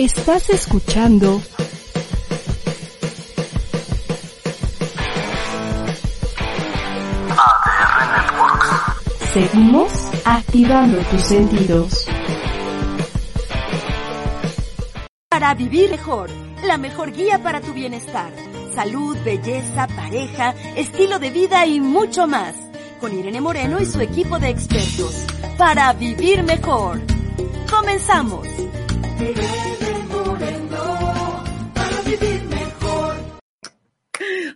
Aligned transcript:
Estás 0.00 0.48
escuchando 0.48 1.42
ADR 7.36 8.08
Networks. 8.16 8.68
Seguimos 9.34 9.92
activando 10.24 10.98
tus 11.00 11.20
sentidos. 11.20 12.06
Para 15.28 15.52
vivir 15.52 15.90
mejor, 15.90 16.30
la 16.64 16.78
mejor 16.78 17.12
guía 17.12 17.42
para 17.42 17.60
tu 17.60 17.74
bienestar. 17.74 18.32
Salud, 18.74 19.18
belleza, 19.22 19.86
pareja, 19.86 20.54
estilo 20.76 21.18
de 21.18 21.28
vida 21.28 21.66
y 21.66 21.78
mucho 21.78 22.26
más. 22.26 22.54
Con 23.02 23.12
Irene 23.18 23.42
Moreno 23.42 23.78
y 23.78 23.84
su 23.84 24.00
equipo 24.00 24.38
de 24.38 24.48
expertos. 24.48 25.26
Para 25.58 25.92
vivir 25.92 26.42
mejor. 26.42 27.02
Comenzamos. 27.70 28.48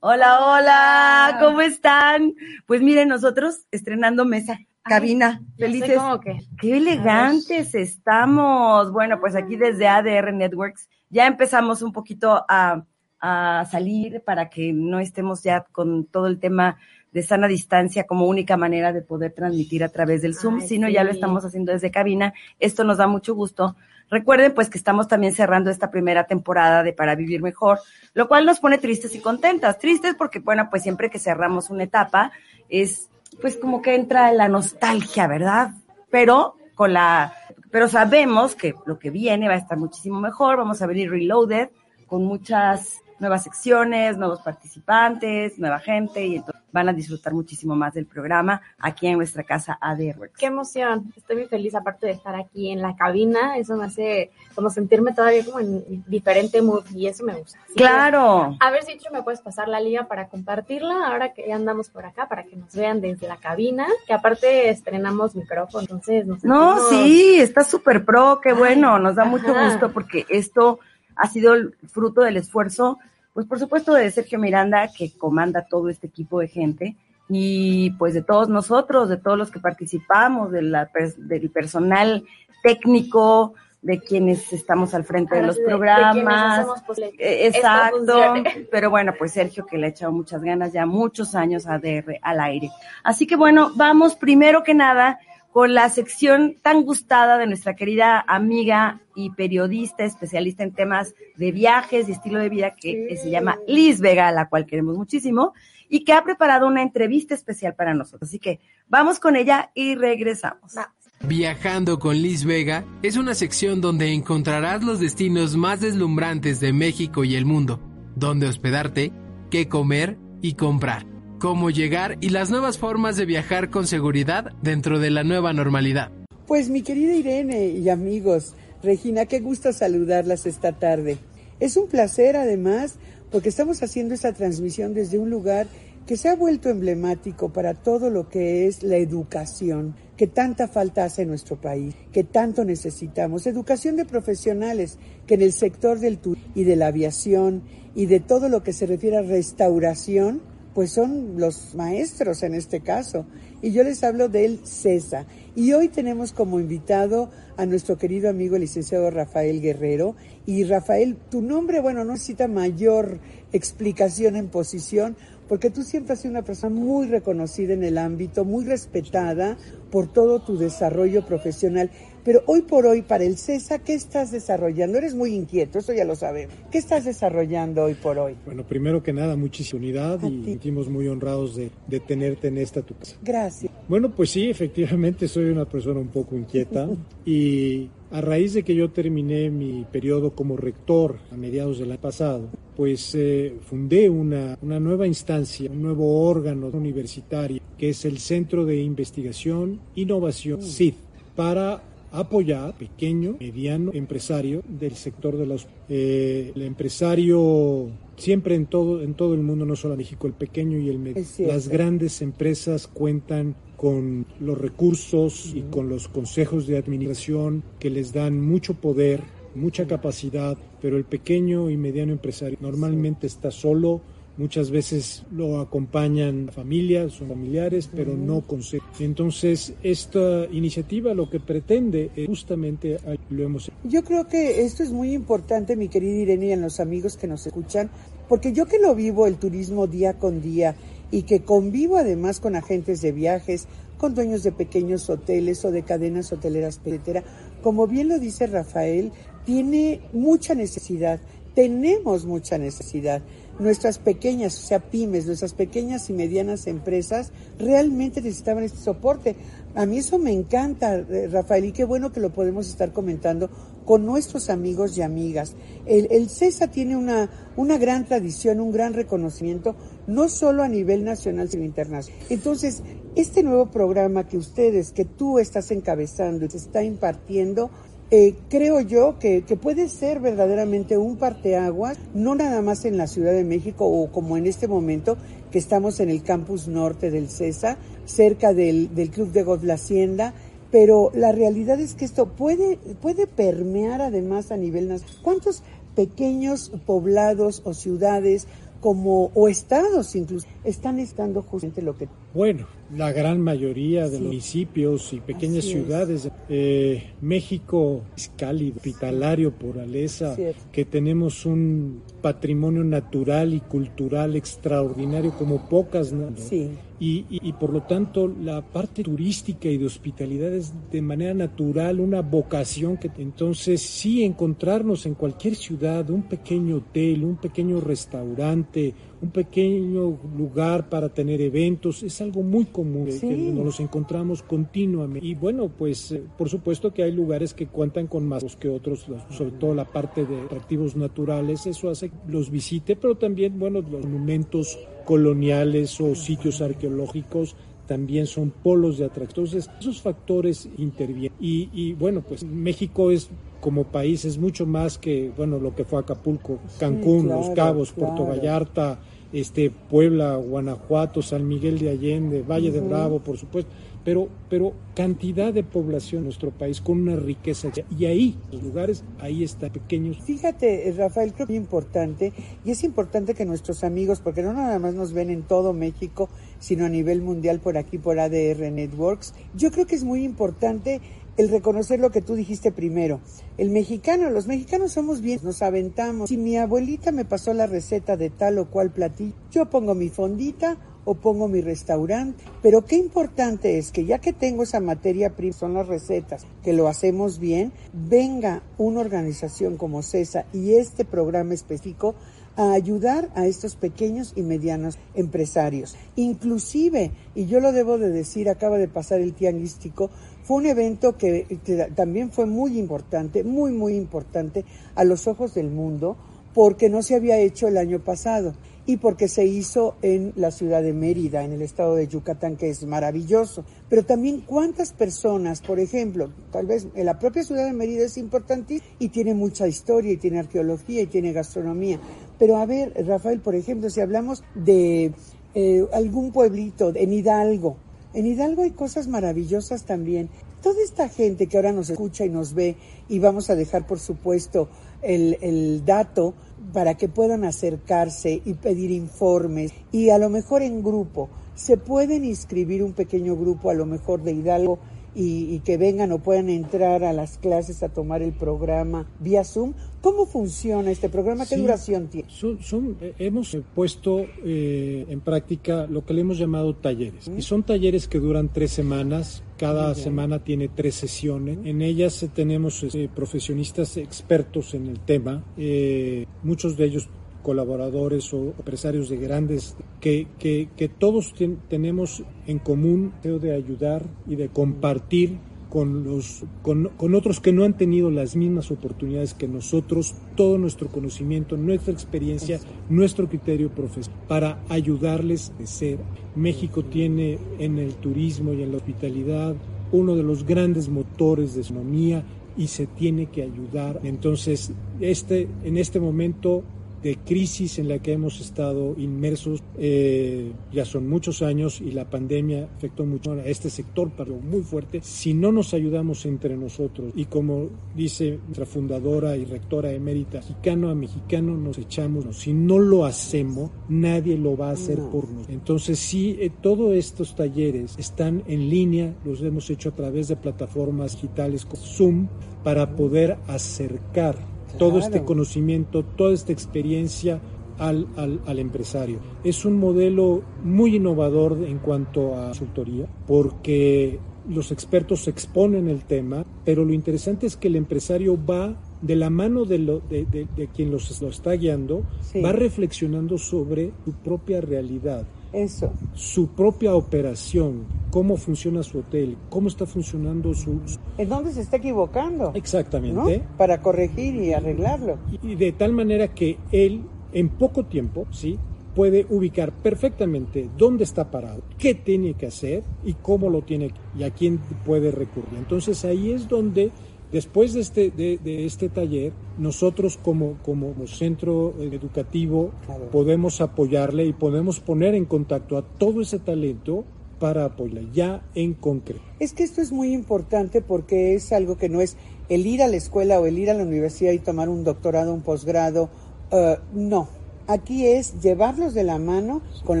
Hola, 0.02 0.46
hola, 0.46 1.36
¿cómo 1.40 1.60
están? 1.60 2.32
Pues 2.64 2.80
miren, 2.80 3.08
nosotros 3.08 3.66
estrenando 3.70 4.24
mesa, 4.24 4.58
cabina, 4.82 5.42
felices. 5.58 5.98
cómo 5.98 6.18
que. 6.20 6.40
Qué 6.58 6.78
elegantes 6.78 7.74
estamos. 7.74 8.92
Bueno, 8.92 9.20
pues 9.20 9.36
aquí 9.36 9.56
desde 9.56 9.88
ADR 9.88 10.32
Networks 10.32 10.88
ya 11.10 11.26
empezamos 11.26 11.82
un 11.82 11.92
poquito 11.92 12.46
a, 12.48 12.86
a 13.20 13.66
salir 13.70 14.22
para 14.24 14.48
que 14.48 14.72
no 14.72 15.00
estemos 15.00 15.42
ya 15.42 15.66
con 15.70 16.06
todo 16.06 16.28
el 16.28 16.40
tema 16.40 16.78
de 17.12 17.22
sana 17.22 17.46
distancia 17.46 18.04
como 18.04 18.26
única 18.26 18.56
manera 18.56 18.94
de 18.94 19.02
poder 19.02 19.34
transmitir 19.34 19.84
a 19.84 19.90
través 19.90 20.22
del 20.22 20.34
Zoom, 20.34 20.60
Ay, 20.62 20.68
sino 20.68 20.88
ya 20.88 21.04
lo 21.04 21.10
estamos 21.10 21.44
haciendo 21.44 21.72
desde 21.72 21.90
cabina. 21.90 22.32
Esto 22.58 22.84
nos 22.84 22.96
da 22.96 23.06
mucho 23.06 23.34
gusto. 23.34 23.76
Recuerden 24.10 24.54
pues 24.54 24.68
que 24.68 24.78
estamos 24.78 25.06
también 25.06 25.32
cerrando 25.32 25.70
esta 25.70 25.90
primera 25.90 26.24
temporada 26.24 26.82
de 26.82 26.92
Para 26.92 27.14
Vivir 27.14 27.42
Mejor, 27.42 27.78
lo 28.12 28.26
cual 28.28 28.44
nos 28.44 28.58
pone 28.58 28.78
tristes 28.78 29.14
y 29.14 29.20
contentas. 29.20 29.78
Tristes 29.78 30.14
porque, 30.16 30.40
bueno, 30.40 30.68
pues 30.68 30.82
siempre 30.82 31.10
que 31.10 31.18
cerramos 31.18 31.70
una 31.70 31.84
etapa 31.84 32.32
es 32.68 33.08
pues 33.40 33.56
como 33.56 33.80
que 33.80 33.94
entra 33.94 34.32
la 34.32 34.48
nostalgia, 34.48 35.26
¿verdad? 35.26 35.70
Pero 36.10 36.56
con 36.74 36.92
la, 36.92 37.32
pero 37.70 37.88
sabemos 37.88 38.56
que 38.56 38.74
lo 38.86 38.98
que 38.98 39.10
viene 39.10 39.48
va 39.48 39.54
a 39.54 39.58
estar 39.58 39.78
muchísimo 39.78 40.20
mejor, 40.20 40.56
vamos 40.56 40.82
a 40.82 40.86
venir 40.86 41.10
reloaded 41.10 41.68
con 42.06 42.24
muchas 42.24 42.98
nuevas 43.20 43.44
secciones, 43.44 44.16
nuevos 44.16 44.40
participantes, 44.40 45.58
nueva 45.58 45.78
gente 45.78 46.26
y 46.26 46.36
entonces 46.36 46.59
van 46.72 46.88
a 46.88 46.92
disfrutar 46.92 47.32
muchísimo 47.32 47.74
más 47.76 47.94
del 47.94 48.06
programa 48.06 48.60
aquí 48.78 49.06
en 49.06 49.16
nuestra 49.16 49.42
casa 49.44 49.78
ADR. 49.80 50.30
Qué 50.38 50.46
emoción. 50.46 51.12
Estoy 51.16 51.36
muy 51.36 51.46
feliz, 51.46 51.74
aparte 51.74 52.06
de 52.06 52.12
estar 52.12 52.34
aquí 52.36 52.70
en 52.70 52.80
la 52.82 52.96
cabina. 52.96 53.56
Eso 53.56 53.76
me 53.76 53.86
hace 53.86 54.30
como 54.54 54.70
sentirme 54.70 55.12
todavía 55.12 55.44
como 55.44 55.60
en 55.60 56.04
diferente 56.06 56.62
mood 56.62 56.84
y 56.94 57.06
eso 57.06 57.24
me 57.24 57.34
gusta. 57.34 57.58
Así 57.64 57.74
que, 57.74 57.80
Claro. 57.84 58.56
a 58.60 58.70
ver 58.70 58.82
si 58.84 58.96
tú 58.98 59.04
me 59.12 59.22
puedes 59.22 59.40
pasar 59.40 59.68
la 59.68 59.80
liga 59.80 60.06
para 60.08 60.28
compartirla 60.28 61.06
ahora 61.08 61.32
que 61.32 61.46
ya 61.48 61.56
andamos 61.56 61.88
por 61.90 62.04
acá, 62.06 62.28
para 62.28 62.44
que 62.44 62.56
nos 62.56 62.74
vean 62.74 63.00
desde 63.00 63.26
la 63.28 63.36
cabina. 63.36 63.86
Que 64.06 64.12
aparte 64.12 64.70
estrenamos 64.70 65.34
micrófono, 65.34 65.82
entonces 65.82 66.26
nos 66.26 66.42
No, 66.44 66.78
sentimos- 66.78 66.88
sí, 67.06 67.40
está 67.40 67.64
súper 67.64 68.04
pro, 68.04 68.40
qué 68.42 68.52
bueno, 68.52 68.98
nos 68.98 69.14
da 69.16 69.24
mucho 69.24 69.52
gusto 69.54 69.92
porque 69.92 70.26
esto 70.28 70.78
ha 71.16 71.26
sido 71.28 71.54
el 71.54 71.74
fruto 71.88 72.22
del 72.22 72.36
esfuerzo, 72.38 72.98
pues 73.32 73.46
por 73.46 73.58
supuesto 73.58 73.94
de 73.94 74.10
Sergio 74.10 74.38
Miranda, 74.38 74.88
que 74.96 75.16
comanda 75.16 75.66
todo 75.68 75.88
este 75.88 76.06
equipo 76.08 76.40
de 76.40 76.48
gente, 76.48 76.96
y 77.28 77.90
pues 77.92 78.14
de 78.14 78.22
todos 78.22 78.48
nosotros, 78.48 79.08
de 79.08 79.16
todos 79.16 79.38
los 79.38 79.50
que 79.50 79.60
participamos, 79.60 80.50
de 80.50 80.62
la 80.62 80.90
del 81.16 81.48
personal 81.50 82.24
técnico, 82.62 83.54
de 83.82 83.98
quienes 83.98 84.52
estamos 84.52 84.92
al 84.92 85.04
frente 85.04 85.34
de 85.34 85.40
Ahora 85.40 85.46
los 85.46 85.56
de- 85.56 85.64
programas. 85.64 86.66
esto 86.76 86.94
Exacto, 87.18 88.34
pero 88.70 88.90
bueno, 88.90 89.14
pues 89.18 89.32
Sergio 89.32 89.64
que 89.64 89.78
le 89.78 89.86
ha 89.86 89.90
echado 89.90 90.12
muchas 90.12 90.42
ganas, 90.42 90.72
ya 90.72 90.84
muchos 90.86 91.34
años 91.34 91.66
a 91.66 91.78
DR 91.78 92.18
al 92.20 92.40
aire. 92.40 92.70
Así 93.02 93.26
que 93.26 93.36
bueno, 93.36 93.70
vamos 93.76 94.16
primero 94.16 94.62
que 94.62 94.74
nada 94.74 95.18
con 95.52 95.74
la 95.74 95.88
sección 95.88 96.56
tan 96.62 96.82
gustada 96.82 97.36
de 97.38 97.46
nuestra 97.46 97.74
querida 97.74 98.24
amiga 98.28 99.00
y 99.16 99.30
periodista 99.30 100.04
especialista 100.04 100.62
en 100.62 100.72
temas 100.72 101.14
de 101.36 101.50
viajes 101.52 102.08
y 102.08 102.12
estilo 102.12 102.38
de 102.38 102.48
vida 102.48 102.74
que 102.74 103.08
Sí. 103.10 103.16
se 103.24 103.30
llama 103.30 103.58
Liz 103.66 104.00
Vega, 104.00 104.28
a 104.28 104.32
la 104.32 104.48
cual 104.48 104.66
queremos 104.66 104.96
muchísimo 104.96 105.52
y 105.88 106.04
que 106.04 106.12
ha 106.12 106.22
preparado 106.22 106.68
una 106.68 106.82
entrevista 106.82 107.34
especial 107.34 107.74
para 107.74 107.94
nosotros. 107.94 108.28
Así 108.30 108.38
que 108.38 108.60
vamos 108.88 109.18
con 109.18 109.34
ella 109.34 109.70
y 109.74 109.96
regresamos. 109.96 110.76
Va. 110.76 110.92
Viajando 111.22 111.98
con 111.98 112.16
Liz 112.16 112.44
Vega 112.44 112.84
es 113.02 113.16
una 113.16 113.34
sección 113.34 113.80
donde 113.80 114.12
encontrarás 114.14 114.82
los 114.84 115.00
destinos 115.00 115.56
más 115.56 115.80
deslumbrantes 115.80 116.60
de 116.60 116.72
México 116.72 117.24
y 117.24 117.34
el 117.34 117.44
mundo, 117.44 117.80
donde 118.14 118.46
hospedarte, 118.46 119.12
qué 119.50 119.68
comer 119.68 120.16
y 120.40 120.54
comprar, 120.54 121.04
cómo 121.40 121.70
llegar 121.70 122.18
y 122.20 122.28
las 122.28 122.50
nuevas 122.50 122.78
formas 122.78 123.16
de 123.16 123.24
viajar 123.24 123.70
con 123.70 123.88
seguridad 123.88 124.52
dentro 124.62 125.00
de 125.00 125.10
la 125.10 125.24
nueva 125.24 125.52
normalidad. 125.52 126.12
Pues 126.46 126.68
mi 126.68 126.82
querida 126.82 127.14
Irene 127.14 127.68
y 127.68 127.88
amigos, 127.88 128.54
Regina, 128.82 129.24
qué 129.24 129.40
gusto 129.40 129.72
saludarlas 129.72 130.46
esta 130.46 130.72
tarde. 130.72 131.16
Es 131.58 131.76
un 131.76 131.88
placer 131.88 132.36
además 132.36 132.96
porque 133.32 133.48
estamos 133.48 133.82
haciendo 133.82 134.14
esta 134.14 134.34
transmisión 134.34 134.92
desde 134.92 135.18
un 135.18 135.30
lugar 135.30 135.66
que 136.06 136.16
se 136.16 136.28
ha 136.28 136.36
vuelto 136.36 136.68
emblemático 136.68 137.52
para 137.52 137.72
todo 137.74 138.10
lo 138.10 138.28
que 138.28 138.66
es 138.66 138.82
la 138.82 138.96
educación, 138.96 139.94
que 140.16 140.26
tanta 140.26 140.68
falta 140.68 141.04
hace 141.04 141.22
en 141.22 141.28
nuestro 141.28 141.58
país, 141.58 141.94
que 142.12 142.24
tanto 142.24 142.64
necesitamos. 142.64 143.46
Educación 143.46 143.96
de 143.96 144.04
profesionales 144.04 144.98
que 145.26 145.34
en 145.34 145.42
el 145.42 145.52
sector 145.52 146.00
del 146.00 146.18
turismo 146.18 146.52
y 146.54 146.64
de 146.64 146.76
la 146.76 146.88
aviación 146.88 147.62
y 147.94 148.06
de 148.06 148.20
todo 148.20 148.48
lo 148.48 148.62
que 148.62 148.72
se 148.72 148.86
refiere 148.86 149.16
a 149.16 149.22
restauración, 149.22 150.42
pues 150.74 150.92
son 150.92 151.38
los 151.38 151.74
maestros 151.74 152.42
en 152.42 152.54
este 152.54 152.80
caso. 152.80 153.26
Y 153.62 153.72
yo 153.72 153.82
les 153.82 154.02
hablo 154.04 154.28
del 154.28 154.60
CESA. 154.64 155.26
Y 155.54 155.72
hoy 155.72 155.88
tenemos 155.88 156.32
como 156.32 156.60
invitado 156.60 157.30
a 157.56 157.66
nuestro 157.66 157.98
querido 157.98 158.30
amigo 158.30 158.56
el 158.56 158.62
licenciado 158.62 159.10
Rafael 159.10 159.60
Guerrero. 159.60 160.14
Y 160.46 160.64
Rafael, 160.64 161.16
tu 161.30 161.42
nombre, 161.42 161.80
bueno, 161.80 162.04
no 162.04 162.12
necesita 162.12 162.48
mayor 162.48 163.18
explicación 163.52 164.36
en 164.36 164.48
posición, 164.48 165.16
porque 165.48 165.70
tú 165.70 165.82
siempre 165.82 166.14
has 166.14 166.20
sido 166.20 166.30
una 166.30 166.44
persona 166.44 166.74
muy 166.74 167.08
reconocida 167.08 167.74
en 167.74 167.82
el 167.82 167.98
ámbito, 167.98 168.44
muy 168.44 168.64
respetada 168.64 169.58
por 169.90 170.10
todo 170.10 170.40
tu 170.40 170.56
desarrollo 170.56 171.26
profesional. 171.26 171.90
Pero 172.24 172.42
hoy 172.46 172.62
por 172.62 172.86
hoy, 172.86 173.02
para 173.02 173.24
el 173.24 173.36
CESA, 173.36 173.78
¿qué 173.78 173.94
estás 173.94 174.30
desarrollando? 174.30 174.98
Eres 174.98 175.14
muy 175.14 175.34
inquieto, 175.34 175.78
eso 175.78 175.92
ya 175.92 176.04
lo 176.04 176.16
sabemos. 176.16 176.54
¿Qué 176.70 176.78
estás 176.78 177.04
desarrollando 177.04 177.84
hoy 177.84 177.94
por 177.94 178.18
hoy? 178.18 178.36
Bueno, 178.44 178.64
primero 178.64 179.02
que 179.02 179.12
nada, 179.12 179.36
muchísima 179.36 179.78
unidad 179.80 180.24
A 180.24 180.28
y 180.28 180.30
ti. 180.30 180.44
sentimos 180.44 180.88
muy 180.88 181.08
honrados 181.08 181.56
de, 181.56 181.70
de 181.86 182.00
tenerte 182.00 182.48
en 182.48 182.58
esta 182.58 182.82
tu 182.82 182.94
casa. 182.94 183.16
Gracias. 183.22 183.72
Bueno, 183.88 184.10
pues 184.14 184.30
sí, 184.30 184.50
efectivamente 184.50 185.28
soy 185.28 185.44
una 185.46 185.64
persona 185.64 186.00
un 186.00 186.08
poco 186.08 186.36
inquieta 186.36 186.88
y 187.24 187.88
a 188.10 188.20
raíz 188.20 188.54
de 188.54 188.64
que 188.64 188.74
yo 188.74 188.90
terminé 188.90 189.50
mi 189.50 189.86
periodo 189.90 190.34
como 190.34 190.56
rector 190.56 191.16
a 191.30 191.36
mediados 191.36 191.78
del 191.78 191.92
año 191.92 192.00
pasado, 192.00 192.48
pues 192.76 193.14
eh, 193.14 193.54
fundé 193.62 194.10
una, 194.10 194.58
una 194.62 194.80
nueva 194.80 195.06
instancia, 195.06 195.70
un 195.70 195.82
nuevo 195.82 196.28
órgano 196.28 196.68
universitario 196.68 197.60
que 197.78 197.90
es 197.90 198.04
el 198.04 198.18
Centro 198.18 198.64
de 198.64 198.76
Investigación 198.82 199.80
Innovación 199.94 200.60
CID 200.62 200.94
para 201.36 201.82
apoyar 202.12 202.76
pequeño, 202.76 203.36
mediano 203.38 203.92
empresario 203.94 204.62
del 204.68 204.96
sector 204.96 205.36
de 205.36 205.46
los 205.46 205.68
eh, 205.88 206.52
el 206.54 206.62
empresario 206.62 207.88
siempre 208.16 208.54
en 208.54 208.66
todo 208.66 209.02
en 209.02 209.14
todo 209.14 209.34
el 209.34 209.40
mundo, 209.40 209.64
no 209.64 209.76
solo 209.76 209.94
en 209.94 209.98
México, 209.98 210.26
el 210.26 210.34
pequeño 210.34 210.78
y 210.78 210.88
el 210.88 210.98
medio. 210.98 211.24
Las 211.38 211.68
grandes 211.68 212.20
empresas 212.22 212.86
cuentan 212.86 213.54
con 213.76 214.26
los 214.40 214.58
recursos 214.58 215.52
y 215.54 215.62
con 215.62 215.88
los 215.88 216.08
consejos 216.08 216.66
de 216.66 216.76
administración 216.76 217.62
que 217.78 217.88
les 217.88 218.12
dan 218.12 218.40
mucho 218.40 218.74
poder, 218.74 219.22
mucha 219.54 219.86
capacidad, 219.86 220.58
pero 220.82 220.98
el 220.98 221.04
pequeño 221.04 221.70
y 221.70 221.76
mediano 221.78 222.12
empresario 222.12 222.58
normalmente 222.60 223.26
está 223.26 223.50
solo, 223.50 224.02
muchas 224.40 224.70
veces 224.70 225.24
lo 225.30 225.60
acompañan 225.60 226.48
familias, 226.50 227.12
son 227.12 227.28
familiares, 227.28 227.90
pero 227.94 228.16
no 228.16 228.40
consejos. 228.40 228.88
Entonces, 228.98 229.74
esta 229.82 230.46
iniciativa 230.50 231.12
lo 231.12 231.28
que 231.28 231.40
pretende 231.40 232.10
es 232.16 232.26
justamente, 232.26 232.98
lo 233.28 233.44
hemos. 233.44 233.70
Yo 233.84 234.02
creo 234.02 234.26
que 234.26 234.62
esto 234.62 234.82
es 234.82 234.92
muy 234.92 235.12
importante, 235.12 235.76
mi 235.76 235.88
querida 235.88 236.16
Irene, 236.16 236.46
y 236.46 236.52
a 236.52 236.56
los 236.56 236.80
amigos 236.80 237.18
que 237.18 237.26
nos 237.26 237.46
escuchan, 237.46 237.90
porque 238.30 238.54
yo 238.54 238.64
que 238.64 238.78
lo 238.78 238.94
vivo 238.94 239.26
el 239.26 239.36
turismo 239.36 239.86
día 239.86 240.14
con 240.14 240.40
día 240.40 240.74
y 241.10 241.24
que 241.24 241.40
convivo 241.42 241.98
además 241.98 242.40
con 242.40 242.56
agentes 242.56 243.02
de 243.02 243.12
viajes, 243.12 243.66
con 243.98 244.14
dueños 244.14 244.42
de 244.42 244.52
pequeños 244.52 245.10
hoteles 245.10 245.62
o 245.66 245.70
de 245.70 245.82
cadenas 245.82 246.32
hoteleras, 246.32 246.80
etcétera, 246.82 247.22
como 247.62 247.86
bien 247.86 248.08
lo 248.08 248.18
dice 248.18 248.46
Rafael, 248.46 249.12
tiene 249.44 250.00
mucha 250.14 250.54
necesidad, 250.54 251.20
tenemos 251.54 252.24
mucha 252.24 252.58
necesidad. 252.58 253.22
Nuestras 253.58 253.98
pequeñas, 253.98 254.58
o 254.58 254.66
sea, 254.66 254.78
pymes, 254.78 255.26
nuestras 255.26 255.52
pequeñas 255.52 256.08
y 256.08 256.14
medianas 256.14 256.66
empresas 256.66 257.30
realmente 257.58 258.22
necesitaban 258.22 258.64
este 258.64 258.78
soporte. 258.78 259.36
A 259.74 259.84
mí 259.84 259.98
eso 259.98 260.18
me 260.18 260.32
encanta, 260.32 260.96
eh, 260.96 261.28
Rafael, 261.30 261.66
y 261.66 261.72
qué 261.72 261.84
bueno 261.84 262.10
que 262.10 262.20
lo 262.20 262.30
podemos 262.30 262.68
estar 262.68 262.92
comentando 262.92 263.50
con 263.84 264.06
nuestros 264.06 264.48
amigos 264.48 264.96
y 264.96 265.02
amigas. 265.02 265.54
El, 265.84 266.08
el 266.10 266.30
CESA 266.30 266.68
tiene 266.68 266.96
una, 266.96 267.28
una 267.56 267.76
gran 267.76 268.06
tradición, 268.06 268.60
un 268.60 268.72
gran 268.72 268.94
reconocimiento, 268.94 269.76
no 270.06 270.28
solo 270.28 270.62
a 270.62 270.68
nivel 270.68 271.04
nacional, 271.04 271.50
sino 271.50 271.64
internacional. 271.64 272.24
Entonces, 272.30 272.82
este 273.14 273.42
nuevo 273.42 273.70
programa 273.70 274.26
que 274.26 274.38
ustedes, 274.38 274.92
que 274.92 275.04
tú 275.04 275.38
estás 275.38 275.70
encabezando 275.70 276.46
y 276.46 276.50
se 276.50 276.58
está 276.58 276.82
impartiendo, 276.82 277.70
eh, 278.10 278.34
creo 278.48 278.80
yo 278.80 279.18
que, 279.18 279.42
puede 279.60 279.88
ser 279.88 280.20
verdaderamente 280.20 280.98
un 280.98 281.16
parteaguas, 281.16 281.98
no 282.12 282.34
nada 282.34 282.60
más 282.60 282.84
en 282.84 282.96
la 282.96 283.06
Ciudad 283.06 283.32
de 283.32 283.44
México 283.44 283.86
o 283.86 284.10
como 284.10 284.36
en 284.36 284.46
este 284.46 284.66
momento 284.66 285.16
que 285.52 285.58
estamos 285.58 286.00
en 286.00 286.10
el 286.10 286.22
campus 286.22 286.66
norte 286.66 287.10
del 287.10 287.28
CESA, 287.28 287.76
cerca 288.06 288.52
del, 288.52 288.94
del 288.94 289.10
Club 289.10 289.30
de 289.32 289.44
Golf 289.44 289.62
La 289.62 289.74
Hacienda, 289.74 290.34
pero 290.72 291.10
la 291.14 291.32
realidad 291.32 291.80
es 291.80 291.94
que 291.94 292.04
esto 292.04 292.26
puede, 292.26 292.78
puede 293.00 293.26
permear 293.26 294.02
además 294.02 294.50
a 294.50 294.56
nivel 294.56 294.88
nacional. 294.88 295.16
¿Cuántos 295.22 295.62
pequeños 295.94 296.72
poblados 296.86 297.62
o 297.64 297.74
ciudades 297.74 298.46
como 298.80 299.30
o 299.34 299.48
estados 299.48 300.16
incluso 300.16 300.46
están 300.64 300.98
estando 300.98 301.42
justamente 301.42 301.82
lo 301.82 301.96
que 301.96 302.08
bueno 302.32 302.66
la 302.96 303.12
gran 303.12 303.40
mayoría 303.40 304.08
de 304.08 304.18
municipios 304.18 305.12
y 305.12 305.20
pequeñas 305.20 305.64
Así 305.64 305.72
ciudades 305.72 306.28
eh, 306.48 307.12
México 307.20 308.02
es 308.16 308.30
cálido 308.36 308.76
hospitalario 308.76 309.52
por 309.52 309.78
aleza 309.78 310.36
que 310.72 310.84
tenemos 310.84 311.46
un 311.46 312.02
patrimonio 312.20 312.84
natural 312.84 313.54
y 313.54 313.60
cultural 313.60 314.36
extraordinario 314.36 315.32
como 315.32 315.68
pocas 315.68 316.12
¿no? 316.12 316.30
sí 316.36 316.70
y, 317.00 317.24
y, 317.30 317.48
y, 317.48 317.52
por 317.54 317.72
lo 317.72 317.82
tanto 317.84 318.28
la 318.28 318.60
parte 318.60 319.02
turística 319.02 319.68
y 319.68 319.78
de 319.78 319.86
hospitalidad 319.86 320.52
es 320.52 320.72
de 320.92 321.00
manera 321.00 321.32
natural 321.32 321.98
una 321.98 322.20
vocación 322.20 322.98
que 322.98 323.10
entonces 323.18 323.80
sí 323.80 324.22
encontrarnos 324.22 325.06
en 325.06 325.14
cualquier 325.14 325.54
ciudad 325.56 326.08
un 326.10 326.24
pequeño 326.24 326.76
hotel, 326.76 327.24
un 327.24 327.36
pequeño 327.36 327.80
restaurante, 327.80 328.94
un 329.22 329.30
pequeño 329.30 330.18
lugar 330.36 330.88
para 330.90 331.08
tener 331.08 331.40
eventos 331.40 332.02
es 332.02 332.20
algo 332.20 332.42
muy 332.42 332.66
común 332.66 333.10
Sí. 333.10 333.28
que 333.28 333.36
nos 333.36 333.64
los 333.64 333.80
encontramos 333.80 334.42
continuamente 334.42 335.26
y 335.26 335.34
bueno 335.34 335.68
pues 335.68 336.12
eh, 336.12 336.22
por 336.36 336.48
supuesto 336.50 336.92
que 336.92 337.02
hay 337.02 337.12
lugares 337.12 337.54
que 337.54 337.66
cuentan 337.66 338.06
con 338.08 338.26
más 338.26 338.44
que 338.56 338.68
otros 338.68 339.06
sobre 339.30 339.52
todo 339.52 339.74
la 339.74 339.84
parte 339.86 340.24
de 340.26 340.38
atractivos 340.42 340.96
naturales 340.96 341.66
eso 341.66 341.88
hace 341.88 342.10
que 342.10 342.16
los 342.28 342.50
visite 342.50 342.94
pero 342.96 343.16
también 343.16 343.58
bueno 343.58 343.80
los 343.80 344.04
monumentos 344.04 344.78
coloniales 345.04 346.00
o 346.00 346.14
sitios 346.14 346.60
arqueológicos 346.60 347.56
también 347.86 348.26
son 348.26 348.50
polos 348.50 348.98
de 348.98 349.06
atracción. 349.06 349.46
Entonces, 349.46 349.68
esos 349.80 350.00
factores 350.00 350.68
intervienen. 350.78 351.32
Y, 351.40 351.68
y, 351.72 351.92
bueno, 351.94 352.22
pues 352.22 352.44
México 352.44 353.10
es 353.10 353.28
como 353.60 353.84
país 353.84 354.24
es 354.24 354.38
mucho 354.38 354.66
más 354.66 354.98
que, 354.98 355.30
bueno, 355.36 355.58
lo 355.58 355.74
que 355.74 355.84
fue 355.84 356.00
Acapulco, 356.00 356.58
Cancún, 356.78 357.22
Sí, 357.22 357.26
claro, 357.26 357.40
Los 357.40 357.50
Cabos, 357.50 357.92
claro. 357.92 358.14
Puerto 358.14 358.30
Vallarta, 358.30 358.98
este 359.32 359.70
Puebla, 359.70 360.36
Guanajuato, 360.36 361.22
San 361.22 361.46
Miguel 361.46 361.78
de 361.78 361.90
Allende, 361.90 362.42
Valle 362.42 362.70
de 362.70 362.80
Bravo, 362.80 363.20
por 363.20 363.36
supuesto, 363.36 363.70
pero, 364.04 364.28
pero 364.48 364.72
cantidad 364.94 365.52
de 365.52 365.62
población 365.62 366.20
en 366.20 366.24
nuestro 366.24 366.50
país 366.50 366.80
con 366.80 367.00
una 367.00 367.16
riqueza. 367.16 367.68
Y 367.96 368.06
ahí, 368.06 368.38
los 368.50 368.62
lugares, 368.62 369.04
ahí 369.18 369.44
están 369.44 369.70
pequeños. 369.70 370.18
Fíjate, 370.24 370.88
eh, 370.88 370.92
Rafael, 370.92 371.32
creo 371.32 371.46
que 371.46 371.54
es 371.54 371.60
importante, 371.60 372.32
y 372.64 372.70
es 372.70 372.84
importante 372.84 373.34
que 373.34 373.44
nuestros 373.44 373.84
amigos, 373.84 374.20
porque 374.20 374.42
no 374.42 374.52
nada 374.52 374.78
más 374.78 374.94
nos 374.94 375.12
ven 375.12 375.30
en 375.30 375.42
todo 375.42 375.72
México, 375.72 376.28
sino 376.58 376.86
a 376.86 376.88
nivel 376.88 377.20
mundial 377.22 377.60
por 377.60 377.76
aquí, 377.76 377.98
por 377.98 378.18
ADR 378.18 378.70
Networks, 378.70 379.34
yo 379.54 379.70
creo 379.70 379.86
que 379.86 379.96
es 379.96 380.04
muy 380.04 380.24
importante 380.24 381.00
el 381.36 381.48
reconocer 381.48 382.00
lo 382.00 382.10
que 382.10 382.20
tú 382.20 382.34
dijiste 382.34 382.70
primero. 382.70 383.20
El 383.56 383.70
mexicano, 383.70 384.28
los 384.30 384.46
mexicanos 384.46 384.92
somos 384.92 385.22
bien, 385.22 385.40
nos 385.42 385.62
aventamos. 385.62 386.28
Si 386.28 386.36
mi 386.36 386.56
abuelita 386.56 387.12
me 387.12 387.24
pasó 387.24 387.54
la 387.54 387.66
receta 387.66 388.16
de 388.16 388.28
tal 388.28 388.58
o 388.58 388.68
cual 388.68 388.90
platillo, 388.90 389.34
yo 389.50 389.70
pongo 389.70 389.94
mi 389.94 390.10
fondita 390.10 390.76
o 391.10 391.14
pongo 391.16 391.48
mi 391.48 391.60
restaurante. 391.60 392.44
Pero 392.62 392.84
qué 392.84 392.94
importante 392.94 393.78
es 393.78 393.90
que 393.90 394.04
ya 394.04 394.20
que 394.20 394.32
tengo 394.32 394.62
esa 394.62 394.78
materia 394.78 395.30
prima, 395.30 395.52
son 395.52 395.74
las 395.74 395.88
recetas, 395.88 396.46
que 396.62 396.72
lo 396.72 396.86
hacemos 396.86 397.40
bien, 397.40 397.72
venga 397.92 398.62
una 398.78 399.00
organización 399.00 399.76
como 399.76 400.04
CESA 400.04 400.44
y 400.52 400.74
este 400.74 401.04
programa 401.04 401.52
específico 401.52 402.14
a 402.56 402.74
ayudar 402.74 403.28
a 403.34 403.46
estos 403.46 403.74
pequeños 403.74 404.34
y 404.36 404.42
medianos 404.42 404.98
empresarios. 405.14 405.96
Inclusive, 406.14 407.10
y 407.34 407.46
yo 407.46 407.58
lo 407.58 407.72
debo 407.72 407.98
de 407.98 408.10
decir, 408.10 408.48
acaba 408.48 408.78
de 408.78 408.86
pasar 408.86 409.20
el 409.20 409.34
tianguístico, 409.34 410.10
fue 410.44 410.58
un 410.58 410.66
evento 410.66 411.18
que, 411.18 411.58
que 411.64 411.90
también 411.96 412.30
fue 412.30 412.46
muy 412.46 412.78
importante, 412.78 413.42
muy, 413.42 413.72
muy 413.72 413.96
importante 413.96 414.64
a 414.94 415.02
los 415.02 415.26
ojos 415.26 415.54
del 415.54 415.70
mundo, 415.70 416.16
porque 416.54 416.88
no 416.88 417.02
se 417.02 417.16
había 417.16 417.38
hecho 417.38 417.66
el 417.66 417.78
año 417.78 417.98
pasado 417.98 418.54
y 418.90 418.96
porque 418.96 419.28
se 419.28 419.46
hizo 419.46 419.94
en 420.02 420.32
la 420.34 420.50
ciudad 420.50 420.82
de 420.82 420.92
Mérida, 420.92 421.44
en 421.44 421.52
el 421.52 421.62
estado 421.62 421.94
de 421.94 422.08
Yucatán, 422.08 422.56
que 422.56 422.70
es 422.70 422.84
maravilloso. 422.84 423.64
Pero 423.88 424.04
también 424.04 424.40
cuántas 424.40 424.92
personas, 424.92 425.60
por 425.60 425.78
ejemplo, 425.78 426.32
tal 426.50 426.66
vez 426.66 426.88
en 426.96 427.06
la 427.06 427.16
propia 427.20 427.44
ciudad 427.44 427.66
de 427.66 427.72
Mérida 427.72 428.04
es 428.04 428.18
importante 428.18 428.82
y 428.98 429.08
tiene 429.10 429.32
mucha 429.32 429.68
historia 429.68 430.10
y 430.10 430.16
tiene 430.16 430.40
arqueología 430.40 431.02
y 431.02 431.06
tiene 431.06 431.32
gastronomía. 431.32 432.00
Pero 432.36 432.56
a 432.56 432.66
ver, 432.66 432.92
Rafael, 433.06 433.38
por 433.38 433.54
ejemplo, 433.54 433.90
si 433.90 434.00
hablamos 434.00 434.42
de 434.56 435.12
eh, 435.54 435.86
algún 435.92 436.32
pueblito 436.32 436.92
en 436.92 437.12
Hidalgo, 437.12 437.76
en 438.12 438.26
Hidalgo 438.26 438.64
hay 438.64 438.72
cosas 438.72 439.06
maravillosas 439.06 439.84
también. 439.84 440.30
Toda 440.62 440.82
esta 440.82 441.08
gente 441.08 441.46
que 441.46 441.56
ahora 441.56 441.72
nos 441.72 441.90
escucha 441.90 442.24
y 442.24 442.28
nos 442.28 442.54
ve, 442.54 442.76
y 443.08 443.18
vamos 443.18 443.48
a 443.50 443.54
dejar, 443.54 443.86
por 443.86 443.98
supuesto, 443.98 444.68
el, 445.02 445.38
el 445.40 445.84
dato 445.84 446.34
para 446.72 446.96
que 446.96 447.08
puedan 447.08 447.44
acercarse 447.44 448.42
y 448.44 448.54
pedir 448.54 448.90
informes, 448.90 449.72
y 449.92 450.10
a 450.10 450.18
lo 450.18 450.28
mejor 450.28 450.62
en 450.62 450.82
grupo. 450.82 451.30
Se 451.54 451.76
pueden 451.76 452.24
inscribir 452.24 452.82
un 452.82 452.92
pequeño 452.92 453.36
grupo, 453.36 453.70
a 453.70 453.74
lo 453.74 453.86
mejor 453.86 454.22
de 454.22 454.32
Hidalgo, 454.32 454.78
y, 455.14 455.54
y, 455.54 455.58
que 455.60 455.76
vengan 455.76 456.12
o 456.12 456.18
puedan 456.20 456.48
entrar 456.48 457.02
a 457.02 457.12
las 457.12 457.36
clases 457.38 457.82
a 457.82 457.88
tomar 457.88 458.22
el 458.22 458.32
programa 458.32 459.08
vía 459.18 459.42
Zoom. 459.42 459.74
¿Cómo 460.00 460.24
funciona 460.24 460.90
este 460.90 461.08
programa? 461.08 461.46
¿Qué 461.46 461.56
Sí, 461.56 461.60
duración 461.60 462.06
tiene? 462.06 462.30
Son, 462.30 462.62
son, 462.62 462.96
eh, 463.00 463.14
hemos 463.18 463.56
puesto 463.74 464.20
eh, 464.44 465.06
en 465.08 465.20
práctica 465.20 465.86
lo 465.88 466.04
que 466.04 466.14
le 466.14 466.20
hemos 466.20 466.38
llamado 466.38 466.76
talleres. 466.76 467.28
Y 467.36 467.42
son 467.42 467.64
talleres 467.64 468.06
que 468.06 468.20
duran 468.20 468.50
tres 468.52 468.70
semanas. 468.70 469.42
Cada 469.60 469.94
semana 469.94 470.38
tiene 470.42 470.68
tres 470.68 470.94
sesiones. 470.94 471.58
En 471.64 471.82
ellas 471.82 472.22
eh, 472.22 472.30
tenemos 472.34 472.82
eh, 472.82 473.08
profesionistas 473.14 473.96
expertos 473.98 474.72
en 474.74 474.86
el 474.86 474.98
tema. 475.00 475.44
Eh, 475.58 476.24
muchos 476.42 476.76
de 476.78 476.86
ellos 476.86 477.08
colaboradores 477.42 478.32
o 478.34 478.54
empresarios 478.58 479.08
de 479.08 479.16
grandes 479.16 479.76
que, 480.00 480.26
que, 480.38 480.68
que 480.76 480.88
todos 480.88 481.34
ten- 481.34 481.58
tenemos 481.68 482.22
en 482.46 482.58
común 482.58 483.12
el 483.22 483.38
de 483.40 483.54
ayudar 483.54 484.04
y 484.26 484.36
de 484.36 484.48
compartir 484.48 485.38
con, 485.70 486.04
los, 486.04 486.42
con, 486.62 486.90
con 486.96 487.14
otros 487.14 487.40
que 487.40 487.52
no 487.52 487.64
han 487.64 487.76
tenido 487.76 488.10
las 488.10 488.36
mismas 488.36 488.70
oportunidades 488.70 489.32
que 489.34 489.48
nosotros, 489.48 490.14
todo 490.36 490.58
nuestro 490.58 490.88
conocimiento, 490.88 491.56
nuestra 491.56 491.92
experiencia, 491.92 492.60
nuestro 492.90 493.28
criterio 493.28 493.70
profesional, 493.70 494.20
para 494.28 494.60
ayudarles 494.68 495.50
a 495.50 495.56
crecer. 495.56 495.98
México 496.34 496.84
tiene 496.84 497.38
en 497.58 497.78
el 497.78 497.94
turismo 497.94 498.52
y 498.52 498.62
en 498.62 498.72
la 498.72 498.78
hospitalidad 498.78 499.54
uno 499.92 500.16
de 500.16 500.22
los 500.22 500.44
grandes 500.44 500.88
motores 500.88 501.54
de 501.54 501.62
economía 501.62 502.24
y 502.56 502.66
se 502.66 502.86
tiene 502.86 503.26
que 503.26 503.42
ayudar. 503.42 504.00
Entonces, 504.02 504.72
este, 505.00 505.48
en 505.64 505.78
este 505.78 506.00
momento 506.00 506.62
de 507.02 507.16
crisis 507.16 507.78
en 507.78 507.88
la 507.88 507.98
que 507.98 508.12
hemos 508.12 508.40
estado 508.40 508.94
inmersos 508.98 509.62
eh, 509.78 510.52
ya 510.72 510.84
son 510.84 511.08
muchos 511.08 511.42
años 511.42 511.80
y 511.80 511.92
la 511.92 512.08
pandemia 512.08 512.68
afectó 512.76 513.06
mucho 513.06 513.32
a 513.32 513.44
este 513.44 513.70
sector, 513.70 514.10
pero 514.16 514.36
muy 514.36 514.62
fuerte. 514.62 515.00
Si 515.02 515.34
no 515.34 515.52
nos 515.52 515.74
ayudamos 515.74 516.26
entre 516.26 516.56
nosotros 516.56 517.12
y 517.16 517.26
como 517.26 517.68
dice 517.94 518.38
nuestra 518.46 518.66
fundadora 518.66 519.36
y 519.36 519.44
rectora 519.44 519.92
emérita, 519.92 520.38
mexicano 520.38 520.90
a 520.90 520.94
mexicano 520.94 521.56
nos 521.56 521.78
echamos. 521.78 522.24
Si 522.36 522.52
no 522.52 522.78
lo 522.78 523.04
hacemos, 523.04 523.70
nadie 523.88 524.36
lo 524.36 524.56
va 524.56 524.70
a 524.70 524.72
hacer 524.72 524.98
No. 524.98 525.10
por 525.10 525.24
nosotros. 525.28 525.48
Entonces 525.48 525.98
sí, 525.98 526.36
eh, 526.40 526.50
todos 526.60 526.94
estos 526.94 527.34
talleres 527.34 527.96
están 527.98 528.42
en 528.46 528.68
línea, 528.68 529.14
los 529.24 529.42
hemos 529.42 529.70
hecho 529.70 529.90
a 529.90 529.92
través 529.92 530.28
de 530.28 530.36
plataformas 530.36 531.14
digitales 531.14 531.64
como 531.64 531.82
Zoom 531.82 532.28
para 532.62 532.94
poder 532.94 533.38
acercar 533.46 534.49
todo 534.78 534.98
este 534.98 535.24
conocimiento, 535.24 536.04
toda 536.04 536.32
esta 536.32 536.52
experiencia 536.52 537.40
al, 537.78 538.06
al, 538.16 538.40
al 538.46 538.58
empresario. 538.58 539.18
Es 539.44 539.64
un 539.64 539.78
modelo 539.78 540.42
muy 540.64 540.96
innovador 540.96 541.58
en 541.66 541.78
cuanto 541.78 542.36
a 542.36 542.46
consultoría, 542.48 543.06
porque 543.26 544.18
los 544.48 544.72
expertos 544.72 545.28
exponen 545.28 545.88
el 545.88 546.02
tema, 546.04 546.44
pero 546.64 546.84
lo 546.84 546.92
interesante 546.92 547.46
es 547.46 547.56
que 547.56 547.68
el 547.68 547.76
empresario 547.76 548.38
va 548.44 548.80
de 549.00 549.16
la 549.16 549.30
mano 549.30 549.64
de, 549.64 549.78
lo, 549.78 550.00
de, 550.00 550.24
de- 550.26 550.46
de 550.56 550.68
quien 550.68 550.90
los, 550.90 551.20
lo 551.22 551.28
está 551.28 551.52
guiando, 551.52 552.02
Sí. 552.20 552.40
va 552.40 552.52
reflexionando 552.52 553.38
sobre 553.38 553.92
su 554.04 554.12
propia 554.12 554.60
realidad. 554.60 555.26
Eso. 555.52 555.92
su 556.14 556.48
propia 556.48 556.94
operación, 556.94 557.84
cómo 558.10 558.36
funciona 558.36 558.82
su 558.82 558.98
hotel, 558.98 559.36
cómo 559.48 559.68
está 559.68 559.86
funcionando 559.86 560.54
su... 560.54 560.80
¿En 561.18 561.28
dónde 561.28 561.52
se 561.52 561.60
está 561.60 561.76
equivocando? 561.76 562.52
Exactamente. 562.54 563.38
¿no? 563.38 563.56
Para 563.56 563.80
corregir 563.80 564.36
y 564.36 564.52
arreglarlo. 564.52 565.18
Y 565.42 565.54
de 565.56 565.72
tal 565.72 565.92
manera 565.92 566.28
que 566.28 566.58
él, 566.72 567.02
en 567.32 567.48
poco 567.48 567.84
tiempo, 567.84 568.26
¿sí? 568.30 568.58
puede 568.94 569.26
ubicar 569.30 569.72
perfectamente 569.72 570.68
dónde 570.76 571.04
está 571.04 571.30
parado, 571.30 571.62
qué 571.78 571.94
tiene 571.94 572.34
que 572.34 572.46
hacer 572.46 572.82
y 573.04 573.14
cómo 573.14 573.48
lo 573.48 573.62
tiene 573.62 573.92
y 574.18 574.24
a 574.24 574.30
quién 574.30 574.58
puede 574.84 575.10
recurrir. 575.10 575.58
Entonces 575.58 576.04
ahí 576.04 576.32
es 576.32 576.48
donde, 576.48 576.90
después 577.32 577.72
de 577.74 577.80
este, 577.80 578.10
de, 578.10 578.38
de 578.42 578.66
este 578.66 578.88
taller, 578.88 579.32
nosotros 579.58 580.18
como, 580.22 580.54
como 580.64 580.94
centro 581.06 581.74
educativo 581.80 582.70
Claro. 582.86 583.10
podemos 583.10 583.60
apoyarle 583.60 584.24
y 584.26 584.32
podemos 584.32 584.80
poner 584.80 585.14
en 585.14 585.24
contacto 585.24 585.76
a 585.78 585.82
todo 585.82 586.20
ese 586.22 586.38
talento 586.38 587.04
para 587.38 587.64
apoyarle 587.64 588.08
ya 588.12 588.42
en 588.54 588.74
concreto. 588.74 589.22
Es 589.38 589.52
que 589.54 589.62
esto 589.62 589.80
es 589.80 589.92
muy 589.92 590.12
importante 590.12 590.82
porque 590.82 591.34
es 591.34 591.52
algo 591.52 591.76
que 591.76 591.88
no 591.88 592.00
es 592.00 592.16
el 592.48 592.66
ir 592.66 592.82
a 592.82 592.88
la 592.88 592.96
escuela 592.96 593.40
o 593.40 593.46
el 593.46 593.58
ir 593.58 593.70
a 593.70 593.74
la 593.74 593.84
universidad 593.84 594.32
y 594.32 594.38
tomar 594.40 594.68
un 594.68 594.84
doctorado, 594.84 595.32
un 595.32 595.40
posgrado. 595.42 596.10
eh, 596.50 596.76
no, 596.92 597.28
aquí 597.66 598.06
es 598.06 598.42
llevarlos 598.42 598.92
de 598.92 599.04
la 599.04 599.18
mano 599.18 599.62
con 599.84 600.00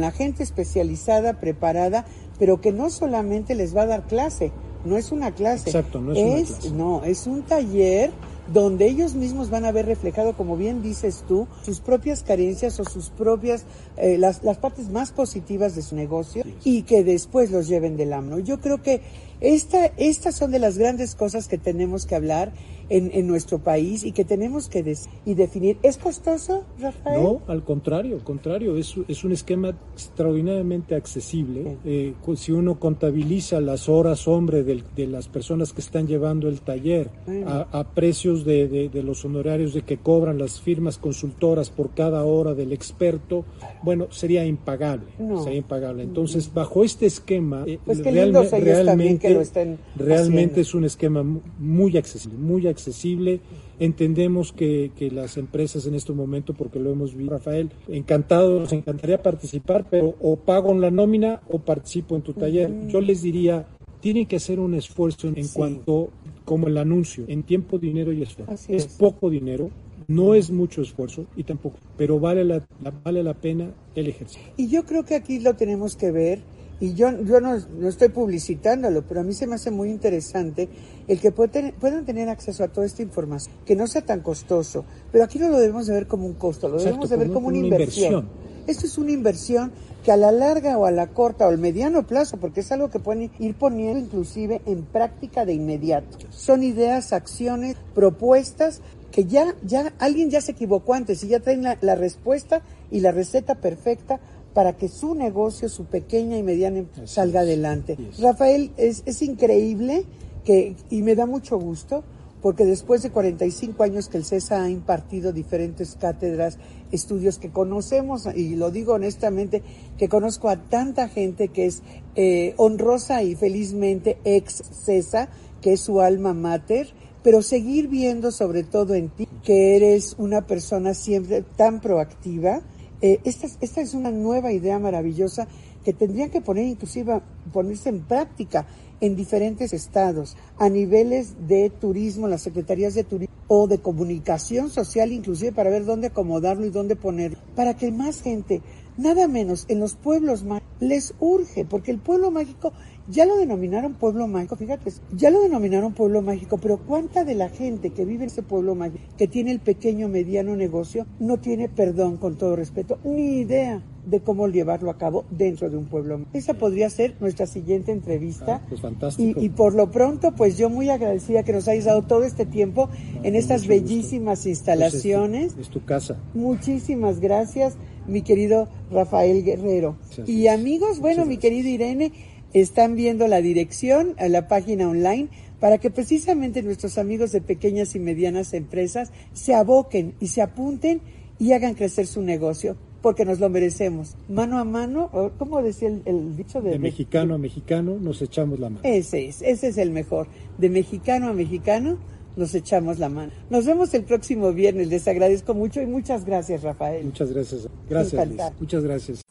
la 0.00 0.10
gente 0.10 0.42
especializada, 0.42 1.38
preparada, 1.38 2.04
pero 2.38 2.60
que 2.60 2.72
no 2.72 2.90
solamente 2.90 3.54
les 3.54 3.74
va 3.76 3.82
a 3.82 3.86
dar 3.86 4.06
clase, 4.06 4.50
no 4.84 4.96
es 4.96 5.12
una 5.12 5.32
clase. 5.32 5.70
Exacto, 5.70 6.00
no 6.00 6.12
es 6.12 6.18
una 6.18 6.46
clase. 6.46 6.70
No, 6.70 7.04
es 7.04 7.26
un 7.26 7.42
taller 7.42 8.10
donde 8.52 8.88
ellos 8.88 9.14
mismos 9.14 9.50
van 9.50 9.64
a 9.64 9.72
ver 9.72 9.86
reflejado, 9.86 10.36
como 10.36 10.56
bien 10.56 10.82
dices 10.82 11.24
tú, 11.28 11.46
sus 11.62 11.80
propias 11.80 12.22
carencias 12.22 12.80
o 12.80 12.84
sus 12.84 13.10
propias, 13.10 13.64
eh, 13.96 14.18
las, 14.18 14.42
las 14.42 14.58
partes 14.58 14.90
más 14.90 15.12
positivas 15.12 15.76
de 15.76 15.82
su 15.82 15.94
negocio 15.94 16.42
y 16.64 16.82
que 16.82 17.04
después 17.04 17.50
los 17.50 17.68
lleven 17.68 17.96
de 17.96 18.06
la 18.06 18.20
mano. 18.20 18.40
Yo 18.40 18.60
creo 18.60 18.82
que 18.82 19.02
esta, 19.40 19.86
estas 19.96 20.34
son 20.36 20.50
de 20.50 20.58
las 20.58 20.78
grandes 20.78 21.14
cosas 21.14 21.48
que 21.48 21.58
tenemos 21.58 22.06
que 22.06 22.14
hablar 22.14 22.52
en, 22.88 23.10
en 23.14 23.28
nuestro 23.28 23.60
país 23.60 24.02
y 24.02 24.10
que 24.10 24.24
tenemos 24.24 24.68
que 24.68 24.82
des- 24.82 25.08
y 25.24 25.34
definir. 25.34 25.76
¿Es 25.84 25.96
costoso, 25.96 26.64
Rafael? 26.80 27.22
No, 27.22 27.40
al 27.46 27.62
contrario, 27.62 28.16
al 28.16 28.24
contrario, 28.24 28.76
es, 28.76 28.94
es 29.06 29.22
un 29.22 29.30
esquema 29.30 29.76
extraordinariamente 29.94 30.96
accesible. 30.96 31.76
Eh, 31.84 32.14
si 32.34 32.50
uno 32.52 32.78
contabiliza 32.80 33.60
las 33.60 33.88
horas 33.88 34.26
hombre 34.28 34.64
del- 34.64 34.82
de 34.96 35.06
las 35.06 35.28
personas 35.28 35.72
que 35.72 35.80
están 35.80 36.06
llevando 36.08 36.48
el 36.48 36.60
taller 36.62 37.10
a, 37.46 37.66
a 37.78 37.84
precios 37.94 38.44
de, 38.44 38.66
de- 38.68 38.88
de 38.88 39.02
los 39.04 39.24
honorarios 39.24 39.72
de 39.72 39.82
que 39.82 39.98
cobran 39.98 40.38
las 40.38 40.60
firmas 40.60 40.98
consultoras 40.98 41.70
por 41.70 41.90
cada 41.94 42.24
hora 42.24 42.54
del 42.54 42.72
experto, 42.72 43.44
bueno, 43.82 44.08
sería 44.10 44.44
impagable, 44.44 45.06
No. 45.18 45.42
sería 45.44 45.58
impagable. 45.58 46.02
Entonces, 46.02 46.52
bajo 46.52 46.82
este 46.84 47.06
esquema, 47.06 47.62
eh, 47.66 47.78
Pues 47.84 48.00
qué 48.00 48.10
lindos 48.10 48.50
realme- 48.50 49.04
ellos 49.04 49.20
estén 49.40 49.78
realmente 49.96 50.60
haciendo. 50.60 50.60
es 50.60 50.74
un 50.74 50.84
esquema 50.84 51.22
mu- 51.22 51.40
muy 51.58 51.96
accesible, 51.96 52.38
muy 52.38 52.66
accesible. 52.66 53.40
Entendemos 53.78 54.52
que, 54.52 54.90
que 54.96 55.10
las 55.10 55.36
empresas 55.38 55.86
en 55.86 55.94
este 55.94 56.12
momento, 56.12 56.52
porque 56.54 56.78
lo 56.78 56.90
hemos 56.92 57.14
visto, 57.14 57.32
Rafael, 57.32 57.70
encantado, 57.88 58.60
nos 58.60 58.72
encantaría 58.72 59.22
participar, 59.22 59.86
pero 59.90 60.14
o 60.20 60.36
pago 60.36 60.70
en 60.72 60.80
la 60.80 60.90
nómina 60.90 61.40
o 61.48 61.58
participo 61.58 62.14
en 62.16 62.22
tu 62.22 62.32
taller. 62.34 62.70
Yo 62.88 63.00
les 63.00 63.22
diría, 63.22 63.66
tienen 64.00 64.26
que 64.26 64.36
hacer 64.36 64.60
un 64.60 64.74
esfuerzo 64.74 65.28
en, 65.28 65.38
en 65.38 65.44
Sí. 65.44 65.52
cuanto, 65.54 66.10
como 66.44 66.66
el 66.68 66.76
anuncio, 66.76 67.24
en 67.28 67.42
tiempo, 67.42 67.78
dinero 67.78 68.12
y 68.12 68.22
esfuerzo. 68.22 68.54
Es. 68.68 68.86
poco 68.98 69.30
dinero, 69.30 69.70
no 70.08 70.34
es 70.34 70.50
mucho 70.50 70.82
esfuerzo 70.82 71.24
y 71.36 71.44
tampoco, 71.44 71.76
pero 71.96 72.18
vale 72.20 72.44
la, 72.44 72.66
la- 72.82 72.90
vale 73.04 73.22
la 73.22 73.32
pena 73.34 73.70
el 73.94 74.08
ejercicio. 74.08 74.42
Y 74.56 74.68
yo 74.68 74.84
creo 74.84 75.04
que 75.04 75.14
aquí 75.14 75.38
lo 75.38 75.54
tenemos 75.54 75.96
que 75.96 76.10
ver, 76.10 76.40
y 76.80 76.94
yo, 76.94 77.10
yo 77.22 77.40
no, 77.40 77.58
no 77.78 77.88
estoy 77.88 78.08
publicitándolo, 78.08 79.02
pero 79.02 79.20
a 79.20 79.22
mí 79.22 79.34
se 79.34 79.46
me 79.46 79.54
hace 79.54 79.70
muy 79.70 79.90
interesante 79.90 80.68
el 81.06 81.20
que 81.20 81.30
puedan 81.30 82.04
tener 82.06 82.28
acceso 82.28 82.64
a 82.64 82.68
toda 82.68 82.86
esta 82.86 83.02
información, 83.02 83.54
que 83.66 83.76
no 83.76 83.86
sea 83.86 84.02
tan 84.02 84.20
costoso, 84.20 84.84
pero 85.12 85.24
aquí 85.24 85.38
no 85.38 85.48
lo 85.50 85.58
debemos 85.58 85.86
de 85.86 85.94
ver 85.94 86.06
como 86.06 86.26
un 86.26 86.34
costo, 86.34 86.68
lo 86.68 86.76
Exacto, 86.76 86.86
debemos 86.90 87.10
de 87.10 87.16
ver 87.16 87.26
como 87.28 87.34
como 87.40 87.48
una 87.48 87.58
una 87.58 87.66
inversión. 87.66 88.12
inversión. 88.14 88.50
Esto 88.66 88.86
es 88.86 88.98
una 88.98 89.10
inversión 89.10 89.72
que 90.04 90.12
a 90.12 90.16
la 90.16 90.32
larga 90.32 90.78
o 90.78 90.86
a 90.86 90.90
la 90.90 91.08
corta 91.08 91.46
o 91.46 91.48
al 91.50 91.58
mediano 91.58 92.06
plazo, 92.06 92.36
porque 92.38 92.60
es 92.60 92.72
algo 92.72 92.90
que 92.90 92.98
pueden 92.98 93.30
ir 93.38 93.54
poniendo 93.54 93.98
inclusive 93.98 94.60
en 94.66 94.82
práctica 94.84 95.44
de 95.44 95.54
inmediato. 95.54 96.18
Son 96.30 96.62
ideas, 96.62 97.12
acciones, 97.12 97.76
propuestas 97.94 98.80
que 99.10 99.24
ya, 99.24 99.54
ya 99.64 99.92
alguien 99.98 100.30
ya 100.30 100.40
se 100.40 100.52
equivocó 100.52 100.94
antes 100.94 101.24
y 101.24 101.28
ya 101.28 101.40
traen 101.40 101.62
la, 101.62 101.76
la 101.80 101.96
respuesta 101.96 102.62
y 102.90 103.00
la 103.00 103.10
receta 103.10 103.56
perfecta 103.56 104.20
para 104.54 104.76
que 104.76 104.88
su 104.88 105.14
negocio, 105.14 105.68
su 105.68 105.84
pequeña 105.84 106.36
y 106.36 106.42
mediana 106.42 106.78
em- 106.78 106.88
Así 106.94 107.06
salga 107.06 107.40
adelante. 107.40 107.96
Rafael, 108.18 108.72
es, 108.76 109.02
es 109.06 109.22
increíble 109.22 110.04
que, 110.44 110.76
y 110.90 111.02
me 111.02 111.14
da 111.14 111.26
mucho 111.26 111.58
gusto 111.58 112.02
porque 112.42 112.64
después 112.64 113.02
de 113.02 113.10
45 113.10 113.82
años 113.82 114.08
que 114.08 114.16
el 114.16 114.24
CESA 114.24 114.62
ha 114.62 114.70
impartido 114.70 115.32
diferentes 115.32 115.96
cátedras, 115.96 116.58
estudios 116.90 117.38
que 117.38 117.50
conocemos, 117.50 118.26
y 118.34 118.56
lo 118.56 118.70
digo 118.70 118.94
honestamente, 118.94 119.62
que 119.98 120.08
conozco 120.08 120.48
a 120.48 120.56
tanta 120.56 121.08
gente 121.08 121.48
que 121.48 121.66
es 121.66 121.82
eh, 122.16 122.54
honrosa 122.56 123.22
y 123.22 123.34
felizmente 123.34 124.18
ex 124.24 124.62
CESA, 124.84 125.28
que 125.60 125.74
es 125.74 125.80
su 125.80 126.00
alma 126.00 126.32
mater, 126.32 126.88
pero 127.22 127.42
seguir 127.42 127.88
viendo 127.88 128.32
sobre 128.32 128.62
todo 128.62 128.94
en 128.94 129.10
ti 129.10 129.28
que 129.44 129.76
eres 129.76 130.14
una 130.18 130.46
persona 130.46 130.94
siempre 130.94 131.42
tan 131.42 131.80
proactiva. 131.80 132.62
Eh, 133.02 133.20
esta, 133.24 133.46
es- 133.46 133.56
esta 133.60 133.80
es 133.80 133.94
una 133.94 134.10
nueva 134.10 134.52
idea 134.52 134.78
maravillosa 134.78 135.48
que 135.84 135.92
tendrían 135.94 136.30
que 136.30 136.40
poner 136.42 136.66
inclusive 136.66 137.20
ponerse 137.52 137.88
en 137.88 138.00
práctica 138.00 138.66
en 139.00 139.16
diferentes 139.16 139.72
estados, 139.72 140.36
a 140.58 140.68
niveles 140.68 141.48
de 141.48 141.70
turismo, 141.70 142.28
las 142.28 142.42
secretarías 142.42 142.92
de 142.94 143.04
turismo 143.04 143.34
o 143.48 143.66
de 143.66 143.78
comunicación 143.78 144.68
social, 144.68 145.10
inclusive 145.10 145.52
para 145.52 145.70
ver 145.70 145.86
dónde 145.86 146.08
acomodarlo 146.08 146.66
y 146.66 146.70
dónde 146.70 146.96
ponerlo, 146.96 147.38
para 147.56 147.74
que 147.76 147.90
más 147.90 148.20
gente, 148.20 148.60
nada 148.96 149.28
menos 149.28 149.64
en 149.68 149.80
los 149.80 149.94
pueblos 149.94 150.44
mágicos, 150.44 150.68
les 150.80 151.14
urge, 151.20 151.64
porque 151.64 151.90
el 151.90 151.98
pueblo 151.98 152.30
mágico 152.30 152.72
ya 153.08 153.26
lo 153.26 153.36
denominaron 153.36 153.94
pueblo 153.94 154.26
mágico, 154.28 154.56
fíjate, 154.56 154.92
ya 155.14 155.30
lo 155.30 155.42
denominaron 155.42 155.92
pueblo 155.94 156.22
mágico, 156.22 156.58
pero 156.58 156.78
¿cuánta 156.78 157.24
de 157.24 157.34
la 157.34 157.48
gente 157.48 157.90
que 157.90 158.04
vive 158.04 158.22
en 158.24 158.30
ese 158.30 158.42
pueblo 158.42 158.74
mágico, 158.74 159.02
que 159.18 159.26
tiene 159.26 159.50
el 159.50 159.60
pequeño 159.60 160.08
mediano 160.08 160.54
negocio, 160.56 161.06
no 161.18 161.38
tiene 161.38 161.68
perdón, 161.68 162.16
con 162.18 162.36
todo 162.36 162.56
respeto, 162.56 162.98
ni 163.04 163.38
idea 163.40 163.82
de 164.06 164.20
cómo 164.20 164.48
llevarlo 164.48 164.90
a 164.90 164.96
cabo 164.96 165.24
dentro 165.30 165.68
de 165.68 165.76
un 165.76 165.86
pueblo 165.86 166.18
mágico? 166.18 166.38
Esa 166.38 166.54
podría 166.54 166.88
ser 166.88 167.14
nuestra 167.20 167.46
siguiente 167.46 167.90
entrevista. 167.92 168.62
Ah, 168.62 168.66
pues 168.68 168.80
fantástico. 168.80 169.40
Y, 169.40 169.46
y 169.46 169.48
por 169.50 169.74
lo 169.74 169.90
pronto, 169.90 170.32
pues 170.34 170.56
yo 170.56 170.70
muy 170.70 170.88
agradecida 170.88 171.42
que 171.42 171.52
nos 171.52 171.68
hayas 171.68 171.84
dado 171.86 172.02
todo 172.02 172.22
este 172.24 172.46
tiempo 172.46 172.88
en 173.22 173.34
estas 173.34 173.62
gusto. 173.62 173.74
bellísimas 173.74 174.38
Pues 174.38 174.38
es 174.38 174.42
tu- 174.44 174.48
instalaciones. 174.50 175.56
es 175.58 175.68
tu 175.68 175.84
casa. 175.84 176.16
Muchísimas 176.34 177.20
gracias, 177.20 177.76
mi 178.10 178.22
querido 178.22 178.68
Rafael 178.90 179.44
Guerrero. 179.44 179.96
Y 180.26 180.48
amigos, 180.48 180.98
bueno, 180.98 181.24
mi 181.24 181.38
querido 181.38 181.68
Irene, 181.68 182.12
están 182.52 182.96
viendo 182.96 183.28
la 183.28 183.40
dirección 183.40 184.14
a 184.18 184.28
la 184.28 184.48
página 184.48 184.88
online 184.88 185.28
para 185.60 185.78
que 185.78 185.90
precisamente 185.90 186.62
nuestros 186.62 186.98
amigos 186.98 187.32
de 187.32 187.40
pequeñas 187.40 187.94
y 187.94 188.00
medianas 188.00 188.54
empresas 188.54 189.12
se 189.32 189.54
aboquen 189.54 190.14
y 190.20 190.28
se 190.28 190.42
apunten 190.42 191.00
y 191.38 191.52
hagan 191.52 191.74
crecer 191.74 192.06
su 192.06 192.22
negocio, 192.22 192.76
porque 193.02 193.24
nos 193.24 193.40
lo 193.40 193.48
merecemos. 193.48 194.16
Mano 194.28 194.58
a 194.58 194.64
mano, 194.64 195.08
o 195.12 195.30
¿cómo 195.38 195.62
decía 195.62 195.88
el, 195.88 196.02
el 196.04 196.36
dicho 196.36 196.60
de, 196.60 196.70
De 196.72 196.78
mexicano 196.78 197.34
a 197.34 197.38
mexicano 197.38 197.98
nos 198.00 198.20
echamos 198.20 198.58
la 198.58 198.70
mano. 198.70 198.80
ese 198.82 199.26
es, 199.28 199.42
ese 199.42 199.68
es 199.68 199.78
el 199.78 199.90
mejor. 199.90 200.26
De 200.58 200.68
mexicano 200.68 201.28
a 201.28 201.32
mexicano 201.32 201.98
nos 202.36 202.54
echamos 202.54 202.98
la 202.98 203.08
mano. 203.08 203.32
Nos 203.48 203.66
vemos 203.66 203.92
el 203.94 204.04
próximo 204.04 204.52
viernes. 204.52 204.88
Les 204.88 205.06
agradezco 205.08 205.54
mucho 205.54 205.80
y 205.80 205.86
muchas 205.86 206.24
gracias, 206.24 206.62
Rafael. 206.62 207.04
Muchas 207.04 207.32
gracias. 207.32 207.68
Gracias, 207.88 208.28
Liz. 208.28 208.40
Muchas 208.58 208.84
gracias. 208.84 209.22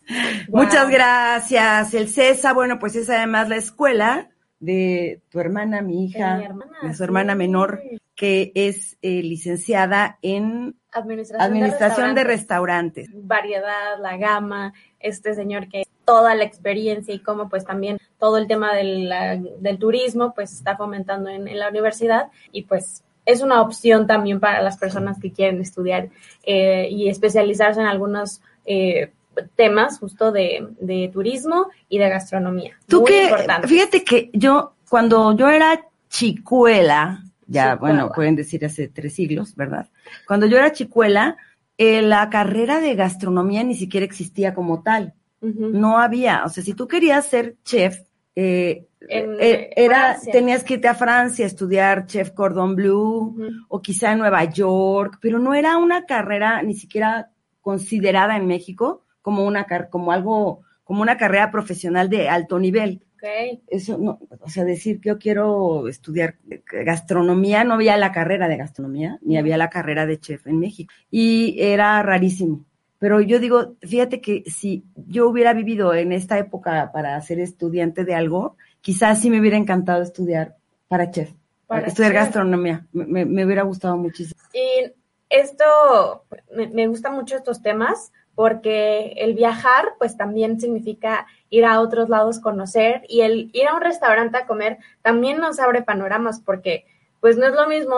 Wow. 0.49 0.63
Muchas 0.63 0.89
gracias. 0.89 1.93
El 1.93 2.07
CESA, 2.07 2.53
bueno, 2.53 2.79
pues 2.79 2.95
es 2.95 3.09
además 3.09 3.49
la 3.49 3.57
escuela 3.57 4.29
de 4.59 5.21
tu 5.29 5.39
hermana, 5.39 5.81
mi 5.81 6.05
hija, 6.05 6.33
De 6.33 6.39
mi 6.39 6.45
hermana, 6.45 6.77
de 6.83 6.93
su 6.93 7.03
hermana 7.03 7.33
sí. 7.33 7.37
menor, 7.37 7.81
que 8.15 8.51
es 8.55 8.97
eh, 9.01 9.23
licenciada 9.23 10.19
en 10.21 10.75
Administración, 10.91 11.41
Administración 11.41 12.15
de 12.15 12.23
restaurantes. 12.23 13.07
Restaurantes. 13.07 13.27
variedad, 13.27 13.99
la 14.01 14.17
gama, 14.17 14.73
este 14.99 15.33
señor 15.35 15.69
que 15.69 15.83
toda 16.09 16.33
la 16.35 16.43
experiencia 16.43 17.13
y 17.13 17.19
cómo 17.19 17.49
pues 17.49 17.63
también 17.65 17.97
todo 18.17 18.37
el 18.37 18.47
tema 18.47 18.73
del, 18.73 19.07
la- 19.09 19.37
del 19.37 19.77
turismo 19.77 20.33
pues 20.33 20.51
está 20.53 20.75
fomentando 20.75 21.29
en, 21.29 21.47
en 21.47 21.59
la 21.59 21.69
universidad 21.69 22.29
y 22.51 22.63
pues 22.63 23.03
es 23.25 23.41
una 23.41 23.61
opción 23.61 24.07
también 24.07 24.39
para 24.39 24.61
las 24.61 24.77
personas 24.77 25.19
que 25.19 25.31
quieren 25.31 25.61
estudiar 25.61 26.09
eh, 26.43 26.87
y 26.89 27.09
especializarse 27.09 27.79
en 27.79 27.85
algunos 27.85 28.41
eh, 28.65 29.11
temas 29.55 29.99
justo 29.99 30.31
de, 30.31 30.67
de 30.81 31.09
turismo 31.13 31.67
y 31.89 31.99
de 31.99 32.09
gastronomía. 32.09 32.73
Tú 32.87 33.01
Muy 33.01 33.11
que, 33.11 33.23
importante. 33.25 33.67
fíjate 33.67 34.03
que 34.03 34.29
yo, 34.33 34.73
cuando 34.89 35.35
yo 35.37 35.47
era 35.49 35.79
chicuela, 36.09 37.23
ya, 37.45 37.73
Chicuela. 37.73 37.75
bueno, 37.79 38.11
pueden 38.13 38.35
decir 38.35 38.65
hace 38.65 38.87
tres 38.87 39.13
siglos, 39.13 39.55
¿verdad? 39.55 39.87
Cuando 40.27 40.45
yo 40.47 40.57
era 40.57 40.71
chicuela, 40.71 41.37
eh, 41.77 42.01
la 42.01 42.29
carrera 42.29 42.79
de 42.79 42.95
gastronomía 42.95 43.63
ni 43.63 43.75
siquiera 43.75 44.05
existía 44.05 44.53
como 44.53 44.81
tal. 44.81 45.13
No 45.41 45.97
había. 45.97 46.43
O 46.45 46.49
sea, 46.49 46.63
si 46.63 46.73
tú 46.73 46.87
querías 46.87 47.27
ser 47.27 47.55
chef, 47.63 48.01
eh, 48.35 48.87
eh, 49.07 49.69
era, 49.75 50.13
Francia. 50.13 50.31
tenías 50.31 50.63
que 50.63 50.75
irte 50.75 50.87
a 50.87 50.95
Francia 50.95 51.45
a 51.45 51.47
estudiar 51.47 52.05
chef 52.05 52.31
cordon 52.31 52.75
bleu 52.75 53.35
o 53.67 53.81
quizá 53.81 54.11
en 54.11 54.19
Nueva 54.19 54.43
York, 54.45 55.19
pero 55.21 55.39
no 55.39 55.53
era 55.53 55.77
una 55.77 56.05
carrera 56.05 56.61
ni 56.61 56.73
siquiera 56.73 57.31
considerada 57.61 58.35
en 58.35 58.47
México 58.47 59.05
como 59.21 59.45
una 59.45 59.65
como 59.89 60.11
algo 60.11 60.61
como 60.83 61.01
una 61.01 61.17
carrera 61.17 61.51
profesional 61.51 62.09
de 62.09 62.29
alto 62.29 62.59
nivel. 62.59 63.03
Ok. 63.15 63.61
Eso 63.67 63.97
no, 63.97 64.19
o 64.39 64.49
sea, 64.49 64.63
decir 64.63 64.99
que 64.99 65.09
yo 65.09 65.19
quiero 65.19 65.87
estudiar 65.87 66.37
gastronomía, 66.71 67.63
no 67.63 67.75
había 67.75 67.97
la 67.97 68.11
carrera 68.11 68.47
de 68.47 68.57
gastronomía, 68.57 69.19
ni 69.21 69.37
había 69.37 69.57
la 69.57 69.69
carrera 69.69 70.05
de 70.05 70.19
chef 70.19 70.47
en 70.47 70.59
México. 70.59 70.93
Y 71.11 71.55
era 71.59 72.01
rarísimo. 72.01 72.65
Pero 72.99 73.21
yo 73.21 73.39
digo, 73.39 73.75
fíjate 73.81 74.21
que 74.21 74.43
si 74.45 74.83
yo 74.95 75.27
hubiera 75.29 75.53
vivido 75.53 75.93
en 75.93 76.11
esta 76.11 76.37
época 76.37 76.91
para 76.91 77.19
ser 77.21 77.39
estudiante 77.39 78.03
de 78.05 78.13
algo, 78.13 78.57
quizás 78.81 79.21
sí 79.21 79.29
me 79.29 79.39
hubiera 79.39 79.57
encantado 79.57 80.01
estudiar 80.03 80.55
para 80.87 81.09
chef, 81.09 81.31
Para 81.67 81.87
estudiar 81.87 82.11
chef. 82.11 82.21
gastronomía. 82.23 82.85
Me, 82.91 83.05
me- 83.05 83.25
me 83.25 83.45
hubiera 83.45 83.63
gustado 83.63 83.95
muchísimo. 83.97 84.39
Y 84.53 84.91
esto, 85.29 86.23
me, 86.55 86.67
me 86.67 86.87
gustan 86.87 87.13
mucho 87.15 87.35
estos 87.37 87.61
temas 87.61 88.11
porque 88.35 89.13
el 89.17 89.33
viajar 89.33 89.85
pues 89.97 90.15
también 90.17 90.59
significa 90.59 91.25
ir 91.49 91.65
a 91.65 91.81
otros 91.81 92.09
lados, 92.09 92.39
conocer 92.39 93.03
y 93.07 93.21
el 93.21 93.49
ir 93.53 93.67
a 93.67 93.75
un 93.75 93.81
restaurante 93.81 94.37
a 94.37 94.45
comer 94.47 94.77
también 95.01 95.39
nos 95.39 95.59
abre 95.59 95.83
panoramas 95.83 96.39
porque 96.39 96.85
pues 97.19 97.37
no 97.37 97.45
es 97.47 97.53
lo 97.53 97.67
mismo 97.67 97.95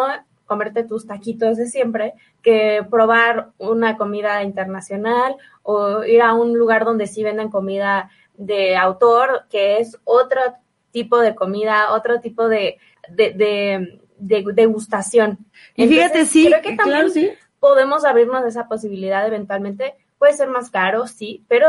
comerte 0.51 0.83
tus 0.83 1.07
taquitos 1.07 1.55
de 1.55 1.65
siempre 1.65 2.13
que 2.41 2.85
probar 2.91 3.51
una 3.57 3.95
comida 3.95 4.43
internacional 4.43 5.37
o 5.63 6.03
ir 6.03 6.21
a 6.21 6.33
un 6.33 6.57
lugar 6.57 6.83
donde 6.83 7.07
sí 7.07 7.23
vendan 7.23 7.49
comida 7.49 8.09
de 8.35 8.75
autor, 8.75 9.45
que 9.49 9.77
es 9.77 9.97
otro 10.03 10.41
tipo 10.91 11.19
de 11.19 11.35
comida, 11.35 11.93
otro 11.93 12.19
tipo 12.19 12.49
de, 12.49 12.79
de, 13.07 13.31
de, 13.31 14.01
de 14.17 14.43
degustación. 14.53 15.37
Y 15.77 15.87
fíjate, 15.87 16.25
sí, 16.25 16.47
creo 16.47 16.61
que 16.61 16.75
también 16.75 16.97
claro, 16.97 17.09
sí. 17.11 17.31
podemos 17.61 18.03
abrirnos 18.03 18.43
a 18.43 18.49
esa 18.49 18.67
posibilidad 18.67 19.25
eventualmente. 19.25 19.95
Puede 20.17 20.33
ser 20.33 20.49
más 20.49 20.69
caro, 20.69 21.07
sí, 21.07 21.45
pero 21.47 21.67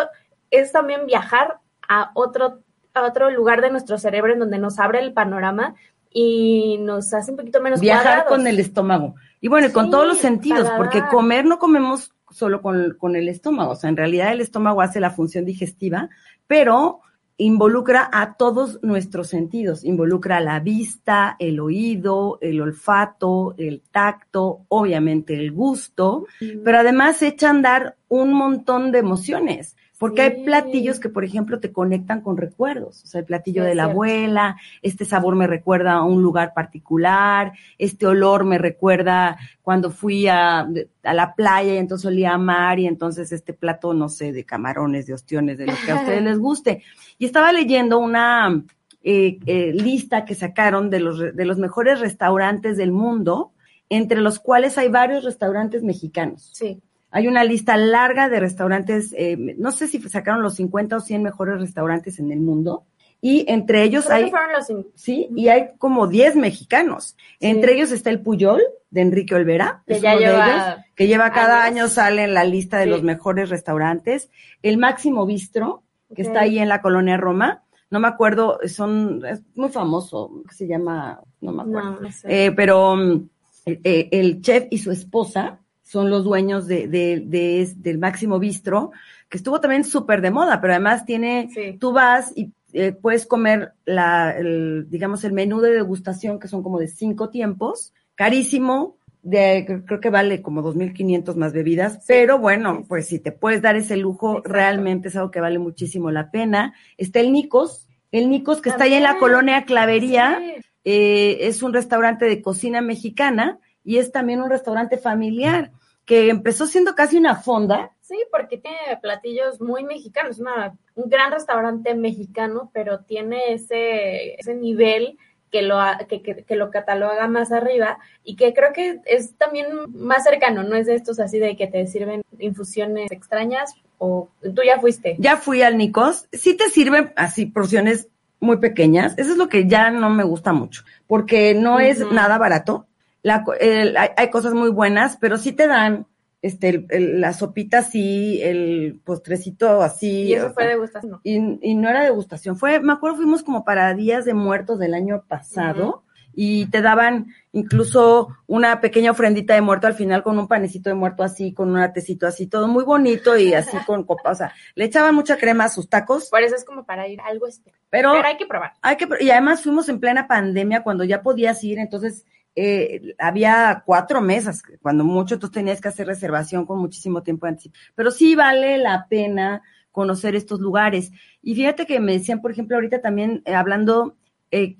es 0.50 0.72
también 0.72 1.06
viajar 1.06 1.58
a 1.88 2.10
otro, 2.14 2.58
a 2.94 3.02
otro 3.02 3.30
lugar 3.30 3.60
de 3.60 3.70
nuestro 3.70 3.96
cerebro 3.96 4.32
en 4.32 4.40
donde 4.40 4.58
nos 4.58 4.80
abre 4.80 4.98
el 4.98 5.12
panorama 5.12 5.76
y 6.14 6.78
nos 6.78 7.12
hace 7.14 7.30
un 7.30 7.36
poquito 7.36 7.60
menos 7.60 7.80
Viajar 7.80 8.04
cuadrados. 8.04 8.28
con 8.28 8.46
el 8.46 8.58
estómago. 8.58 9.14
Y 9.40 9.48
bueno, 9.48 9.72
con 9.72 9.90
todos 9.90 10.06
los 10.06 10.18
sentidos, 10.18 10.64
paladar. 10.68 10.78
porque 10.78 11.02
comer 11.10 11.44
no 11.44 11.58
comemos 11.58 12.12
solo 12.30 12.62
con, 12.62 12.94
con 12.98 13.16
el 13.16 13.28
estómago. 13.28 13.72
O 13.72 13.76
sea, 13.76 13.90
en 13.90 13.96
realidad 13.96 14.32
el 14.32 14.40
estómago 14.40 14.80
hace 14.80 15.00
la 15.00 15.10
función 15.10 15.44
digestiva, 15.44 16.08
pero 16.46 17.00
involucra 17.36 18.08
a 18.12 18.34
todos 18.36 18.78
nuestros 18.82 19.28
sentidos. 19.28 19.84
Involucra 19.84 20.40
la 20.40 20.60
vista, 20.60 21.36
el 21.38 21.60
oído, 21.60 22.38
el 22.40 22.60
olfato, 22.60 23.54
el 23.58 23.82
tacto, 23.90 24.64
obviamente 24.68 25.34
el 25.34 25.52
gusto, 25.52 26.26
pero 26.64 26.78
además 26.78 27.22
echa 27.22 27.48
a 27.48 27.50
andar 27.50 27.96
un 28.08 28.32
montón 28.34 28.92
de 28.92 28.98
emociones. 28.98 29.76
Porque 30.02 30.26
Sí. 30.26 30.32
hay 30.32 30.44
platillos 30.44 30.98
que, 30.98 31.08
por 31.08 31.22
ejemplo, 31.24 31.60
te 31.60 31.70
conectan 31.70 32.22
con 32.22 32.36
recuerdos. 32.36 33.04
O 33.04 33.06
sea, 33.06 33.20
el 33.20 33.24
platillo 33.24 33.62
Sí, 33.62 33.68
de 33.68 33.74
la 33.76 33.84
cierto. 33.84 33.92
abuela, 33.92 34.56
este 34.82 35.04
sabor 35.04 35.36
me 35.36 35.46
recuerda 35.46 35.92
a 35.92 36.02
un 36.02 36.20
lugar 36.22 36.54
particular, 36.54 37.52
este 37.78 38.04
olor 38.08 38.44
me 38.44 38.58
recuerda 38.58 39.38
cuando 39.62 39.92
fui 39.92 40.26
a, 40.26 40.66
a 41.04 41.14
la 41.14 41.34
playa 41.36 41.74
y 41.74 41.76
entonces 41.76 42.06
olía 42.06 42.34
a 42.34 42.38
mar 42.38 42.80
y 42.80 42.88
entonces 42.88 43.30
este 43.30 43.52
plato, 43.52 43.94
no 43.94 44.08
sé, 44.08 44.32
de 44.32 44.44
camarones, 44.44 45.06
de 45.06 45.14
ostiones, 45.14 45.56
de 45.56 45.66
lo 45.66 45.74
que 45.86 45.92
a 45.92 45.94
ustedes 46.00 46.22
les 46.24 46.38
guste. 46.40 46.82
Y 47.18 47.24
estaba 47.26 47.52
leyendo 47.52 48.00
una 48.00 48.60
eh, 49.04 49.38
eh, 49.46 49.72
lista 49.72 50.24
que 50.24 50.34
sacaron 50.34 50.90
de 50.90 50.98
los, 50.98 51.20
de 51.36 51.44
los 51.44 51.58
mejores 51.58 52.00
restaurantes 52.00 52.76
del 52.76 52.90
mundo, 52.90 53.52
entre 53.88 54.20
los 54.20 54.40
cuales 54.40 54.78
hay 54.78 54.88
varios 54.88 55.22
restaurantes 55.22 55.84
mexicanos. 55.84 56.50
Sí. 56.52 56.80
Hay 57.12 57.28
una 57.28 57.44
lista 57.44 57.76
larga 57.76 58.28
de 58.28 58.40
restaurantes, 58.40 59.14
eh, 59.16 59.36
no 59.58 59.70
sé 59.70 59.86
si 59.86 60.00
sacaron 60.02 60.42
los 60.42 60.56
50 60.56 60.96
o 60.96 61.00
100 61.00 61.22
mejores 61.22 61.60
restaurantes 61.60 62.18
en 62.18 62.32
el 62.32 62.40
mundo, 62.40 62.84
y 63.20 63.44
entre 63.48 63.84
ellos 63.84 64.06
Creo 64.06 64.18
que 64.18 64.24
hay, 64.24 64.30
fueron 64.30 64.52
los 64.52 64.86
sí, 64.96 65.28
y 65.36 65.46
hay 65.48 65.68
como 65.78 66.08
10 66.08 66.34
mexicanos. 66.36 67.14
Sí. 67.38 67.46
Entre 67.46 67.74
ellos 67.74 67.92
está 67.92 68.10
el 68.10 68.20
Puyol, 68.20 68.60
de 68.90 69.00
Enrique 69.00 69.34
Olvera, 69.34 69.82
Que 69.86 69.94
es 69.94 70.02
ya 70.02 70.10
uno 70.16 70.20
de 70.20 70.26
lleva 70.26 70.46
ellos, 70.72 70.84
que 70.96 71.06
lleva 71.06 71.30
cada 71.30 71.62
años. 71.64 71.76
año, 71.82 71.88
sale 71.88 72.24
en 72.24 72.34
la 72.34 72.44
lista 72.44 72.78
de 72.78 72.84
Sí. 72.84 72.90
los 72.90 73.02
mejores 73.04 73.48
restaurantes. 73.48 74.28
El 74.62 74.76
Máximo 74.78 75.24
Bistro, 75.24 75.82
que 76.16 76.22
está 76.22 76.40
ahí 76.40 76.58
en 76.58 76.68
la 76.68 76.82
colonia 76.82 77.16
Roma, 77.16 77.62
no 77.90 78.00
me 78.00 78.08
acuerdo, 78.08 78.58
son, 78.66 79.24
es 79.24 79.42
muy 79.54 79.68
famoso, 79.68 80.42
se 80.50 80.66
llama, 80.66 81.20
no 81.40 81.52
me 81.52 81.62
acuerdo. 81.62 81.90
No, 81.92 82.00
no 82.00 82.10
sé. 82.10 82.46
Eh, 82.46 82.52
pero 82.52 82.96
mm, 82.96 83.28
eh, 83.66 84.08
el 84.10 84.40
chef 84.40 84.66
y 84.70 84.78
su 84.78 84.90
esposa 84.90 85.60
son 85.92 86.08
los 86.08 86.24
dueños 86.24 86.66
de, 86.66 86.88
de- 86.88 87.72
del 87.76 87.98
Máximo 87.98 88.38
Bistro, 88.38 88.92
que 89.28 89.36
estuvo 89.36 89.60
también 89.60 89.84
súper 89.84 90.22
de 90.22 90.30
moda, 90.30 90.60
pero 90.60 90.72
además 90.72 91.04
tiene, 91.04 91.50
Sí. 91.54 91.76
tú 91.78 91.92
vas 91.92 92.32
y 92.34 92.52
eh, 92.72 92.92
puedes 92.92 93.26
comer 93.26 93.74
la, 93.84 94.30
el, 94.36 94.86
digamos, 94.88 95.22
el 95.24 95.32
menú 95.34 95.60
de 95.60 95.72
degustación, 95.72 96.38
que 96.38 96.48
son 96.48 96.62
como 96.62 96.78
de 96.78 96.88
cinco 96.88 97.28
tiempos, 97.28 97.92
carísimo, 98.14 98.96
de, 99.22 99.66
cre- 99.66 99.84
creo 99.86 100.00
que 100.00 100.08
vale 100.08 100.40
como 100.40 100.62
2.500 100.62 101.36
más 101.36 101.52
bebidas, 101.52 102.02
pero 102.08 102.38
bueno, 102.38 102.76
sí, 102.78 102.84
pues 102.88 103.06
si 103.08 103.18
te 103.18 103.30
puedes 103.30 103.60
dar 103.60 103.76
ese 103.76 103.98
lujo, 103.98 104.38
Exacto. 104.38 104.48
realmente 104.52 105.08
es 105.08 105.16
algo 105.16 105.30
que 105.30 105.40
vale 105.42 105.58
muchísimo 105.58 106.10
la 106.10 106.30
pena. 106.30 106.72
Está 106.96 107.20
el 107.20 107.30
Nicos, 107.32 107.86
el 108.10 108.30
Nicos 108.30 108.62
que 108.62 108.70
está 108.70 108.84
ahí 108.84 108.94
en 108.94 109.02
la 109.02 109.18
colonia 109.18 109.64
Clavería, 109.66 110.38
Sí. 110.40 110.62
eh, 110.84 111.38
es 111.42 111.62
un 111.62 111.74
restaurante 111.74 112.24
de 112.24 112.40
cocina 112.40 112.80
mexicana 112.80 113.58
y 113.84 113.98
es 113.98 114.10
también 114.12 114.40
un 114.40 114.48
restaurante 114.50 114.96
familiar 114.96 115.70
que 116.04 116.28
empezó 116.28 116.66
siendo 116.66 116.94
casi 116.94 117.16
una 117.16 117.36
fonda. 117.36 117.92
Sí, 118.00 118.16
porque 118.30 118.58
tiene 118.58 118.76
platillos 119.00 119.60
muy 119.60 119.84
mexicanos, 119.84 120.38
una, 120.38 120.76
un 120.94 121.08
gran 121.08 121.32
restaurante 121.32 121.94
mexicano, 121.94 122.70
pero 122.74 123.00
tiene 123.00 123.52
ese, 123.54 124.34
ese 124.34 124.54
nivel 124.54 125.16
que 125.50 125.62
lo, 125.62 125.78
que, 126.08 126.22
que- 126.22 126.44
que 126.44 126.56
lo 126.56 126.70
cataloga 126.70 127.28
más 127.28 127.52
arriba 127.52 127.98
y 128.24 128.36
que 128.36 128.54
creo 128.54 128.72
que 128.72 129.00
es 129.04 129.36
también 129.36 129.66
más 129.94 130.24
cercano, 130.24 130.62
no 130.62 130.76
es 130.76 130.86
de 130.86 130.94
estos 130.94 131.20
así 131.20 131.38
de 131.38 131.56
que 131.56 131.66
te 131.66 131.86
sirven 131.86 132.22
infusiones 132.38 133.12
extrañas 133.12 133.74
o 133.98 134.30
tú 134.42 134.62
ya 134.64 134.80
fuiste. 134.80 135.16
Ya 135.18 135.36
fui 135.36 135.62
al 135.62 135.76
Nicos, 135.76 136.26
sí 136.32 136.56
te 136.56 136.68
sirven 136.70 137.12
así 137.16 137.46
porciones 137.46 138.08
muy 138.40 138.56
pequeñas, 138.56 139.14
eso 139.18 139.30
es 139.32 139.36
lo 139.36 139.48
que 139.48 139.68
ya 139.68 139.90
no 139.90 140.10
me 140.10 140.24
gusta 140.24 140.52
mucho, 140.52 140.82
porque 141.06 141.54
no 141.54 141.78
es 141.80 142.00
nada 142.10 142.38
barato, 142.38 142.86
la 143.22 143.44
el- 143.60 143.96
hay, 143.96 144.10
hay 144.16 144.30
cosas 144.30 144.54
muy 144.54 144.70
buenas, 144.70 145.16
pero 145.20 145.38
sí 145.38 145.52
te 145.52 145.66
dan 145.66 146.06
este 146.42 146.68
el- 146.70 146.86
el- 146.90 147.20
la 147.20 147.32
sopita 147.32 147.78
así, 147.78 148.40
el 148.42 149.00
postrecito 149.04 149.80
así. 149.82 150.22
y 150.24 150.34
eso 150.34 150.52
fue 150.52 150.64
sea, 150.64 150.72
degustación. 150.72 151.20
y, 151.22 151.70
y 151.70 151.74
no 151.76 151.88
era 151.88 152.02
degustación, 152.02 152.56
fue, 152.56 152.80
me 152.80 152.92
acuerdo, 152.92 153.16
fuimos 153.18 153.42
como 153.44 153.64
para 153.64 153.94
Días 153.94 154.24
de 154.24 154.34
Muertos 154.34 154.78
del 154.80 154.94
año 154.94 155.22
pasado 155.28 156.02
y 156.34 156.66
te 156.70 156.80
daban 156.80 157.26
incluso 157.52 158.28
una 158.46 158.80
pequeña 158.80 159.10
ofrendita 159.10 159.54
de 159.54 159.60
muerto 159.60 159.86
al 159.86 159.94
final 159.94 160.22
con 160.22 160.38
un 160.38 160.48
panecito 160.48 160.88
de 160.88 160.94
muerto 160.96 161.22
así, 161.22 161.52
con 161.52 161.76
un 161.76 161.92
tecito 161.92 162.26
así, 162.26 162.46
todo 162.46 162.66
muy 162.68 162.84
bonito 162.84 163.36
y 163.38 163.52
así 163.54 163.76
con 163.86 164.02
copa, 164.06 164.30
o 164.30 164.34
sea, 164.34 164.52
le 164.74 164.86
echaban 164.86 165.14
mucha 165.14 165.36
crema 165.36 165.64
a 165.64 165.68
sus 165.68 165.88
tacos, 165.88 166.28
Por 166.30 166.42
eso 166.42 166.56
es 166.56 166.64
como 166.64 166.84
para 166.84 167.06
ir 167.06 167.20
a 167.20 167.26
algo 167.26 167.46
especial. 167.46 167.78
pero 167.90 168.12
Pero 168.14 168.26
hay 168.26 168.36
que 168.36 168.46
probar. 168.46 168.72
hay 168.82 168.96
que, 168.96 169.06
y 169.20 169.30
además 169.30 169.62
fuimos 169.62 169.88
en 169.88 170.00
plena 170.00 170.26
pandemia 170.26 170.82
cuando 170.82 171.04
ya 171.04 171.22
podías 171.22 171.62
ir, 171.62 171.78
entonces 171.78 172.24
eh, 172.54 173.14
había 173.18 173.82
cuatro 173.86 174.20
mesas, 174.20 174.62
cuando 174.80 175.04
mucho 175.04 175.38
tú 175.38 175.50
tenías 175.50 175.80
que 175.80 175.88
hacer 175.88 176.06
reservación 176.06 176.66
con 176.66 176.78
muchísimo 176.78 177.22
tiempo 177.22 177.46
antes. 177.46 177.70
Pero 177.94 178.10
sí 178.10 178.34
vale 178.34 178.78
la 178.78 179.06
pena 179.08 179.62
conocer 179.90 180.34
estos 180.34 180.60
lugares. 180.60 181.12
Y 181.42 181.54
fíjate 181.54 181.86
que 181.86 182.00
me 182.00 182.12
decían, 182.12 182.40
por 182.40 182.50
ejemplo, 182.50 182.76
ahorita 182.76 183.00
también 183.00 183.42
eh, 183.44 183.54
hablando, 183.54 184.16
eh, 184.50 184.76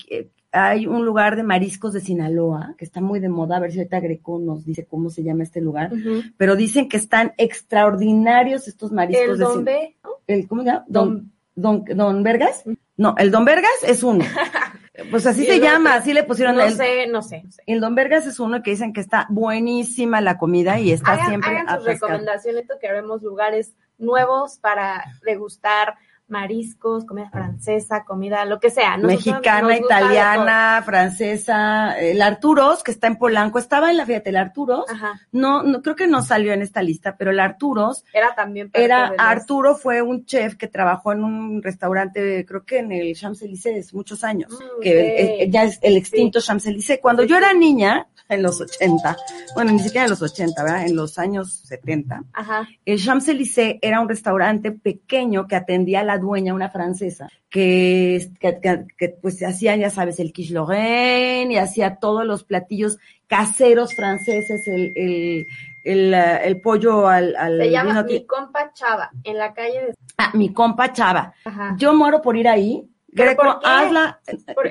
hay 0.52 0.86
un 0.86 1.04
lugar 1.06 1.36
de 1.36 1.42
mariscos 1.42 1.94
de 1.94 2.00
Sinaloa 2.00 2.74
que 2.76 2.84
está 2.84 3.00
muy 3.00 3.20
de 3.20 3.30
moda, 3.30 3.56
a 3.56 3.60
ver 3.60 3.72
si 3.72 3.78
ahorita 3.78 4.00
Greco 4.00 4.38
nos 4.38 4.64
dice 4.64 4.84
cómo 4.84 5.08
se 5.08 5.22
llama 5.22 5.44
este 5.44 5.62
lugar, 5.62 5.90
pero 6.36 6.56
dicen 6.56 6.90
que 6.90 6.98
están 6.98 7.32
extraordinarios 7.38 8.68
estos 8.68 8.92
mariscos 8.92 9.30
El 9.30 9.38
de 9.38 9.44
Don 9.44 9.58
Sinaloa. 9.64 9.88
El, 10.26 10.48
¿Cómo 10.48 10.62
se 10.62 10.68
llama? 10.68 10.84
Don, 10.88 11.32
don, 11.54 11.84
don 11.84 12.22
Vergas. 12.22 12.64
No, 12.98 13.14
el 13.18 13.30
Don 13.30 13.46
Vergas 13.46 13.72
es 13.82 14.02
uno. 14.02 14.24
Pues 15.10 15.26
así 15.26 15.44
se 15.44 15.58
llama, 15.60 15.90
otro, 15.90 16.00
así 16.00 16.12
le 16.12 16.24
pusieron 16.24 16.56
no 16.56 16.62
el, 16.62 16.72
sé, 16.74 17.06
no 17.06 17.22
sé. 17.22 17.42
no 17.44 17.50
sé. 17.52 17.62
el 17.66 17.80
Don 17.80 17.94
Vergas 17.94 18.26
es 18.26 18.40
uno 18.40 18.62
que 18.62 18.70
dicen 18.70 18.92
que 18.92 19.00
está 19.00 19.26
buenísima 19.30 20.20
la 20.20 20.38
comida 20.38 20.78
y 20.80 20.92
está 20.92 21.12
hagan, 21.12 21.28
siempre 21.28 21.50
hagan 21.50 21.66
sus 21.66 21.74
atascado. 21.74 21.92
recomendaciones, 22.12 22.64
que 22.80 22.88
haremos 22.88 23.22
lugares 23.22 23.74
nuevos 23.98 24.58
para 24.58 25.04
degustar 25.24 25.94
mariscos, 26.28 27.04
comida 27.04 27.28
francesa, 27.30 28.04
comida, 28.04 28.44
lo 28.44 28.58
que 28.58 28.70
sea. 28.70 28.96
Nosotros 28.96 29.26
Mexicana, 29.26 29.76
italiana, 29.76 30.82
francesa, 30.84 31.98
el 32.00 32.22
Arturos, 32.22 32.82
que 32.82 32.90
está 32.90 33.06
en 33.06 33.16
Polanco, 33.16 33.58
estaba 33.58 33.90
en 33.90 33.98
la 33.98 34.06
fíjate, 34.06 34.30
el 34.30 34.36
Arturos. 34.36 34.84
Ajá. 34.88 35.20
no, 35.32 35.62
no, 35.62 35.82
creo 35.82 35.94
que 35.96 36.06
no 36.06 36.22
salió 36.22 36.52
en 36.52 36.62
esta 36.62 36.82
lista, 36.82 37.16
pero 37.16 37.30
el 37.30 37.40
Arturos, 37.40 38.04
Era 38.12 38.34
también 38.34 38.70
parte 38.70 38.84
era, 38.84 39.10
de 39.10 39.16
Arturo 39.18 39.74
fue 39.74 40.00
un 40.02 40.24
chef 40.24 40.56
que 40.56 40.68
trabajó 40.68 41.12
en 41.12 41.24
un 41.24 41.62
restaurante, 41.62 42.44
creo 42.46 42.64
que 42.64 42.78
en 42.78 42.92
el 42.92 43.14
Champs-Élysées, 43.14 43.92
muchos 43.92 44.24
años, 44.24 44.52
Mm, 44.52 44.82
que 44.82 45.48
ya 45.50 45.64
es 45.64 45.78
el 45.82 45.96
extinto 45.96 46.40
Champs-Élysées. 46.40 46.98
Cuando 47.00 47.22
Sí, 47.22 47.28
yo 47.28 47.36
sí. 47.36 47.42
era 47.42 47.52
niña, 47.54 48.06
en 48.28 48.42
los 48.42 48.60
80, 48.60 49.16
bueno, 49.54 49.72
ni 49.72 49.78
siquiera 49.80 50.04
en 50.04 50.10
los 50.10 50.22
80, 50.22 50.62
¿verdad? 50.62 50.86
En 50.86 50.96
los 50.96 51.18
años 51.18 51.52
70, 51.66 52.22
Ajá. 52.32 52.66
el 52.84 52.98
Champs-Élysées 52.98 53.78
era 53.82 54.00
un 54.00 54.08
restaurante 54.08 54.72
pequeño 54.72 55.46
que 55.46 55.56
atendía 55.56 56.00
a 56.00 56.04
la 56.04 56.11
dueña, 56.18 56.54
una 56.54 56.70
francesa, 56.70 57.28
que, 57.50 58.30
que, 58.40 58.60
que- 58.60 58.86
que, 58.96 59.08
pues 59.10 59.42
hacía, 59.42 59.76
ya 59.76 59.90
sabes, 59.90 60.18
el 60.20 60.32
quiche 60.32 60.54
Lorraine 60.54 61.52
y 61.52 61.56
hacía 61.58 61.96
todos 61.96 62.24
los 62.24 62.44
platillos 62.44 62.98
caseros 63.26 63.94
franceses, 63.94 64.66
el, 64.68 64.92
el, 64.96 65.46
el, 65.84 66.14
el 66.14 66.60
pollo 66.60 67.08
al, 67.08 67.34
al 67.36 67.58
Se 67.58 67.70
llama 67.70 68.02
Mi 68.02 68.26
Compa 68.26 68.72
Chava, 68.72 69.10
en 69.24 69.38
la 69.38 69.52
calle 69.54 69.80
de... 69.86 69.94
Ah, 70.18 70.30
mi 70.34 70.52
compa 70.52 70.92
Chava. 70.92 71.32
Ajá. 71.44 71.74
Yo 71.78 71.94
muero 71.94 72.20
por 72.22 72.36
ir 72.36 72.46
ahí. 72.48 72.86
¿Pero 73.14 73.26
Greco, 73.32 73.60
hazla. 73.62 74.20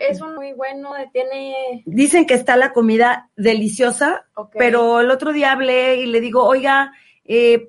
Es 0.10 0.20
un 0.20 0.34
muy 0.36 0.54
bueno, 0.54 0.94
tiene... 1.14 1.84
Dicen 1.86 2.26
que 2.26 2.34
está 2.34 2.58
la 2.58 2.74
comida 2.74 3.30
deliciosa, 3.36 4.26
pero 4.58 5.00
el 5.02 5.12
otro 5.12 5.32
día 5.32 5.52
hablé 5.52 5.98
y 5.98 6.06
le 6.08 6.22
digo, 6.22 6.44
oiga, 6.44 6.92
eh, 7.34 7.68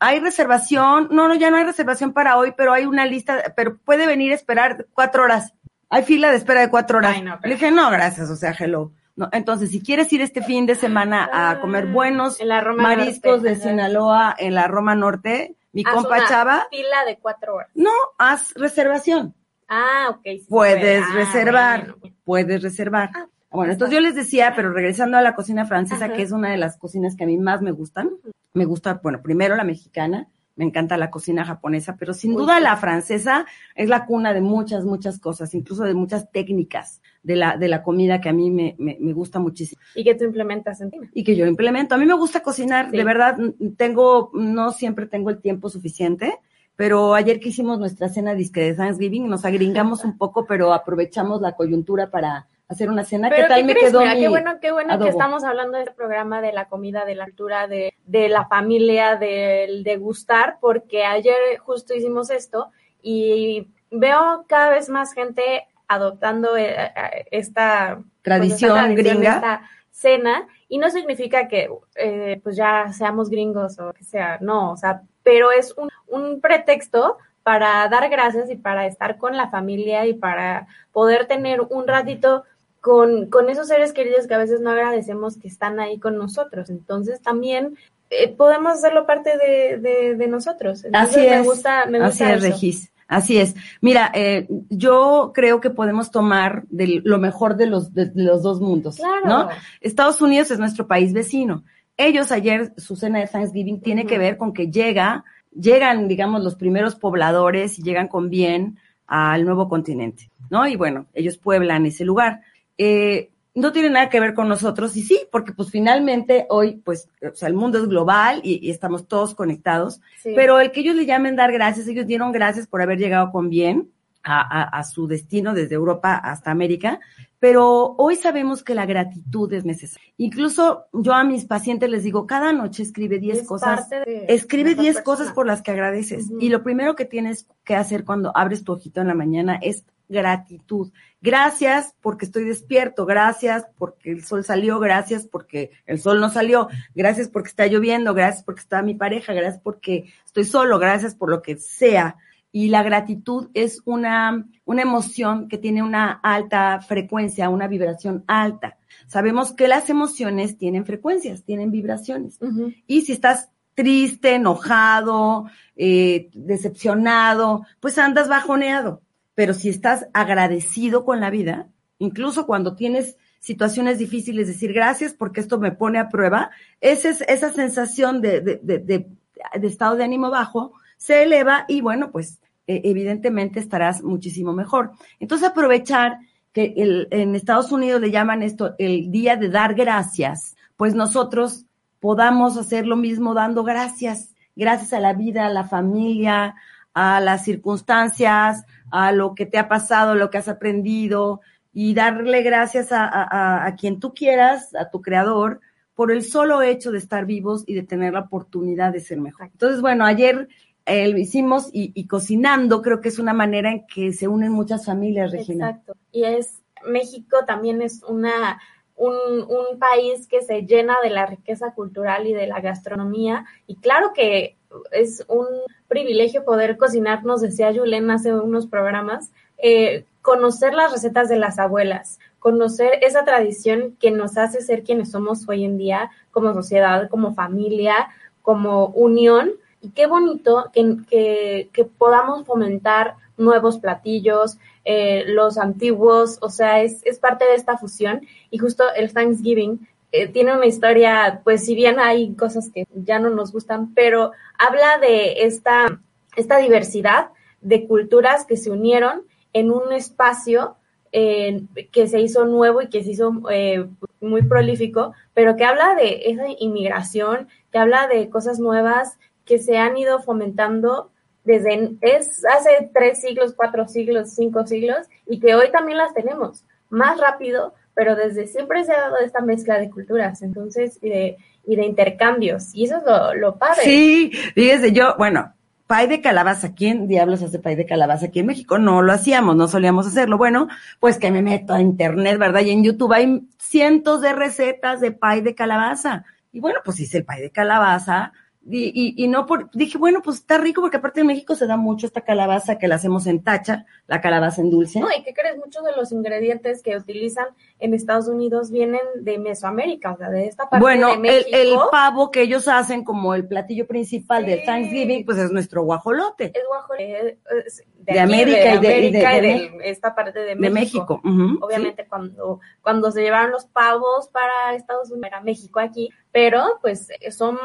hay 0.00 0.20
reservación, 0.20 1.08
no, 1.10 1.28
no, 1.28 1.34
ya 1.34 1.50
no 1.50 1.56
hay 1.58 1.64
reservación 1.64 2.12
para 2.12 2.36
hoy, 2.38 2.54
pero 2.56 2.72
hay 2.72 2.86
una 2.86 3.04
lista, 3.06 3.52
pero 3.56 3.76
puede 3.78 4.06
venir 4.06 4.32
a 4.32 4.34
esperar 4.34 4.86
cuatro 4.94 5.24
horas. 5.24 5.52
Hay 5.90 6.02
fila 6.04 6.30
de 6.30 6.36
espera 6.38 6.60
de 6.62 6.70
cuatro 6.70 6.98
horas. 6.98 7.12
Ay, 7.14 7.22
no, 7.22 7.36
pero- 7.40 7.48
Le 7.48 7.54
dije, 7.54 7.70
no, 7.70 7.90
gracias, 7.90 8.30
o 8.30 8.36
sea, 8.36 8.54
hello. 8.58 8.92
No, 9.16 9.28
entonces, 9.32 9.70
si 9.70 9.80
quieres 9.82 10.12
ir 10.12 10.22
este 10.22 10.42
fin 10.42 10.66
de 10.66 10.74
semana 10.74 11.28
a 11.32 11.60
comer 11.60 11.86
buenos 11.86 12.40
Ah, 12.40 12.42
En 12.42 12.48
la 12.48 12.60
Roma 12.62 12.82
mariscos 12.82 13.42
Norte, 13.42 13.48
de. 13.50 13.56
Sinaloa 13.56 14.34
en 14.38 14.54
la 14.54 14.66
Roma 14.66 14.94
Norte, 14.96 15.54
mi 15.72 15.82
Haz 15.86 15.92
compa 15.94 16.16
una 16.18 16.26
Chava, 16.28 16.66
fila 16.70 17.04
de 17.04 17.18
cuatro 17.18 17.54
horas. 17.56 17.70
no, 17.74 17.90
haz 18.18 18.52
reservación. 18.56 19.34
Ah, 19.68 20.06
ok. 20.10 20.20
sí 20.24 20.46
Puedes 20.48 20.76
puede. 20.78 20.98
Ah, 20.98 21.14
reservar, 21.14 21.94
bueno. 22.00 22.16
puedes 22.24 22.62
reservar. 22.62 23.10
Ah, 23.14 23.26
bueno, 23.54 23.72
entonces 23.72 23.94
yo 23.94 24.00
les 24.00 24.14
decía, 24.14 24.52
pero 24.56 24.72
regresando 24.72 25.16
a 25.16 25.22
la 25.22 25.34
cocina 25.34 25.64
francesa, 25.66 26.06
Ajá. 26.06 26.14
que 26.14 26.22
es 26.22 26.32
una 26.32 26.50
de 26.50 26.56
las 26.58 26.76
cocinas 26.76 27.16
que 27.16 27.24
a 27.24 27.26
mí 27.26 27.36
más 27.38 27.62
me 27.62 27.70
gustan, 27.72 28.10
me 28.52 28.64
gusta, 28.64 29.00
bueno, 29.02 29.22
primero 29.22 29.56
la 29.56 29.64
mexicana, 29.64 30.28
me 30.56 30.64
encanta 30.64 30.96
la 30.96 31.10
cocina 31.10 31.44
japonesa, 31.44 31.96
pero 31.98 32.14
sin 32.14 32.30
Uy, 32.32 32.36
duda 32.42 32.60
la 32.60 32.76
francesa 32.76 33.44
es 33.74 33.88
la 33.88 34.06
cuna 34.06 34.32
de 34.32 34.40
muchas, 34.40 34.84
muchas 34.84 35.18
cosas, 35.18 35.52
incluso 35.54 35.82
de 35.82 35.94
muchas 35.94 36.30
técnicas 36.30 37.02
de 37.24 37.34
la, 37.34 37.56
de 37.56 37.66
la 37.66 37.82
comida 37.82 38.20
que 38.20 38.28
a 38.28 38.32
mí 38.32 38.52
me, 38.52 38.76
me, 38.78 38.96
me 39.00 39.12
gusta 39.12 39.40
muchísimo 39.40 39.80
Y 39.96 40.04
que 40.04 40.14
tú 40.14 40.22
implementas 40.24 40.80
en 40.80 40.92
ti. 40.92 40.98
y 41.12 41.24
que 41.24 41.34
yo 41.34 41.44
implemento. 41.46 41.96
A 41.96 41.98
mí 41.98 42.06
me 42.06 42.14
gusta 42.14 42.40
cocinar, 42.40 42.90
Sí. 42.90 42.96
de 42.96 43.02
verdad, 43.04 43.36
tengo, 43.76 44.30
no 44.34 44.70
siempre 44.70 45.06
tengo 45.06 45.30
el 45.30 45.40
tiempo 45.40 45.68
suficiente, 45.68 46.38
pero 46.76 47.14
ayer 47.14 47.40
que 47.40 47.48
hicimos 47.48 47.80
nuestra 47.80 48.08
cena 48.08 48.34
disque 48.34 48.60
de 48.60 48.74
Thanksgiving, 48.74 49.28
nos 49.28 49.44
agringamos 49.44 50.04
un 50.04 50.16
poco, 50.16 50.46
pero 50.46 50.72
aprovechamos 50.72 51.40
la 51.40 51.52
coyuntura 51.56 52.10
para 52.10 52.46
hacer 52.74 52.90
una 52.90 53.04
cena. 53.04 53.30
¿Qué 53.30 53.44
tal 53.44 53.56
¿qué 53.56 53.64
me 53.64 53.72
crees? 53.72 53.90
quedó 53.90 54.00
Mira, 54.00 54.14
mi 54.14 54.20
qué 54.20 54.28
bueno, 54.28 54.58
qué 54.60 54.72
bueno 54.72 54.92
adobo? 54.92 55.04
que 55.04 55.10
estamos 55.10 55.44
hablando 55.44 55.76
de 55.78 55.84
este 55.84 55.94
programa 55.94 56.40
de 56.40 56.52
la 56.52 56.66
comida, 56.66 57.04
de 57.04 57.14
la 57.14 57.24
altura, 57.24 57.66
de, 57.66 57.94
de 58.06 58.28
la 58.28 58.46
familia, 58.46 59.16
del 59.16 59.82
degustar, 59.84 60.58
porque 60.60 61.04
ayer 61.04 61.58
justo 61.58 61.94
hicimos 61.94 62.30
esto 62.30 62.70
y 63.02 63.68
veo 63.90 64.44
cada 64.48 64.70
vez 64.70 64.88
más 64.88 65.12
gente 65.14 65.66
adoptando 65.88 66.56
eh, 66.56 66.74
eh, 66.74 67.26
esta 67.30 68.00
Tradición 68.22 68.70
pues, 68.72 68.98
esta 68.98 69.10
gringa. 69.10 69.34
esta 69.34 69.62
cena, 69.90 70.48
y 70.68 70.78
no 70.78 70.90
significa 70.90 71.46
que 71.46 71.70
eh, 71.94 72.40
pues 72.42 72.56
ya 72.56 72.92
seamos 72.92 73.30
gringos 73.30 73.78
o 73.78 73.92
que 73.92 74.04
sea, 74.04 74.38
no, 74.40 74.72
o 74.72 74.76
sea, 74.76 75.02
pero 75.22 75.52
es 75.52 75.72
un, 75.76 75.88
un 76.08 76.40
pretexto 76.40 77.18
para 77.44 77.86
dar 77.88 78.08
gracias 78.08 78.50
y 78.50 78.56
para 78.56 78.86
estar 78.86 79.18
con 79.18 79.36
la 79.36 79.50
familia 79.50 80.06
y 80.06 80.14
para 80.14 80.66
poder 80.92 81.26
tener 81.26 81.60
un 81.60 81.86
ratito 81.86 82.44
con, 82.84 83.30
con 83.30 83.48
esos 83.48 83.68
seres 83.68 83.94
queridos 83.94 84.26
que 84.26 84.34
a 84.34 84.38
veces 84.38 84.60
no 84.60 84.68
agradecemos 84.68 85.38
que 85.38 85.48
están 85.48 85.80
ahí 85.80 85.98
con 85.98 86.18
nosotros. 86.18 86.68
Entonces 86.68 87.22
también 87.22 87.78
eh, 88.10 88.28
podemos 88.36 88.74
hacerlo 88.74 89.06
parte 89.06 89.30
de, 89.38 89.78
de, 89.78 90.16
de 90.16 90.28
nosotros. 90.28 90.84
Entonces, 90.84 91.16
Así 91.16 91.26
me 91.26 91.38
es. 91.40 91.44
gusta, 91.46 91.86
me 91.86 91.96
Así 91.96 92.06
gusta 92.08 92.34
es, 92.34 92.44
eso. 92.44 92.52
Regis. 92.52 92.92
Así 93.08 93.38
es. 93.38 93.54
Mira, 93.80 94.10
eh, 94.12 94.46
yo 94.68 95.32
creo 95.34 95.62
que 95.62 95.70
podemos 95.70 96.10
tomar 96.10 96.64
de 96.68 97.00
lo 97.02 97.16
mejor 97.16 97.56
de 97.56 97.68
los, 97.68 97.94
de, 97.94 98.12
los 98.14 98.42
dos 98.42 98.60
mundos, 98.60 98.96
Claro. 98.96 99.26
¿no? 99.26 99.48
Estados 99.80 100.20
Unidos 100.20 100.50
es 100.50 100.58
nuestro 100.58 100.86
país 100.86 101.14
vecino. 101.14 101.64
Ellos 101.96 102.30
ayer, 102.32 102.74
su 102.76 102.96
cena 102.96 103.18
de 103.20 103.28
Thanksgiving 103.28 103.80
tiene 103.80 104.04
que 104.04 104.18
ver 104.18 104.36
con 104.36 104.52
que 104.52 104.70
llega, 104.70 105.24
llegan, 105.58 106.06
digamos, 106.06 106.44
los 106.44 106.54
primeros 106.54 106.96
pobladores 106.96 107.78
y 107.78 107.82
llegan 107.82 108.08
con 108.08 108.28
bien 108.28 108.76
al 109.06 109.46
nuevo 109.46 109.70
continente, 109.70 110.30
¿no? 110.50 110.66
Y 110.68 110.76
bueno, 110.76 111.06
ellos 111.14 111.38
pueblan 111.38 111.86
ese 111.86 112.04
lugar. 112.04 112.42
Eh, 112.78 113.30
no 113.54 113.70
tiene 113.70 113.88
nada 113.90 114.08
que 114.08 114.18
ver 114.18 114.34
con 114.34 114.48
nosotros 114.48 114.96
y 114.96 115.02
sí, 115.02 115.20
porque 115.30 115.52
pues 115.52 115.70
finalmente 115.70 116.46
hoy, 116.50 116.76
pues, 116.84 117.08
o 117.22 117.34
sea, 117.36 117.46
el 117.48 117.54
mundo 117.54 117.78
es 117.78 117.86
global 117.88 118.40
y, 118.42 118.58
y 118.66 118.70
estamos 118.70 119.06
todos 119.06 119.34
conectados. 119.36 120.00
Sí. 120.20 120.32
Pero 120.34 120.58
el 120.58 120.72
que 120.72 120.80
ellos 120.80 120.96
le 120.96 121.06
llamen 121.06 121.36
dar 121.36 121.52
gracias, 121.52 121.86
ellos 121.86 122.06
dieron 122.06 122.32
gracias 122.32 122.66
por 122.66 122.82
haber 122.82 122.98
llegado 122.98 123.30
con 123.30 123.50
bien 123.50 123.90
a, 124.24 124.40
a- 124.40 124.78
a 124.80 124.82
su 124.84 125.06
destino 125.06 125.54
desde 125.54 125.76
Europa 125.76 126.16
hasta 126.16 126.50
América, 126.50 126.98
pero 127.38 127.94
hoy 127.98 128.16
sabemos 128.16 128.64
que 128.64 128.74
la 128.74 128.86
gratitud 128.86 129.52
es 129.52 129.64
necesaria. 129.64 130.08
Incluso 130.16 130.86
yo 130.92 131.12
a 131.12 131.22
mis 131.22 131.44
pacientes 131.44 131.88
les 131.90 132.02
digo, 132.02 132.26
cada 132.26 132.52
noche 132.52 132.82
escribe 132.82 133.18
10 133.20 133.40
Es 133.40 133.46
cosas, 133.46 133.88
de 133.90 134.24
escribe 134.30 134.70
nuestra 134.70 134.82
10 134.82 134.94
persona. 134.96 135.04
cosas 135.04 135.32
por 135.32 135.46
las 135.46 135.62
que 135.62 135.70
agradeces. 135.70 136.26
Y 136.40 136.48
lo 136.48 136.62
primero 136.64 136.96
que 136.96 137.04
tienes 137.04 137.46
que 137.64 137.76
hacer 137.76 138.04
cuando 138.04 138.32
abres 138.36 138.64
tu 138.64 138.72
ojito 138.72 139.00
en 139.02 139.08
la 139.08 139.14
mañana 139.14 139.58
es 139.62 139.84
gratitud. 140.08 140.92
Gracias 141.20 141.94
porque 142.00 142.26
estoy 142.26 142.44
despierto, 142.44 143.06
gracias 143.06 143.66
porque 143.78 144.10
el 144.10 144.24
sol 144.24 144.44
salió, 144.44 144.78
gracias 144.78 145.26
porque 145.26 145.70
el 145.86 145.98
sol 146.00 146.20
no 146.20 146.30
salió, 146.30 146.68
gracias 146.94 147.28
porque 147.28 147.48
está 147.48 147.66
lloviendo, 147.66 148.14
gracias 148.14 148.44
porque 148.44 148.60
está 148.60 148.82
mi 148.82 148.94
pareja, 148.94 149.32
gracias 149.32 149.60
porque 149.62 150.12
estoy 150.24 150.44
solo, 150.44 150.78
gracias 150.78 151.14
por 151.14 151.30
lo 151.30 151.42
que 151.42 151.56
sea. 151.56 152.16
Y 152.52 152.68
la 152.68 152.84
gratitud 152.84 153.50
es 153.52 153.82
una, 153.84 154.46
una 154.64 154.82
emoción 154.82 155.48
que 155.48 155.58
tiene 155.58 155.82
una 155.82 156.12
alta 156.22 156.80
frecuencia, 156.80 157.48
una 157.48 157.66
vibración 157.66 158.22
alta. 158.28 158.78
Sabemos 159.08 159.52
que 159.52 159.66
las 159.66 159.90
emociones 159.90 160.56
tienen 160.56 160.86
frecuencias, 160.86 161.42
tienen 161.42 161.72
vibraciones. 161.72 162.38
Y 162.86 163.02
si 163.02 163.12
estás 163.12 163.50
triste, 163.74 164.36
enojado, 164.36 165.46
eh, 165.76 166.30
decepcionado, 166.32 167.66
pues 167.80 167.98
andas 167.98 168.28
bajoneado. 168.28 169.02
Pero 169.34 169.54
si 169.54 169.68
estás 169.68 170.06
agradecido 170.12 171.04
con 171.04 171.20
la 171.20 171.30
vida, 171.30 171.68
incluso 171.98 172.46
cuando 172.46 172.76
tienes 172.76 173.16
situaciones 173.40 173.98
difíciles, 173.98 174.46
decir 174.46 174.72
gracias 174.72 175.12
porque 175.12 175.40
esto 175.40 175.58
me 175.58 175.72
pone 175.72 175.98
a 175.98 176.08
prueba, 176.08 176.50
esa, 176.80 177.10
es, 177.10 177.20
esa 177.28 177.52
sensación 177.52 178.22
de, 178.22 178.40
de, 178.40 178.60
de, 178.62 178.78
de, 178.78 179.66
estado 179.66 179.96
de 179.96 180.04
ánimo 180.04 180.30
bajo 180.30 180.72
se 180.96 181.22
eleva 181.22 181.66
y 181.68 181.82
bueno, 181.82 182.10
pues 182.10 182.40
eh, 182.66 182.80
evidentemente 182.84 183.60
estarás 183.60 184.02
muchísimo 184.02 184.54
mejor. 184.54 184.92
Entonces 185.20 185.48
aprovechar 185.48 186.20
que 186.54 186.72
el, 186.76 187.08
en 187.10 187.34
Estados 187.34 187.70
Unidos 187.72 188.00
le 188.00 188.10
llaman 188.10 188.42
esto 188.42 188.74
el 188.78 189.10
día 189.10 189.36
de 189.36 189.50
dar 189.50 189.74
gracias, 189.74 190.56
pues 190.76 190.94
nosotros 190.94 191.66
podamos 192.00 192.56
hacer 192.56 192.86
lo 192.86 192.96
mismo 192.96 193.34
dando 193.34 193.64
gracias, 193.64 194.34
gracias 194.56 194.92
a 194.94 195.00
la 195.00 195.12
vida, 195.12 195.46
a 195.46 195.50
la 195.50 195.64
familia, 195.64 196.54
a 196.94 197.20
las 197.20 197.44
circunstancias, 197.44 198.64
a 198.96 199.10
lo 199.10 199.34
que 199.34 199.44
te 199.44 199.58
ha 199.58 199.66
pasado, 199.66 200.14
lo 200.14 200.30
que 200.30 200.38
has 200.38 200.46
aprendido, 200.46 201.40
y 201.72 201.94
darle 201.94 202.42
gracias 202.42 202.92
a, 202.92 203.04
a, 203.04 203.66
a 203.66 203.74
quien 203.74 203.98
tú 203.98 204.14
quieras, 204.14 204.72
a 204.76 204.88
tu 204.88 205.02
creador, 205.02 205.60
por 205.96 206.12
el 206.12 206.22
solo 206.22 206.62
hecho 206.62 206.92
de 206.92 206.98
estar 206.98 207.26
vivos 207.26 207.64
y 207.66 207.74
de 207.74 207.82
tener 207.82 208.12
la 208.12 208.20
oportunidad 208.20 208.92
de 208.92 209.00
ser 209.00 209.18
mejor. 209.20 209.48
Entonces, 209.50 209.80
bueno, 209.80 210.04
ayer 210.04 210.46
eh, 210.86 211.08
lo 211.08 211.18
hicimos 211.18 211.70
y, 211.72 211.90
y, 211.94 212.06
cocinando 212.06 212.82
creo 212.82 213.00
que 213.00 213.08
es 213.08 213.18
una 213.18 213.32
manera 213.32 213.72
en 213.72 213.84
que 213.84 214.12
se 214.12 214.28
unen 214.28 214.52
muchas 214.52 214.86
familias, 214.86 215.32
Regina. 215.32 215.70
Exacto. 215.70 215.96
Y 216.12 216.22
es, 216.22 216.62
México 216.86 217.38
también 217.44 217.82
es 217.82 218.00
una, 218.04 218.60
un, 218.94 219.12
un 219.42 219.78
país 219.80 220.28
que 220.28 220.42
se 220.42 220.62
llena 220.62 220.94
de 221.02 221.10
la 221.10 221.26
riqueza 221.26 221.72
cultural 221.72 222.28
y 222.28 222.32
de 222.32 222.46
la 222.46 222.60
gastronomía. 222.60 223.44
Y 223.66 223.74
claro 223.76 224.12
que 224.14 224.56
es 224.90 225.24
un 225.28 225.46
privilegio 225.88 226.44
poder 226.44 226.76
cocinar, 226.76 227.24
nos 227.24 227.40
decía 227.40 227.72
Julen 227.74 228.10
hace 228.10 228.34
unos 228.34 228.66
programas, 228.66 229.30
eh, 229.58 230.04
conocer 230.22 230.74
las 230.74 230.92
recetas 230.92 231.28
de 231.28 231.36
las 231.36 231.58
abuelas, 231.58 232.18
conocer 232.38 232.98
esa 233.02 233.24
tradición 233.24 233.96
que 234.00 234.10
nos 234.10 234.36
hace 234.36 234.60
ser 234.60 234.82
quienes 234.82 235.10
somos 235.10 235.48
hoy 235.48 235.64
en 235.64 235.78
día 235.78 236.10
como 236.30 236.52
sociedad, 236.54 237.08
como 237.08 237.34
familia, 237.34 238.08
como 238.42 238.86
unión. 238.88 239.52
Y 239.80 239.90
qué 239.90 240.06
bonito 240.06 240.70
que, 240.72 240.96
que, 241.08 241.68
que 241.72 241.84
podamos 241.84 242.44
fomentar 242.46 243.16
nuevos 243.36 243.78
platillos, 243.78 244.58
eh, 244.84 245.24
los 245.26 245.58
antiguos, 245.58 246.38
o 246.40 246.50
sea, 246.50 246.82
es, 246.82 247.04
es 247.04 247.18
parte 247.18 247.44
de 247.44 247.54
esta 247.54 247.76
fusión. 247.76 248.26
Y 248.50 248.58
justo 248.58 248.84
el 248.94 249.12
Thanksgiving 249.12 249.86
eh, 250.16 250.28
tiene 250.28 250.52
una 250.54 250.66
historia, 250.66 251.40
pues 251.42 251.64
si 251.64 251.74
bien 251.74 251.98
hay 251.98 252.34
cosas 252.34 252.70
que 252.72 252.86
ya 252.94 253.18
no 253.18 253.30
nos 253.30 253.50
gustan, 253.50 253.92
pero 253.94 254.30
habla 254.58 254.98
de 254.98 255.44
esta, 255.44 256.00
esta 256.36 256.58
diversidad 256.58 257.30
de 257.60 257.88
culturas 257.88 258.46
que 258.46 258.56
se 258.56 258.70
unieron 258.70 259.22
en 259.52 259.72
un 259.72 259.92
espacio 259.92 260.76
que 261.10 262.08
se 262.08 262.20
hizo 262.20 262.44
nuevo 262.44 262.82
y 262.82 262.88
que 262.88 263.04
se 263.04 263.10
hizo 263.10 263.32
eh, 263.48 263.86
muy 264.20 264.42
prolífico, 264.42 265.14
pero 265.32 265.54
que 265.54 265.64
habla 265.64 265.94
de 265.94 266.22
esa 266.26 266.46
inmigración, 266.58 267.48
que 267.70 267.78
habla 267.78 268.08
de 268.08 268.28
cosas 268.30 268.58
nuevas 268.58 269.16
que 269.44 269.58
se 269.58 269.78
han 269.78 269.96
ido 269.96 270.20
fomentando 270.20 271.10
desde 271.44 271.96
es 272.00 272.44
hace 272.46 272.90
tres 272.92 273.20
siglos, 273.20 273.52
cuatro 273.54 273.86
siglos, 273.86 274.30
cinco 274.30 274.66
siglos, 274.66 275.06
y 275.26 275.40
que 275.40 275.54
hoy 275.54 275.70
también 275.70 275.98
las 275.98 276.14
tenemos. 276.14 276.64
Más 276.88 277.18
rápido, 277.20 277.74
pero 277.94 278.16
desde 278.16 278.46
siempre 278.46 278.84
se 278.84 278.92
ha 278.92 279.00
dado 279.00 279.18
esta 279.18 279.40
mezcla 279.40 279.78
de 279.78 279.90
culturas, 279.90 280.42
entonces, 280.42 280.98
y 281.02 281.08
de, 281.08 281.36
y 281.66 281.76
de 281.76 281.84
intercambios, 281.84 282.74
y 282.74 282.84
eso 282.84 282.98
es 282.98 283.02
lo, 283.04 283.34
lo 283.34 283.56
padre. 283.56 283.82
Sí, 283.82 284.32
fíjese, 284.54 284.92
yo, 284.92 285.14
bueno, 285.16 285.54
pay 285.86 286.06
de 286.06 286.20
calabaza, 286.20 286.74
¿quién 286.74 287.06
diablos 287.06 287.42
hace 287.42 287.58
pay 287.58 287.74
de 287.76 287.86
calabaza 287.86 288.26
aquí 288.26 288.40
en 288.40 288.46
México? 288.46 288.78
No 288.78 289.02
lo 289.02 289.12
hacíamos, 289.12 289.56
no 289.56 289.68
solíamos 289.68 290.06
hacerlo. 290.06 290.38
Bueno, 290.38 290.68
pues 291.00 291.18
que 291.18 291.30
me 291.30 291.42
meto 291.42 291.74
a 291.74 291.80
internet, 291.80 292.38
¿verdad? 292.38 292.62
Y 292.62 292.70
en 292.70 292.82
YouTube 292.82 293.12
hay 293.12 293.42
cientos 293.58 294.20
de 294.20 294.32
recetas 294.32 295.00
de 295.00 295.12
pay 295.12 295.40
de 295.40 295.54
calabaza. 295.54 296.24
Y 296.52 296.60
bueno, 296.60 296.80
pues 296.84 297.00
hice 297.00 297.18
el 297.18 297.24
pay 297.24 297.42
de 297.42 297.50
calabaza, 297.50 298.32
y, 298.66 298.84
y, 298.94 299.22
y, 299.22 299.28
no 299.28 299.44
por, 299.44 299.70
dije, 299.72 299.98
bueno, 299.98 300.22
pues 300.22 300.38
está 300.38 300.56
rico 300.56 300.80
porque 300.80 300.96
aparte 300.96 301.20
en 301.20 301.26
México 301.26 301.54
se 301.54 301.66
da 301.66 301.76
mucho 301.76 302.06
esta 302.06 302.22
calabaza 302.22 302.78
que 302.78 302.88
la 302.88 302.94
hacemos 302.94 303.26
en 303.26 303.42
tacha, 303.42 303.84
la 304.06 304.22
calabaza 304.22 304.62
en 304.62 304.70
dulce. 304.70 305.00
No, 305.00 305.08
y 305.10 305.22
que 305.22 305.34
crees, 305.34 305.58
muchos 305.58 305.84
de 305.84 305.92
los 305.94 306.12
ingredientes 306.12 306.82
que 306.82 306.96
utilizan 306.96 307.46
en 307.84 307.92
Estados 307.92 308.28
Unidos 308.28 308.70
vienen 308.70 309.00
de 309.20 309.38
Mesoamérica, 309.38 310.12
o 310.12 310.16
sea, 310.16 310.30
de 310.30 310.46
esta 310.46 310.68
parte 310.68 310.82
bueno, 310.82 311.10
de 311.10 311.18
México. 311.18 311.50
el, 311.52 311.68
el 311.68 311.78
pavo 311.90 312.30
que 312.30 312.40
ellos 312.40 312.66
hacen 312.66 313.04
como 313.04 313.34
el 313.34 313.46
platillo 313.46 313.86
principal 313.86 314.44
sí. 314.44 314.50
del 314.50 314.64
Thanksgiving, 314.64 315.24
pues 315.26 315.36
es 315.38 315.52
nuestro 315.52 315.82
guajolote. 315.82 316.46
Es 316.54 316.64
guajolote 316.66 317.04
de, 317.04 318.12
de, 318.12 318.20
América, 318.20 318.58
de, 318.58 318.74
y 318.76 319.12
de, 319.12 319.26
América 319.26 319.36
y 319.36 319.40
de, 319.40 319.90
esta 319.90 320.14
parte 320.14 320.38
de 320.40 320.54
México. 320.56 320.62
De 320.62 320.70
México. 320.70 321.20
Uh 321.24 321.28
-huh, 321.28 321.58
Obviamente 321.60 322.02
sí. 322.04 322.08
cuando, 322.08 322.60
cuando 322.80 323.10
se 323.10 323.20
llevaron 323.20 323.50
los 323.50 323.66
pavos 323.66 324.28
para 324.28 324.74
Estados 324.74 325.10
Unidos, 325.10 325.28
era 325.28 325.40
México 325.42 325.78
aquí, 325.78 326.08
pero 326.32 326.78
pues 326.80 327.08
son 327.30 327.58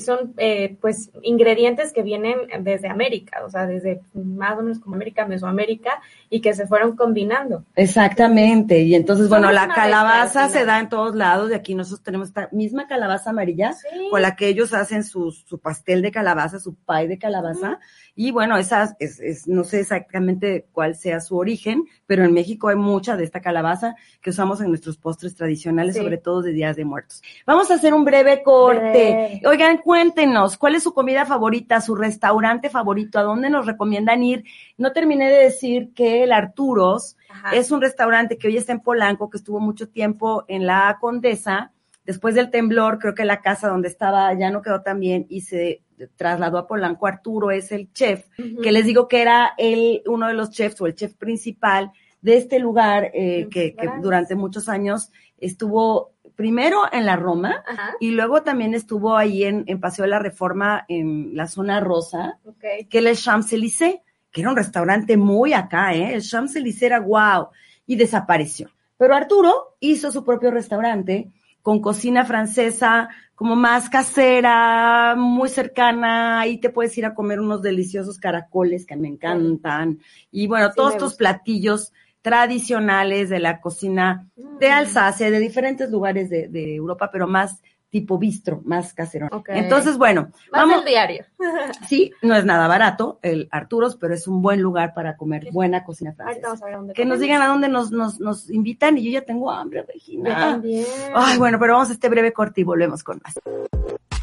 son 0.00 0.34
eh, 0.36 0.76
pues 0.80 1.10
ingredientes 1.22 1.92
que 1.92 2.02
vienen 2.02 2.36
desde 2.60 2.88
América, 2.88 3.42
o 3.44 3.48
sea, 3.48 3.66
desde 3.66 4.02
más 4.12 4.58
o 4.58 4.62
menos 4.62 4.78
como 4.80 4.96
América, 4.96 5.26
Mesoamérica, 5.26 6.02
y 6.28 6.40
que 6.40 6.52
se 6.52 6.66
fueron 6.66 6.94
combinando. 6.94 7.64
Exactamente, 7.74 8.80
y 8.80 8.94
entonces, 8.94 9.28
bueno, 9.28 9.50
la 9.52 9.68
calabaza 9.68 10.48
se 10.48 10.64
da 10.64 10.80
en 10.80 10.88
todos 10.88 11.14
lados, 11.14 11.50
y 11.50 11.54
aquí 11.54 11.74
nosotros 11.74 12.02
tenemos 12.02 12.28
esta 12.28 12.48
misma 12.52 12.86
calabaza 12.86 13.30
amarilla, 13.30 13.72
sí. 13.72 14.08
con 14.10 14.22
la 14.22 14.36
que 14.36 14.48
ellos 14.48 14.74
hacen 14.74 15.04
su, 15.04 15.30
su 15.32 15.58
pastel 15.58 16.02
de 16.02 16.10
calabaza, 16.10 16.58
su 16.58 16.74
pie 16.74 17.08
de 17.08 17.18
calabaza, 17.18 17.78
y 18.14 18.30
bueno, 18.30 18.58
esa 18.58 18.94
es, 18.98 19.20
es, 19.20 19.48
no 19.48 19.64
sé 19.64 19.80
exactamente 19.80 20.66
cuál 20.72 20.94
sea 20.94 21.20
su 21.20 21.36
origen, 21.38 21.84
pero 22.06 22.24
en 22.24 22.34
México 22.34 22.68
hay 22.68 22.76
mucha 22.76 23.16
de 23.16 23.24
esta 23.24 23.40
calabaza 23.40 23.94
que 24.20 24.30
usamos 24.30 24.60
en 24.60 24.68
nuestros 24.68 24.98
postres 24.98 25.34
tradicionales, 25.34 25.94
sí. 25.94 26.02
sobre 26.02 26.18
todo 26.18 26.42
de 26.42 26.52
Días 26.52 26.76
de 26.76 26.84
Muertos. 26.84 27.22
Vamos 27.46 27.70
a 27.70 27.74
hacer 27.74 27.94
un 27.94 28.04
breve 28.04 28.42
corte. 28.42 28.80
Breve. 28.82 29.42
Oigan, 29.46 29.78
cuéntenos, 29.78 30.58
¿cuál 30.58 30.74
es 30.74 30.82
su 30.82 30.92
comida 30.92 31.24
favorita, 31.24 31.80
su 31.80 31.94
restaurante 31.94 32.68
favorito? 32.68 33.18
¿A 33.18 33.22
dónde 33.22 33.48
nos 33.48 33.64
recomiendan 33.64 34.22
ir? 34.22 34.44
No 34.76 34.92
terminé 34.92 35.30
de 35.30 35.44
decir 35.44 35.92
que 35.94 36.24
el 36.24 36.32
Arturos 36.32 37.16
Ajá. 37.32 37.56
es 37.56 37.70
un 37.70 37.80
restaurante 37.80 38.38
que 38.38 38.48
hoy 38.48 38.56
está 38.56 38.72
en 38.72 38.80
Polanco, 38.80 39.30
que 39.30 39.38
estuvo 39.38 39.60
mucho 39.60 39.88
tiempo 39.88 40.44
en 40.48 40.66
la 40.66 40.98
Condesa. 41.00 41.72
Después 42.04 42.34
del 42.34 42.50
temblor, 42.50 42.98
creo 42.98 43.14
que 43.14 43.24
la 43.24 43.40
casa 43.40 43.68
donde 43.68 43.88
estaba 43.88 44.32
ya 44.34 44.50
no 44.50 44.60
quedó 44.60 44.82
tan 44.82 44.98
bien 44.98 45.26
y 45.28 45.42
se 45.42 45.82
trasladó 46.16 46.58
a 46.58 46.66
Polanco. 46.66 47.06
Arturo 47.06 47.50
es 47.50 47.70
el 47.72 47.92
chef, 47.92 48.26
uh 48.38 48.42
-huh. 48.42 48.60
que 48.62 48.72
les 48.72 48.84
digo 48.84 49.06
que 49.08 49.22
era 49.22 49.54
el, 49.56 50.02
uno 50.06 50.26
de 50.26 50.34
los 50.34 50.50
chefs 50.50 50.80
o 50.80 50.86
el 50.86 50.94
chef 50.94 51.14
principal 51.14 51.92
de 52.20 52.36
este 52.36 52.58
lugar 52.58 53.10
eh, 53.14 53.48
que, 53.50 53.74
que 53.74 53.90
durante 54.00 54.34
muchos 54.34 54.68
años 54.68 55.10
estuvo 55.38 56.12
primero 56.36 56.82
en 56.92 57.04
la 57.04 57.16
Roma 57.16 57.62
Ajá. 57.66 57.94
y 58.00 58.12
luego 58.12 58.42
también 58.42 58.74
estuvo 58.74 59.16
ahí 59.16 59.44
en, 59.44 59.64
en, 59.66 59.80
Paseo 59.80 60.04
de 60.04 60.10
la 60.10 60.18
Reforma 60.18 60.84
en 60.88 61.36
la 61.36 61.46
zona 61.46 61.80
rosa, 61.80 62.38
okay. 62.44 62.84
que 62.86 62.98
es 62.98 63.04
el 63.04 63.16
Champs-Élysées, 63.16 64.00
que 64.32 64.40
era 64.40 64.50
un 64.50 64.56
restaurante 64.56 65.16
muy 65.16 65.52
acá, 65.52 65.94
¿eh? 65.94 66.14
El 66.14 66.22
Champs-Élysées 66.22 66.82
era 66.86 67.00
wow, 67.00 67.48
y 67.86 67.96
desapareció. 67.96 68.70
Pero 68.96 69.14
Arturo 69.14 69.76
hizo 69.80 70.10
su 70.10 70.24
propio 70.24 70.50
restaurante 70.50 71.30
con 71.60 71.80
cocina 71.80 72.24
francesa, 72.24 73.08
como 73.34 73.54
más 73.54 73.88
casera, 73.88 75.14
muy 75.16 75.48
cercana, 75.48 76.40
ahí 76.40 76.58
te 76.58 76.70
puedes 76.70 76.96
ir 76.98 77.06
a 77.06 77.14
comer 77.14 77.40
unos 77.40 77.62
deliciosos 77.62 78.18
caracoles 78.18 78.84
que 78.84 78.96
me 78.96 79.08
encantan, 79.08 79.98
y 80.30 80.46
bueno, 80.46 80.68
sí, 80.68 80.74
todos 80.76 80.92
estos 80.94 81.14
platillos 81.14 81.92
tradicionales 82.20 83.28
de 83.28 83.40
la 83.40 83.60
cocina 83.60 84.28
de 84.36 84.68
Mm. 84.68 84.72
Alsacia, 84.72 85.30
de 85.30 85.40
diferentes 85.40 85.90
lugares 85.90 86.30
de, 86.30 86.48
de 86.48 86.76
Europa, 86.76 87.10
pero 87.12 87.26
más 87.26 87.60
tipo 87.92 88.16
bistro, 88.18 88.62
más 88.64 88.94
casero. 88.94 89.28
Okay. 89.30 89.58
Entonces, 89.58 89.98
bueno, 89.98 90.30
más 90.50 90.66
vamos. 90.66 90.84
diario. 90.84 91.26
sí, 91.86 92.10
no 92.22 92.34
es 92.34 92.44
nada 92.46 92.66
barato 92.66 93.18
el 93.20 93.48
Arturos, 93.52 93.96
pero 93.96 94.14
es 94.14 94.26
un 94.26 94.40
buen 94.40 94.62
lugar 94.62 94.94
para 94.94 95.14
comer 95.18 95.48
buena 95.52 95.84
cocina 95.84 96.14
francesa. 96.14 96.54
que 96.94 97.04
nos 97.04 97.20
digan 97.20 97.42
a 97.42 97.48
dónde 97.48 97.68
nos, 97.68 97.92
nos, 97.92 98.18
nos 98.18 98.48
invitan 98.48 98.96
y 98.96 99.04
yo 99.04 99.10
ya 99.10 99.26
tengo 99.26 99.50
hambre, 99.50 99.82
Regina. 99.82 100.30
Yo 100.30 100.34
también. 100.34 100.86
Ay, 101.14 101.36
bueno, 101.36 101.58
pero 101.60 101.74
vamos 101.74 101.90
a 101.90 101.92
este 101.92 102.08
breve 102.08 102.32
corte 102.32 102.62
y 102.62 102.64
volvemos 102.64 103.04
con 103.04 103.20
más. 103.22 103.38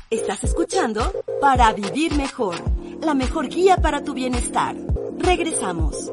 Estás 0.10 0.43
escuchando 0.43 1.13
Para 1.39 1.71
Vivir 1.71 2.15
Mejor, 2.15 2.55
la 3.03 3.13
mejor 3.13 3.49
guía 3.49 3.77
para 3.77 4.03
tu 4.03 4.15
bienestar. 4.15 4.75
Regresamos. 5.19 6.12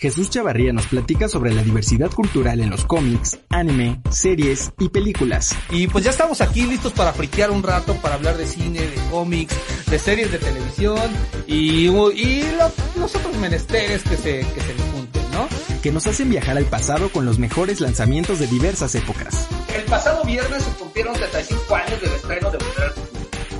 Jesús 0.00 0.30
Chavarría 0.30 0.72
nos 0.72 0.86
platica 0.86 1.28
sobre 1.28 1.52
la 1.52 1.62
diversidad 1.62 2.10
cultural 2.10 2.60
en 2.60 2.70
los 2.70 2.86
cómics, 2.86 3.38
anime, 3.50 4.00
series 4.08 4.72
y 4.78 4.88
películas. 4.88 5.54
Y 5.68 5.88
pues 5.88 6.04
ya 6.04 6.10
estamos 6.10 6.40
aquí 6.40 6.62
listos 6.62 6.94
para 6.94 7.12
friquear 7.12 7.50
un 7.50 7.62
rato, 7.62 7.94
para 7.96 8.14
hablar 8.14 8.38
de 8.38 8.46
cine, 8.46 8.80
de 8.80 8.96
cómics, 9.10 9.54
de 9.90 9.98
series 9.98 10.32
de 10.32 10.38
televisión 10.38 11.02
y, 11.46 11.88
y 11.88 12.50
los, 12.56 12.72
los, 12.96 13.14
otros 13.14 13.36
menesteres 13.36 14.02
que 14.02 14.16
se, 14.16 14.38
que 14.38 14.60
se 14.62 14.74
junten, 14.90 15.22
¿no? 15.32 15.46
Que 15.82 15.92
nos 15.92 16.06
hacen 16.06 16.30
viajar 16.30 16.56
al 16.56 16.64
pasado 16.64 17.10
con 17.10 17.26
los 17.26 17.38
mejores 17.38 17.82
lanzamientos 17.82 18.38
de 18.38 18.46
diversas 18.46 18.94
épocas. 18.94 19.48
El 19.76 19.82
pasado 19.82 20.24
viernes 20.24 20.62
se 20.62 20.70
cumplieron 20.78 21.12
35 21.12 21.74
años 21.74 22.00
del 22.00 22.12
estreno 22.12 22.50
de 22.50 22.56
Volver 22.56 22.94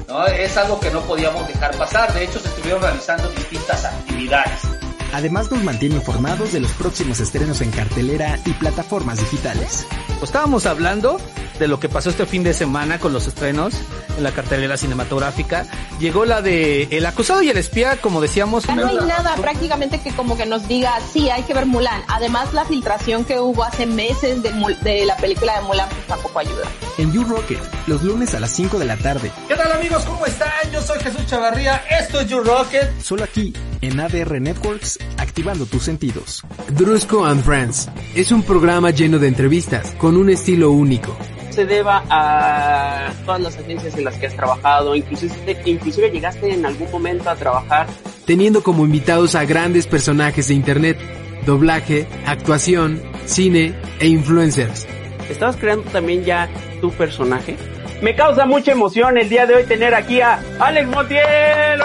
¿no? 0.09 0.27
Es 0.27 0.57
algo 0.57 0.81
que 0.81 0.91
no 0.91 1.03
podíamos 1.03 1.47
dejar 1.47 1.77
pasar, 1.77 2.15
de 2.15 2.25
hecho 2.25 2.41
se 2.41 2.49
estuvieron 2.49 2.81
realizando 2.81 3.29
distintas 3.29 3.85
actividades. 3.85 4.90
Además 5.13 5.51
nos 5.51 5.63
mantiene 5.65 5.97
informados 5.97 6.53
de 6.53 6.61
los 6.61 6.71
próximos 6.73 7.21
estrenos 7.21 7.61
en 7.61 7.71
cartelera 7.71 8.39
y 8.45 8.53
plataformas 8.53 9.19
digitales. 9.19 9.87
Estábamos 10.23 10.67
hablando 10.67 11.19
de 11.59 11.69
lo 11.69 11.81
que 11.81 11.89
pasó 11.89 12.11
este 12.11 12.27
fin 12.27 12.43
de 12.43 12.55
semana 12.55 12.99
con 12.99 13.13
los 13.13 13.27
estrenos 13.27 13.75
en 14.17 14.23
la 14.23 14.33
cartelera 14.33 14.77
cinematográfica. 14.77 15.67
Llegó 15.99 16.25
la 16.25 16.43
de 16.43 16.85
El 16.91 17.05
acusado 17.07 17.43
y 17.43 17.51
el 17.51 17.59
espía, 17.59 18.01
como 18.01 18.21
decíamos. 18.21 18.69
No 18.69 18.87
hay 18.87 18.97
nada 18.97 19.35
prácticamente 19.37 20.01
que 20.01 20.13
como 20.13 20.37
que 20.37 20.47
nos 20.47 20.67
diga, 20.69 20.99
sí, 21.13 21.29
hay 21.29 21.43
que 21.43 21.55
ver 21.55 21.67
Mulan. 21.67 22.03
Además, 22.09 22.55
la 22.55 22.65
filtración 22.65 23.25
que 23.25 23.41
hubo 23.41 23.65
hace 23.65 23.87
meses 23.87 24.43
de, 24.43 24.53
de 24.83 25.07
la 25.07 25.17
película 25.17 25.57
de 25.57 25.63
Mulan 25.67 25.89
pues 25.89 26.07
tampoco 26.07 26.39
ayuda. 26.39 26.67
En 26.99 27.13
You 27.13 27.25
Rocket, 27.25 27.59
los 27.87 28.03
lunes 28.03 28.35
a 28.35 28.41
las 28.41 28.51
5 28.51 28.79
de 28.79 28.85
la 28.85 28.97
tarde. 28.97 29.31
¿Qué 29.49 29.55
tal 29.55 29.73
amigos? 29.73 30.05
¿Cómo 30.05 30.27
están? 30.27 30.49
Yo 30.73 30.81
soy 30.83 30.99
Jesús 31.01 31.27
Chavarría. 31.27 31.83
Esto 32.01 32.21
es 32.21 32.29
You 32.29 32.41
Rocket. 32.41 33.01
Solo 33.01 33.25
aquí, 33.25 33.53
en 33.81 34.01
ADR 34.01 34.41
Networks, 34.41 34.99
activando 35.19 35.67
tus 35.67 35.85
sentidos. 35.85 36.43
Drusco 36.71 37.25
and 37.25 37.43
Friends 37.43 37.89
es 38.15 38.33
un 38.33 38.43
programa 38.43 38.91
lleno 38.91 39.19
de 39.19 39.29
entrevistas 39.29 39.95
con 39.99 40.17
un 40.17 40.31
estilo 40.31 40.73
único. 40.73 41.17
Se 41.51 41.67
deba 41.67 42.05
a 42.09 43.13
todas 43.25 43.41
las 43.41 43.57
agencias 43.57 43.97
en 43.97 44.05
las 44.05 44.17
que 44.17 44.27
has 44.27 44.37
trabajado, 44.37 44.95
inclusive, 44.95 45.61
inclusive 45.65 46.11
llegaste 46.11 46.53
en 46.53 46.65
algún 46.65 46.91
momento 46.91 47.29
a 47.29 47.37
trabajar. 47.37 47.87
Teniendo 48.25 48.63
como 48.63 48.85
invitados 48.85 49.35
a 49.35 49.45
grandes 49.45 49.87
personajes 49.87 50.49
de 50.49 50.55
internet, 50.55 50.99
doblaje, 51.47 52.07
actuación, 52.27 53.03
cine 53.27 53.75
e 53.99 54.07
influencers. 54.07 54.87
¿Estabas 55.31 55.57
creando 55.57 55.89
también 55.91 56.25
ya 56.25 56.49
tu 56.81 56.91
personaje? 56.91 57.57
Me 58.03 58.15
causa 58.15 58.47
mucha 58.47 58.73
emoción 58.73 59.17
el 59.17 59.29
día 59.29 59.47
de 59.47 59.55
hoy 59.55 59.65
tener 59.65 59.95
aquí 59.95 60.21
a 60.21 60.41
Alex 60.59 60.89
Montiel. 60.89 61.23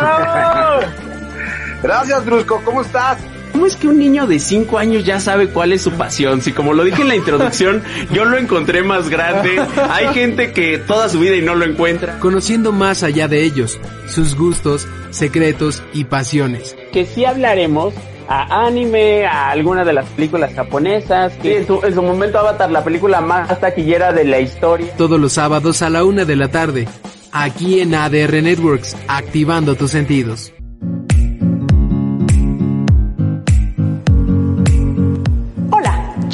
Gracias, 1.83 2.25
Brusco. 2.25 2.61
¿Cómo 2.65 2.81
estás? 2.81 3.19
¿Cómo 3.51 3.67
es 3.67 3.75
que 3.77 3.87
un 3.87 3.99
niño 3.99 4.27
de 4.27 4.39
5 4.39 4.77
años 4.77 5.05
ya 5.05 5.19
sabe 5.19 5.47
cuál 5.47 5.71
es 5.71 5.81
su 5.81 5.91
pasión? 5.91 6.41
Si 6.41 6.51
como 6.51 6.73
lo 6.73 6.83
dije 6.83 7.03
en 7.03 7.07
la 7.07 7.15
introducción, 7.15 7.83
yo 8.11 8.25
lo 8.25 8.37
encontré 8.37 8.83
más 8.83 9.09
grande. 9.09 9.61
Hay 9.89 10.07
gente 10.13 10.51
que 10.51 10.77
toda 10.77 11.07
su 11.07 11.19
vida 11.19 11.37
y 11.37 11.41
no 11.41 11.55
lo 11.55 11.63
encuentra. 11.63 12.19
Conociendo 12.19 12.73
más 12.73 13.03
allá 13.03 13.27
de 13.29 13.43
ellos, 13.43 13.79
sus 14.07 14.35
gustos, 14.35 14.87
secretos 15.11 15.83
y 15.93 16.03
pasiones. 16.05 16.75
Que 16.91 17.05
sí 17.05 17.23
hablaremos 17.23 17.93
a 18.27 18.65
anime, 18.65 19.25
a 19.25 19.51
alguna 19.51 19.83
de 19.83 19.93
las 19.93 20.05
películas 20.09 20.53
japonesas. 20.53 21.33
Que 21.41 21.59
en, 21.59 21.67
su, 21.67 21.81
en 21.83 21.93
su 21.93 22.01
momento 22.01 22.39
Avatar, 22.39 22.71
la 22.71 22.83
película 22.83 23.21
más 23.21 23.59
taquillera 23.59 24.11
de 24.11 24.25
la 24.25 24.39
historia. 24.39 24.93
Todos 24.97 25.19
los 25.19 25.33
sábados 25.33 25.81
a 25.81 25.89
la 25.89 26.03
una 26.03 26.25
de 26.25 26.35
la 26.35 26.49
tarde, 26.49 26.87
aquí 27.31 27.79
en 27.79 27.95
ADR 27.95 28.41
Networks, 28.41 28.95
activando 29.07 29.75
tus 29.75 29.91
sentidos. 29.91 30.53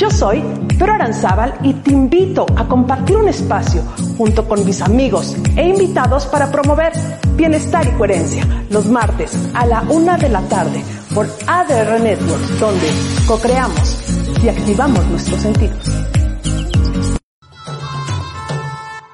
Yo 0.01 0.09
soy 0.09 0.43
Pero 0.79 0.93
Aranzábal 0.93 1.59
y 1.61 1.73
te 1.73 1.91
invito 1.91 2.47
a 2.57 2.67
compartir 2.67 3.17
un 3.17 3.27
espacio 3.27 3.83
junto 4.17 4.47
con 4.47 4.65
mis 4.65 4.81
amigos 4.81 5.37
e 5.55 5.67
invitados 5.67 6.25
para 6.25 6.51
promover 6.51 6.91
bienestar 7.35 7.85
y 7.85 7.91
coherencia 7.91 8.43
los 8.71 8.87
martes 8.87 9.31
a 9.53 9.67
la 9.67 9.81
una 9.81 10.17
de 10.17 10.29
la 10.29 10.41
tarde 10.49 10.83
por 11.13 11.27
ADR 11.47 11.99
Networks, 11.99 12.59
donde 12.59 12.89
co-creamos 13.27 13.97
y 14.43 14.49
activamos 14.49 15.05
nuestros 15.07 15.41
sentidos. 15.41 15.77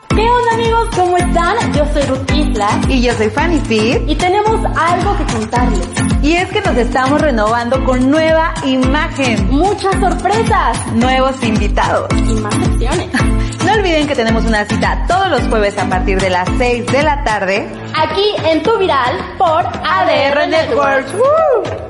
¿Qué 0.10 0.28
onda 0.28 0.54
amigos? 0.54 0.88
¿Cómo 0.96 1.18
están? 1.18 1.74
Yo 1.74 1.86
soy 1.94 2.02
Ruth 2.04 2.32
Isla. 2.34 2.70
Y 2.88 3.02
yo 3.02 3.14
soy 3.14 3.30
Fanny 3.30 3.60
Fit. 3.60 4.02
Y 4.08 4.16
tenemos 4.16 4.60
algo 4.76 5.16
que 5.18 5.34
contarles. 5.34 5.88
Y 6.24 6.34
es 6.34 6.50
que 6.50 6.62
nos 6.62 6.76
estamos 6.76 7.22
renovando 7.22 7.84
con 7.86 8.10
nueva 8.10 8.54
imagen. 8.66 9.48
Muchas 9.52 9.94
sorpresas. 10.00 10.88
Nuevos 10.94 11.36
invitados. 11.44 12.08
Y 12.14 12.34
más 12.34 12.54
secciones. 12.56 13.10
No 13.68 13.74
olviden 13.74 14.08
que 14.08 14.16
tenemos 14.16 14.46
una 14.46 14.64
cita 14.64 15.04
todos 15.10 15.30
los 15.30 15.42
jueves 15.50 15.78
a 15.78 15.90
partir 15.90 16.22
de 16.22 16.30
las 16.30 16.48
6 16.58 16.86
de 16.86 17.04
la 17.04 17.22
tarde. 17.26 17.68
Aquí 17.98 18.34
en 18.46 18.64
Tu 18.64 18.78
Viral 18.78 19.36
por 19.38 19.66
ADR 19.66 20.48
Networks. 20.48 21.87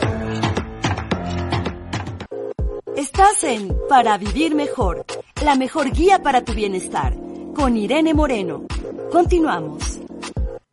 Estás 2.97 3.43
en 3.43 3.71
Para 3.87 4.17
Vivir 4.17 4.55
Mejor, 4.55 5.05
la 5.45 5.53
mejor 5.53 5.91
guía 5.91 6.23
para 6.23 6.43
tu 6.43 6.55
bienestar, 6.55 7.13
con 7.55 7.77
Irene 7.77 8.15
Moreno. 8.15 8.65
Continuamos. 9.11 9.99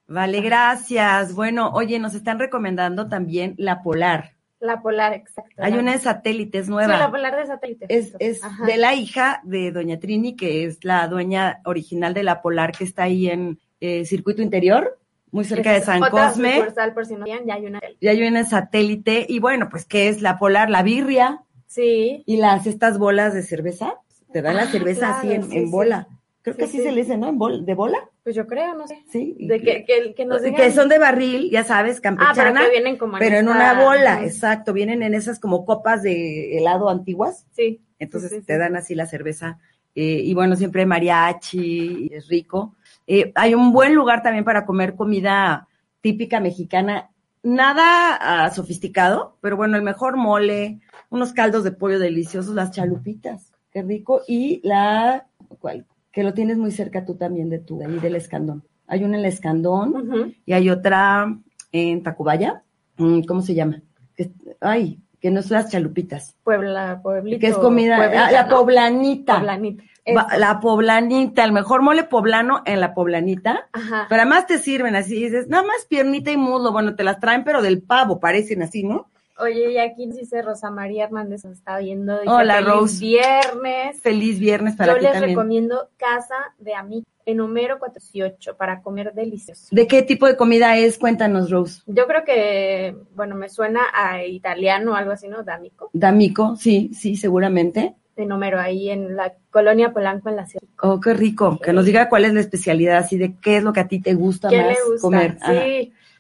Vale, 0.07 0.41
gracias. 0.41 1.35
Bueno, 1.35 1.69
oye, 1.75 1.99
nos 1.99 2.15
están 2.15 2.39
recomendando 2.39 3.11
también 3.11 3.55
la 3.59 3.83
Polar. 3.83 4.33
La 4.59 4.81
Polar, 4.81 5.13
exacto. 5.13 5.53
Hay 5.59 5.75
una 5.75 5.93
de 5.93 5.99
satélites 5.99 6.67
nueva. 6.67 6.95
Sí, 6.95 6.99
la 6.99 7.11
Polar 7.11 7.37
de 7.37 7.47
satélites. 7.47 7.89
Es, 7.91 8.17
es 8.19 8.41
de 8.65 8.79
la 8.79 8.95
hija 8.95 9.43
de 9.45 9.71
Doña 9.71 9.99
Trini, 9.99 10.35
que 10.35 10.65
es 10.65 10.83
la 10.83 11.07
dueña 11.09 11.61
original 11.67 12.15
de 12.15 12.23
la 12.23 12.41
Polar, 12.41 12.73
que 12.73 12.85
está 12.85 13.03
ahí 13.03 13.29
en 13.29 13.59
eh, 13.81 14.07
Circuito 14.07 14.41
Interior, 14.41 14.99
muy 15.31 15.45
cerca 15.45 15.73
de 15.73 15.83
San 15.83 16.03
Otra 16.03 16.29
Cosme. 16.29 16.65
por 16.95 17.05
si 17.05 17.17
no 17.17 17.27
ya 17.27 17.55
hay 17.55 17.67
una. 17.67 17.81
Ya 18.01 18.13
hay 18.13 18.27
una 18.27 18.45
satélite. 18.45 19.27
Y 19.29 19.41
bueno, 19.41 19.69
pues, 19.69 19.85
¿qué 19.85 20.09
es 20.09 20.23
la 20.23 20.39
Polar? 20.39 20.71
La 20.71 20.83
birria. 20.83 21.43
Sí. 21.75 22.23
Y 22.27 22.37
las, 22.37 22.67
estas 22.67 22.99
bolas 22.99 23.35
de 23.35 23.43
cerveza. 23.43 23.95
Te 24.33 24.43
dan 24.43 24.57
la 24.57 24.63
Ah, 24.63 24.67
cerveza 24.67 25.19
así 25.19 25.33
en, 25.33 25.43
sí, 25.45 25.57
en 25.57 25.65
sí. 25.67 25.71
bola. 25.71 26.09
Creo 26.43 26.57
que 26.57 26.65
así 26.65 26.77
sí. 26.79 26.83
se 26.85 26.93
le 26.93 27.01
dice, 27.03 27.17
¿no? 27.17 27.29
En 27.29 27.39
bol, 27.39 27.65
¿De 27.65 27.75
bola? 27.75 27.99
Pues 28.23 28.37
yo 28.37 28.47
creo, 28.47 28.75
no 28.75 28.87
sé. 28.87 29.03
Sí. 29.11 29.35
De 29.41 29.61
que, 29.61 29.85
que, 29.85 30.15
que 30.15 30.25
nos 30.27 30.43
que 30.43 30.51
digan. 30.51 30.73
son 30.73 30.89
de 30.89 30.99
barril, 30.99 31.51
ya 31.51 31.65
sabes, 31.65 32.01
campechana. 32.01 32.33
Ah, 32.33 32.53
pero 32.55 32.67
que 32.67 32.71
vienen 32.71 32.97
como 32.99 33.19
pero 33.19 33.37
en 33.39 33.49
una 33.49 33.83
bola, 33.83 34.23
exacto. 34.25 34.73
Vienen 34.73 35.03
en 35.03 35.15
esas 35.15 35.41
como 35.41 35.65
copas 35.65 36.03
de 36.03 36.59
helado 36.59 36.89
antiguas. 36.91 37.47
Sí. 37.53 37.81
Entonces 37.99 38.45
te 38.45 38.59
dan 38.59 38.77
así 38.77 38.95
la 38.95 39.07
cerveza. 39.07 39.59
eh, 39.95 40.21
y 40.23 40.35
bueno, 40.35 40.57
siempre 40.57 40.85
mariachi, 40.87 42.11
es 42.13 42.29
rico. 42.29 42.75
Eh, 43.07 43.33
hay 43.35 43.55
un 43.55 43.73
buen 43.73 43.95
lugar 43.95 44.23
también 44.23 44.45
para 44.45 44.67
comer 44.67 44.95
comida 44.97 45.69
típica 46.01 46.41
mexicana. 46.41 47.11
Nada 47.43 48.17
ah, 48.21 48.51
sofisticado, 48.51 49.37
pero 49.41 49.57
bueno, 49.57 49.77
el 49.77 49.83
mejor 49.83 50.17
mole, 50.17 50.81
unos 51.15 51.33
caldos 51.33 51.65
de 51.65 51.73
pollo 51.73 51.99
deliciosos, 51.99 52.55
las 52.55 52.71
chalupitas, 52.71 53.53
qué 53.73 53.83
rico. 53.83 54.23
Y 54.29 54.61
la, 54.67 55.27
¿cuál? 55.59 55.87
Que 56.13 56.23
lo 56.23 56.35
tienes 56.35 56.59
muy 56.59 56.71
cerca 56.71 57.05
tú 57.05 57.15
también 57.17 57.49
de 57.51 57.59
tu, 57.59 57.81
ahí 57.83 57.99
del 57.99 58.17
escandón. 58.17 58.63
Hay 58.87 59.03
una 59.05 59.17
en 59.19 59.25
el 59.25 59.31
escandón 59.33 60.35
y 60.45 60.53
hay 60.53 60.69
otra 60.71 61.35
en 61.73 62.03
Tacubaya. 62.03 62.63
Mm, 62.99 63.23
¿Cómo 63.23 63.41
se 63.43 63.55
llama? 63.55 63.81
Que- 64.15 64.31
ay, 64.61 65.01
que 65.21 65.31
no 65.31 65.43
son 65.43 65.57
las 65.57 65.71
chalupitas. 65.71 66.37
Puebla, 66.45 67.01
Pueblito. 67.03 67.41
Que 67.41 67.47
es 67.49 67.57
comida, 67.57 67.97
Pueblita, 67.97 68.27
ah, 68.27 68.31
la 68.33 68.43
¿no? 68.45 68.57
poblanita. 68.59 69.37
Poblanita. 69.39 69.83
Va- 70.15 70.27
Eso. 70.31 70.39
la 70.39 70.61
poblanita, 70.61 71.45
el 71.45 71.53
mejor 71.53 71.81
mole 71.81 72.05
poblano 72.05 72.61
en 72.67 72.79
la 72.81 72.93
poblanita. 72.93 73.69
Ajá. 73.73 74.05
Pero 74.11 74.21
además 74.21 74.47
te 74.47 74.59
sirven 74.59 74.95
así, 74.97 75.15
dices, 75.15 75.49
nada 75.49 75.63
más 75.63 75.87
piernita 75.89 76.31
y 76.31 76.37
muslo, 76.37 76.73
bueno, 76.73 76.95
te 76.95 77.05
las 77.05 77.19
traen, 77.21 77.43
pero 77.43 77.63
del 77.63 77.81
pavo, 77.81 78.21
parecen 78.21 78.63
así, 78.63 78.85
¿no? 78.85 79.09
Oye, 79.39 79.73
y 79.73 79.79
aquí 79.79 80.07
dice 80.07 80.43
Rosa 80.43 80.71
María 80.71 81.05
Hernández, 81.05 81.45
nos 81.45 81.55
está 81.59 81.79
viendo. 81.79 82.19
Dice, 82.21 82.31
Hola, 82.33 82.55
"Feliz 82.57 82.69
Rose. 82.69 83.01
viernes. 83.05 84.01
Feliz 84.01 84.39
viernes 84.39 84.77
para 84.77 84.93
Yo 84.93 84.99
ti 84.99 85.05
les 85.05 85.13
también. 85.13 85.31
recomiendo 85.37 85.89
Casa 85.97 86.37
de 86.59 86.75
Amigo 86.75 87.05
en 87.27 87.41
Homero 87.41 87.79
48 87.81 88.57
para 88.57 88.81
comer 88.83 89.13
delicioso. 89.13 89.67
¿De 89.73 89.87
qué 89.89 90.03
tipo 90.03 90.27
de 90.27 90.37
comida 90.37 90.77
es? 90.77 90.99
Cuéntanos, 90.99 91.51
Rose. 91.51 91.83
Yo 91.87 92.07
creo 92.07 92.23
que, 92.25 92.95
bueno, 93.17 93.35
me 93.35 93.49
suena 93.49 93.81
a 93.93 94.25
italiano 94.25 94.93
o 94.93 94.95
algo 94.95 95.11
así, 95.13 95.27
¿no? 95.29 95.43
D'Amico. 95.43 95.91
D'Amico, 95.93 96.55
sí, 96.57 96.91
sí, 96.95 97.17
seguramente. 97.17 97.95
En 98.17 98.31
Homero, 98.31 98.61
ahí 98.61 98.91
en 98.91 99.17
la 99.17 99.35
colonia 99.51 99.93
Polanco, 99.93 100.29
en 100.29 100.37
la 100.37 100.47
Sierra. 100.47 100.67
Oh, 100.81 101.01
qué 101.01 101.15
rico. 101.15 101.59
Que 101.59 101.73
nos 101.73 101.85
diga 101.87 102.09
cuál 102.09 102.25
es 102.27 102.35
la 102.35 102.41
especialidad, 102.41 102.99
así 102.99 103.19
de 103.19 103.35
qué 103.43 103.57
es 103.57 103.65
lo 103.65 103.73
que 103.73 103.81
a 103.81 103.89
ti 103.89 104.01
te 104.01 104.15
gusta 104.15 104.49
¿Qué 104.51 104.59
más 104.59 104.67
le 104.69 104.85
gusta? 104.93 105.01
comer. 105.01 105.39
Ajá. 105.41 105.53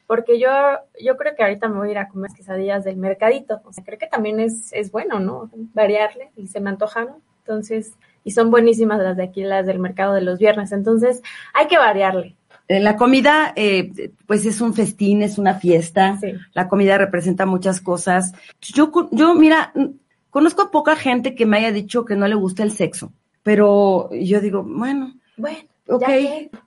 Porque 0.06 0.38
yo, 0.38 0.50
yo 1.02 1.16
creo 1.16 1.34
que 1.34 1.42
ahorita 1.42 1.68
me 1.68 1.78
voy 1.78 1.88
a 1.88 1.92
ir 1.92 1.98
a 1.98 2.08
comer 2.08 2.30
quesadillas 2.32 2.84
del 2.84 2.96
mercadito. 2.96 3.60
O 3.64 3.72
sea, 3.72 3.84
creo 3.84 3.98
que 3.98 4.06
también 4.06 4.40
es, 4.40 4.72
es 4.72 4.90
bueno, 4.92 5.18
¿no? 5.20 5.50
Variarle 5.72 6.30
y 6.36 6.46
se 6.46 6.60
me 6.60 6.70
antojaron. 6.70 7.16
Entonces, 7.38 7.94
y 8.22 8.32
son 8.32 8.50
buenísimas 8.50 8.98
las 9.00 9.16
de 9.16 9.24
aquí, 9.24 9.42
las 9.42 9.66
del 9.66 9.78
mercado 9.78 10.14
de 10.14 10.22
los 10.22 10.38
viernes. 10.38 10.72
Entonces, 10.72 11.22
hay 11.52 11.66
que 11.66 11.78
variarle. 11.78 12.36
Eh, 12.68 12.80
La 12.80 12.96
comida, 12.96 13.52
eh, 13.56 14.10
pues 14.26 14.46
es 14.46 14.60
un 14.60 14.74
festín, 14.74 15.22
es 15.22 15.38
una 15.38 15.54
fiesta. 15.54 16.18
Sí. 16.20 16.32
La 16.54 16.68
comida 16.68 16.96
representa 16.98 17.46
muchas 17.46 17.80
cosas. 17.80 18.32
Yo, 18.60 18.90
yo, 19.10 19.34
mira, 19.34 19.72
conozco 20.30 20.62
a 20.62 20.70
poca 20.70 20.96
gente 20.96 21.34
que 21.34 21.46
me 21.46 21.58
haya 21.58 21.72
dicho 21.72 22.04
que 22.04 22.16
no 22.16 22.26
le 22.26 22.34
gusta 22.34 22.62
el 22.62 22.72
sexo, 22.72 23.12
pero 23.42 24.08
yo 24.12 24.40
digo, 24.40 24.62
bueno, 24.62 25.14
Bueno, 25.36 25.58
ok, 25.88 26.04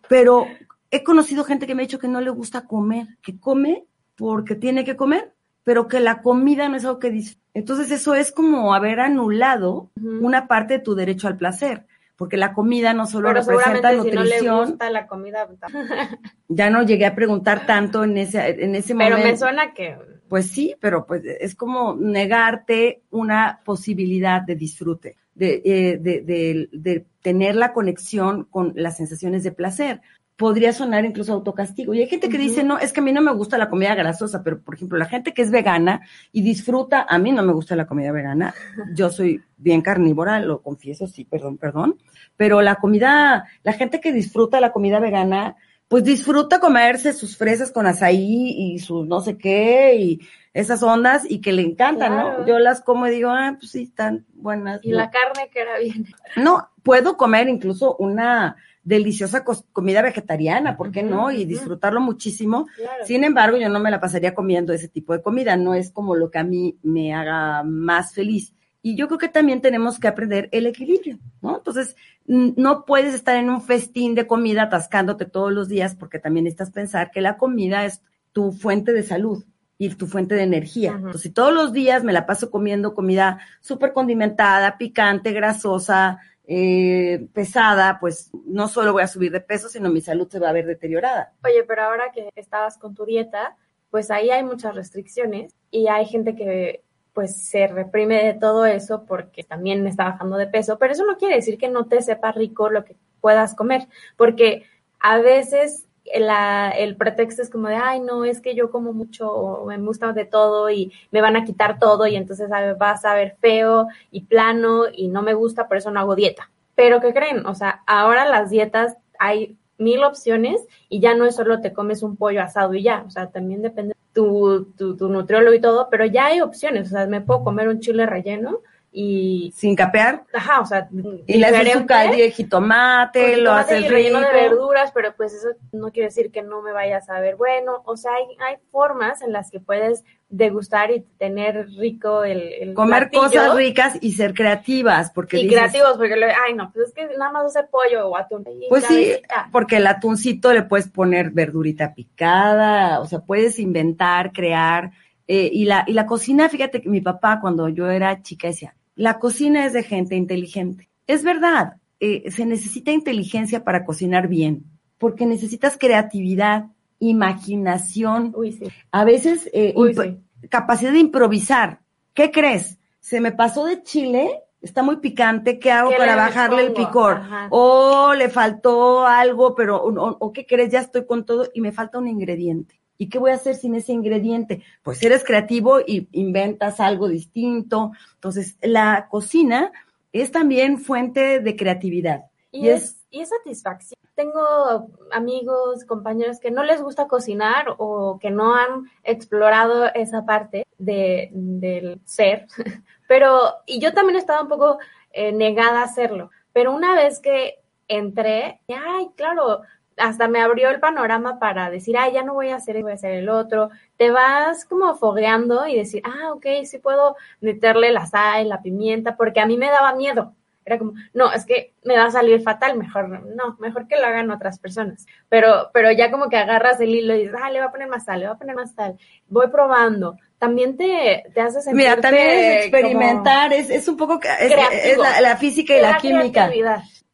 pero 0.08 0.46
he 0.92 1.04
conocido 1.04 1.44
gente 1.44 1.68
que 1.68 1.76
me 1.76 1.84
ha 1.84 1.86
dicho 1.86 2.00
que 2.00 2.08
no 2.08 2.22
le 2.22 2.30
gusta 2.30 2.66
comer, 2.66 3.08
que 3.22 3.40
come 3.40 3.86
porque 4.16 4.56
tiene 4.56 4.84
que 4.86 4.96
comer, 4.96 5.34
pero 5.64 5.88
que 5.88 6.00
la 6.00 6.22
comida 6.22 6.70
no 6.70 6.78
es 6.78 6.86
algo 6.86 7.00
que 7.00 7.12
disfruta. 7.12 7.46
Entonces 7.54 7.92
eso 7.92 8.14
es 8.16 8.32
como 8.32 8.74
haber 8.74 9.00
anulado 9.00 9.90
una 10.02 10.48
parte 10.48 10.76
de 10.76 10.80
tu 10.80 10.94
derecho 10.96 11.28
al 11.28 11.38
placer, 11.38 11.86
porque 12.16 12.38
la 12.38 12.54
comida 12.54 12.94
no 12.94 13.06
solo 13.08 13.30
Pero 13.30 13.42
representa 13.42 13.90
seguramente 13.90 14.10
si 14.10 14.16
no 14.16 14.24
le 14.24 14.30
nutrición, 14.42 14.70
gusta 14.70 14.90
la 14.92 15.08
comida, 15.08 15.48
ya 16.48 16.70
no 16.70 16.84
llegué 16.84 17.06
a 17.06 17.16
preguntar 17.16 17.66
tanto 17.68 18.04
en 18.04 18.18
ese, 18.18 18.64
en 18.64 18.76
ese 18.76 18.96
pero 18.96 19.18
momento. 19.18 19.32
me 19.32 19.38
suena 19.38 19.74
que 19.74 19.98
Pues 20.30 20.48
sí, 20.50 20.76
pero 20.80 21.06
pues 21.06 21.24
es 21.26 21.56
como 21.56 21.96
negarte 21.96 23.02
una 23.10 23.62
posibilidad 23.66 24.42
de 24.42 24.56
disfrute, 24.56 25.16
de, 25.36 25.62
eh, 25.66 25.98
de, 25.98 26.22
de- 26.22 26.70
de 26.72 27.06
tener 27.22 27.56
la 27.56 27.74
conexión 27.74 28.46
con 28.46 28.74
las 28.76 28.98
sensaciones 28.98 29.44
de 29.44 29.52
placer. 29.52 30.02
Podría 30.38 30.72
sonar 30.72 31.04
incluso 31.04 31.34
autocastigo. 31.34 31.94
Y 31.94 32.02
hay 32.02 32.08
gente 32.08 32.30
que 32.30 32.38
dice, 32.38 32.64
no, 32.64 32.78
es 32.78 32.94
que 32.94 33.00
a 33.00 33.04
mí 33.04 33.12
no 33.12 33.22
me 33.22 33.34
gusta 33.34 33.58
la 33.58 33.70
comida 33.70 33.96
grasosa, 33.96 34.44
pero 34.44 34.62
por 34.62 34.76
ejemplo, 34.76 34.98
la 34.98 35.06
gente 35.08 35.34
que 35.34 35.42
es 35.42 35.50
vegana 35.52 36.02
y 36.32 36.44
disfruta, 36.44 37.06
a 37.10 37.18
mí 37.18 37.32
no 37.32 37.42
me 37.44 37.54
gusta 37.54 37.76
la 37.76 37.88
comida 37.88 38.12
vegana. 38.12 38.54
Yo 38.94 39.10
soy 39.10 39.42
bien 39.58 39.82
carnívora, 39.82 40.40
lo 40.40 40.62
confieso, 40.62 41.08
sí, 41.08 41.26
perdón, 41.26 41.58
perdón. 41.58 41.96
Pero 42.36 42.62
la 42.62 42.76
comida, 42.76 43.46
la 43.64 43.74
gente 43.74 44.00
que 44.00 44.14
disfruta 44.14 44.62
la 44.62 44.72
comida 44.72 45.00
vegana, 45.00 45.56
pues 45.88 46.04
disfruta 46.04 46.60
comerse 46.60 47.14
sus 47.14 47.36
fresas 47.36 47.72
con 47.72 47.88
azaí 47.88 48.54
y 48.58 48.80
sus 48.80 49.08
no 49.08 49.22
sé 49.22 49.38
qué 49.38 49.96
y 49.96 50.20
esas 50.54 50.84
ondas 50.84 51.24
y 51.30 51.40
que 51.40 51.54
le 51.54 51.62
encantan, 51.62 52.14
Claro. 52.14 52.40
¿no? 52.40 52.46
Yo 52.48 52.60
las 52.60 52.82
como 52.82 53.08
y 53.08 53.12
digo, 53.12 53.30
ah, 53.30 53.56
pues 53.58 53.72
sí, 53.72 53.84
están 53.84 54.26
buenas. 54.34 54.82
y 54.84 54.90
no. 54.92 54.98
la 54.98 55.10
carne 55.10 55.50
que 55.52 55.62
era 55.62 55.80
bien. 55.80 56.06
No, 56.36 56.70
puedo 56.84 57.16
comer 57.18 57.48
incluso 57.48 57.96
una 57.98 58.56
deliciosa 58.88 59.44
comida 59.74 60.02
vegetariana, 60.02 60.78
¿por 60.78 60.92
qué 60.92 61.04
no? 61.04 61.30
Y 61.30 61.44
disfrutarlo 61.44 62.00
muchísimo. 62.00 62.68
Claro. 62.78 63.06
Sin 63.06 63.26
embargo, 63.26 63.58
yo 63.58 63.68
no 63.68 63.82
me 63.82 63.92
la 63.92 64.00
pasaría 64.00 64.34
comiendo 64.34 64.72
ese 64.72 64.88
tipo 64.88 65.12
de 65.12 65.22
comida, 65.22 65.58
no 65.58 65.74
es 65.74 65.92
como 65.92 66.16
lo 66.16 66.32
que 66.32 66.40
a 66.40 66.46
mí 66.46 66.78
me 66.84 67.14
haga 67.14 67.64
más 67.64 68.14
feliz. 68.14 68.54
Y 68.82 68.96
yo 68.96 69.08
creo 69.08 69.18
que 69.18 69.28
también 69.28 69.60
tenemos 69.60 70.00
que 70.00 70.08
aprender 70.08 70.48
el 70.54 70.68
equilibrio, 70.68 71.20
¿no? 71.42 71.58
Entonces, 71.58 71.98
no 72.26 72.86
puedes 72.86 73.14
estar 73.14 73.36
en 73.36 73.50
un 73.50 73.62
festín 73.62 74.16
de 74.16 74.26
comida 74.26 74.64
atascándote 74.64 75.26
todos 75.26 75.52
los 75.52 75.68
días 75.68 75.94
porque 75.96 76.20
también 76.20 76.46
necesitas 76.46 76.72
pensar 76.72 77.12
que 77.12 77.20
la 77.20 77.36
comida 77.36 77.84
es 77.84 78.02
tu 78.32 78.54
fuente 78.54 78.94
de 78.94 79.04
salud. 79.04 79.44
y 79.80 79.90
tu 79.90 80.08
fuente 80.08 80.34
de 80.34 80.42
energía. 80.42 80.94
Entonces, 80.96 81.22
si 81.22 81.30
todos 81.30 81.54
los 81.54 81.72
días 81.72 82.04
me 82.04 82.12
la 82.12 82.26
paso 82.26 82.50
comiendo 82.50 82.96
comida 82.96 83.40
súper 83.62 83.94
condimentada, 83.94 84.76
picante, 84.80 85.34
grasosa, 85.34 86.20
eh, 86.50 87.28
pesada, 87.34 87.98
pues 88.00 88.32
no 88.46 88.70
solo 88.70 88.94
voy 88.94 89.04
a 89.04 89.08
subir 89.08 89.34
de 89.34 89.42
peso, 89.42 89.68
sino 89.68 89.90
mi 89.90 90.00
salud 90.00 90.30
se 90.30 90.40
va 90.40 90.50
a 90.50 90.54
ver 90.54 90.66
deteriorada. 90.66 91.34
Oye, 91.44 91.64
pero 91.64 91.84
ahora 91.84 92.12
que 92.14 92.30
estabas 92.36 92.78
con 92.78 92.96
tu 92.96 93.06
dieta, 93.06 93.58
pues 93.92 94.10
ahí 94.12 94.30
hay 94.30 94.44
muchas 94.44 94.74
restricciones 94.74 95.54
y 95.72 95.88
hay 95.88 96.06
gente 96.06 96.36
que 96.36 96.84
pues 97.14 97.36
se 97.36 97.68
reprime 97.68 98.24
de 98.24 98.34
todo 98.36 98.66
eso 98.66 99.04
porque 99.06 99.44
también 99.44 99.86
está 99.88 100.06
bajando 100.06 100.38
de 100.38 100.48
peso, 100.48 100.78
pero 100.78 100.94
eso 100.94 101.06
no 101.06 101.18
quiere 101.18 101.36
decir 101.36 101.58
que 101.58 101.68
no 101.68 101.88
te 101.88 102.02
sepa 102.02 102.32
rico 102.32 102.70
lo 102.70 102.86
que 102.86 102.96
puedas 103.20 103.56
comer, 103.56 103.88
porque 104.16 104.64
a 105.00 105.18
veces 105.18 105.87
la, 106.20 106.72
el 106.72 106.96
pretexto 106.96 107.42
es 107.42 107.50
como 107.50 107.68
de, 107.68 107.76
ay, 107.76 108.00
no, 108.00 108.26
es 108.26 108.42
que 108.42 108.56
yo 108.56 108.72
como 108.72 108.94
mucho, 108.94 109.64
me 109.68 109.78
gusta 109.78 110.14
de 110.14 110.26
todo 110.26 110.70
y 110.70 110.92
me 111.12 111.22
van 111.22 111.36
a 111.36 111.44
quitar 111.44 111.80
todo 111.80 112.08
y 112.08 112.16
entonces 112.16 112.50
vas 112.78 113.06
a 113.06 113.14
ver 113.14 113.36
feo 113.40 113.88
y 114.12 114.22
plano 114.22 114.86
y 114.92 115.08
no 115.10 115.22
me 115.22 115.34
gusta, 115.34 115.68
por 115.68 115.78
eso 115.78 115.92
no 115.92 116.00
hago 116.00 116.16
dieta. 116.16 116.50
Pero 116.76 117.02
¿qué 117.02 117.14
creen? 117.14 117.46
O 117.46 117.56
sea, 117.56 117.82
ahora 117.88 118.26
las 118.26 118.50
dietas 118.50 118.98
hay 119.20 119.58
mil 119.78 120.04
opciones 120.04 120.66
y 120.90 121.00
ya 121.00 121.16
no 121.16 121.26
es 121.26 121.36
solo 121.36 121.62
te 121.62 121.74
comes 121.74 122.04
un 122.04 122.16
pollo 122.16 122.42
asado 122.42 122.74
y 122.74 122.84
ya, 122.84 123.04
o 123.06 123.10
sea, 123.10 123.28
también 123.28 123.62
depende 123.62 123.96
tu, 124.14 124.74
tu, 124.78 124.98
tu 124.98 125.10
nutriólogo 125.10 125.56
y 125.56 125.62
todo, 125.62 125.90
pero 125.90 126.06
ya 126.06 126.28
hay 126.28 126.42
opciones, 126.42 126.88
o 126.88 126.92
sea, 126.92 127.06
me 127.06 127.22
puedo 127.22 127.44
comer 127.44 127.68
un 127.68 127.80
chile 127.80 128.06
relleno 128.06 128.62
y... 128.92 129.54
Sin 129.56 129.76
capear. 129.76 130.24
Ajá, 130.34 130.62
o 130.62 130.66
sea, 130.66 130.90
y 131.26 131.38
le 131.38 131.46
haces 131.46 131.74
su 131.74 131.86
caldo 131.86 132.18
de 132.18 132.32
jitomate, 132.32 133.38
lo 133.38 133.52
haces 133.52 133.86
y 133.86 133.88
relleno 133.88 134.20
de 134.22 134.32
verduras, 134.32 134.92
pero 134.94 135.14
pues 135.16 135.34
eso 135.34 135.50
no 135.72 135.92
quiere 135.92 136.10
decir 136.10 136.32
que 136.32 136.42
no 136.42 136.62
me 136.62 136.72
vaya 136.72 136.98
a 136.98 137.02
saber 137.02 137.36
bueno, 137.36 137.84
o 137.86 137.98
sea, 137.98 138.12
hay, 138.14 138.26
hay 138.48 138.58
formas 138.72 139.22
en 139.22 139.32
las 139.32 139.52
que 139.52 139.60
puedes 139.60 140.04
degustar 140.30 140.92
y 140.92 141.02
tener 141.18 141.70
rico 141.78 142.24
el, 142.24 142.42
el 142.60 142.74
comer 142.74 143.10
platillo. 143.10 143.42
cosas 143.42 143.56
ricas 143.56 143.98
y 144.02 144.12
ser 144.12 144.34
creativas 144.34 145.10
porque 145.12 145.38
y 145.38 145.44
dices, 145.44 145.58
creativos 145.58 145.98
porque 145.98 146.18
le, 146.18 146.26
ay 146.26 146.54
no 146.54 146.70
pues 146.74 146.90
es 146.90 146.94
que 146.94 147.08
nada 147.18 147.32
más 147.32 147.46
hacer 147.46 147.70
pollo 147.72 148.10
o 148.10 148.18
atún 148.18 148.46
pues 148.68 148.84
sí 148.86 149.14
porque 149.54 149.78
el 149.78 149.88
atuncito 149.88 150.52
le 150.52 150.64
puedes 150.64 150.90
poner 150.90 151.30
verdurita 151.30 151.94
picada 151.94 153.00
o 153.00 153.06
sea 153.06 153.20
puedes 153.20 153.58
inventar 153.58 154.34
crear 154.34 154.92
eh, 155.28 155.50
y 155.52 155.66
la 155.66 155.84
y 155.88 155.94
la 155.94 156.06
cocina 156.06 156.50
fíjate 156.50 156.82
que 156.82 156.90
mi 156.90 157.02
papá 157.02 157.40
cuando 157.42 157.70
yo 157.70 157.90
era 157.90 158.22
chica 158.22 158.48
decía 158.48 158.76
la 158.96 159.20
cocina 159.20 159.66
es 159.66 159.74
de 159.74 159.84
gente 159.84 160.16
inteligente 160.16 160.90
es 161.06 161.24
verdad 161.24 161.78
eh, 162.00 162.30
se 162.32 162.46
necesita 162.46 162.92
inteligencia 162.92 163.64
para 163.64 163.84
cocinar 163.86 164.28
bien 164.28 164.64
porque 164.98 165.26
necesitas 165.26 165.78
creatividad 165.78 166.68
imaginación, 167.00 168.34
Uy, 168.36 168.52
sí. 168.54 168.66
a 168.92 169.04
veces 169.04 169.50
eh, 169.54 169.74
Uy, 169.76 169.94
imp- 169.94 170.18
sí. 170.42 170.48
capacidad 170.50 170.92
de 170.92 171.00
improvisar. 171.00 171.80
¿Qué 172.14 172.32
crees? 172.32 172.80
Se 173.00 173.22
me 173.22 173.32
pasó 173.32 173.66
de 173.66 173.84
chile, 173.84 174.28
está 174.62 174.82
muy 174.84 174.98
picante, 174.98 175.60
¿qué 175.60 175.72
hago 175.72 175.92
¿Qué 175.92 175.98
para 175.98 176.14
le 176.16 176.22
bajarle 176.22 176.66
el 176.68 176.74
picor? 176.74 177.18
Ajá. 177.18 177.48
O 177.52 178.14
le 178.16 178.30
faltó 178.30 179.06
algo, 179.06 179.54
pero, 179.56 179.78
o- 179.84 180.18
o 180.20 180.34
¿qué 180.34 180.46
crees? 180.46 180.72
Ya 180.72 180.80
estoy 180.80 181.06
con 181.06 181.26
todo 181.26 181.48
y 181.54 181.62
me 181.62 181.72
falta 181.72 182.00
un 182.00 182.08
ingrediente. 182.08 182.80
¿Y 182.98 183.10
qué 183.10 183.20
voy 183.20 183.32
a 183.32 183.36
hacer 183.36 183.56
sin 183.56 183.76
ese 183.76 183.94
ingrediente? 183.94 184.64
Pues 184.84 185.02
eres 185.04 185.24
creativo 185.24 185.80
y 185.80 186.08
inventas 186.12 186.80
algo 186.80 187.08
distinto. 187.08 187.92
Entonces, 188.16 188.58
la 188.62 189.08
cocina 189.10 189.72
es 190.12 190.32
también 190.32 190.80
fuente 190.80 191.40
de 191.40 191.56
creatividad. 191.56 192.26
Y, 192.52 192.70
es, 192.70 193.06
y 193.12 193.22
es 193.22 193.30
satisfacción. 193.30 194.00
Tengo 194.16 194.90
amigos, 195.12 195.86
compañeros 195.86 196.40
que 196.40 196.50
no 196.50 196.64
les 196.64 196.82
gusta 196.82 197.08
cocinar 197.08 197.76
o 197.78 198.18
que 198.20 198.32
no 198.32 198.56
han 198.56 198.90
explorado 199.04 199.94
esa 199.94 200.26
parte 200.26 200.66
de, 200.78 201.30
del 201.32 202.02
ser, 202.06 202.48
pero, 203.08 203.54
y 203.68 203.80
yo 203.80 203.94
también 203.94 204.18
estaba 204.18 204.42
un 204.42 204.48
poco 204.48 204.80
eh, 205.12 205.32
negada 205.32 205.82
a 205.82 205.86
hacerlo, 205.86 206.32
pero 206.52 206.74
una 206.74 206.96
vez 206.96 207.20
que 207.20 207.60
entré, 207.88 208.60
ay, 208.70 209.10
claro, 209.16 209.62
hasta 209.98 210.28
me 210.28 210.40
abrió 210.42 210.70
el 210.70 210.80
panorama 210.80 211.40
para 211.40 211.70
decir, 211.70 211.98
ay, 211.98 212.14
ya 212.14 212.24
no 212.24 212.34
voy 212.34 212.50
a 212.50 212.56
hacer, 212.58 212.82
voy 212.84 212.92
a 212.92 212.96
hacer 212.96 213.12
el 213.14 213.30
otro. 213.30 213.70
Te 213.98 214.12
vas 214.12 214.66
como 214.66 214.96
fogueando 214.96 215.68
y 215.68 215.76
decir, 215.78 216.02
ah, 216.06 216.32
ok, 216.34 216.46
sí 216.66 216.78
puedo 216.80 217.16
meterle 217.42 217.92
la 217.92 218.06
sal, 218.06 218.50
la 218.50 218.62
pimienta, 218.62 219.16
porque 219.18 219.40
a 219.40 219.46
mí 219.46 219.58
me 219.58 219.68
daba 219.70 219.96
miedo. 219.96 220.34
Era 220.66 220.78
como, 220.80 220.94
no, 221.14 221.32
es 221.32 221.46
que 221.46 221.74
me 221.86 221.96
va 221.98 222.06
a 222.06 222.12
salir 222.12 222.42
fatal, 222.42 222.78
mejor 222.78 223.08
no, 223.10 223.56
mejor 223.60 223.88
que 223.88 223.96
lo 223.98 224.06
hagan 224.06 224.30
otras 224.32 224.60
personas. 224.60 225.06
Pero, 225.30 225.70
pero 225.74 225.92
ya 225.94 226.12
como 226.12 226.28
que 226.30 226.36
agarras 226.36 226.80
el 226.82 226.94
hilo 226.94 227.16
y 227.16 227.20
dices, 227.20 227.36
ah, 227.42 227.50
le 227.50 227.60
voy 227.60 227.68
a 227.70 227.72
poner 227.72 227.88
más 227.88 228.04
sal, 228.04 228.20
le 228.20 228.28
voy 228.28 228.36
a 228.36 228.38
poner 228.40 228.56
más 228.56 228.74
sal. 228.74 228.98
Voy 229.30 229.48
probando. 229.48 230.18
También 230.38 230.76
te, 230.76 231.24
te 231.34 231.40
hace 231.42 231.62
sentir. 231.62 231.76
Mira, 231.78 232.02
también 232.02 232.28
es 232.28 232.64
experimentar, 232.66 233.54
es, 233.54 233.70
es 233.70 233.88
un 233.88 233.96
poco, 233.96 234.20
que- 234.20 234.28
es, 234.28 234.52
es 234.92 234.98
la, 234.98 235.22
la 235.22 235.38
física 235.38 235.74
y 235.74 235.82
la, 235.82 235.98
química. 235.98 236.48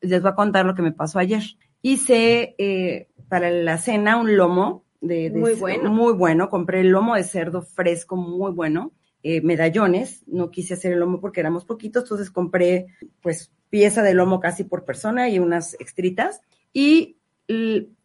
Les 0.02 0.22
voy 0.22 0.32
a 0.32 0.36
contar 0.36 0.66
lo 0.66 0.74
que 0.76 0.82
me 0.82 0.92
pasó 0.92 1.20
ayer. 1.20 1.44
Hice 1.84 2.56
eh, 2.58 3.10
para 3.30 3.52
la 3.52 3.78
cena 3.78 4.18
un 4.18 4.36
lomo 4.36 4.84
de, 5.02 5.30
de- 5.30 5.40
Muy 5.40 5.54
bueno. 5.54 5.92
muy 5.92 6.14
bueno. 6.14 6.50
Compré 6.50 6.80
el 6.80 6.90
lomo 6.90 7.16
de 7.16 7.24
cerdo 7.24 7.62
fresco, 7.62 8.16
muy 8.16 8.52
bueno. 8.54 8.92
eh, 9.26 9.40
medallones, 9.42 10.24
no 10.28 10.50
quise 10.52 10.74
hacer 10.74 10.92
el 10.94 11.00
lomo 11.00 11.22
porque 11.22 11.40
éramos 11.40 11.64
poquitos, 11.64 12.04
entonces 12.04 12.30
compré 12.30 12.88
pues 13.22 13.54
pieza 13.70 14.02
de 14.04 14.14
lomo 14.14 14.40
casi 14.42 14.66
por 14.66 14.84
persona 14.84 15.30
y 15.30 15.40
unas 15.40 15.76
extritas 15.80 16.42
y 16.74 17.16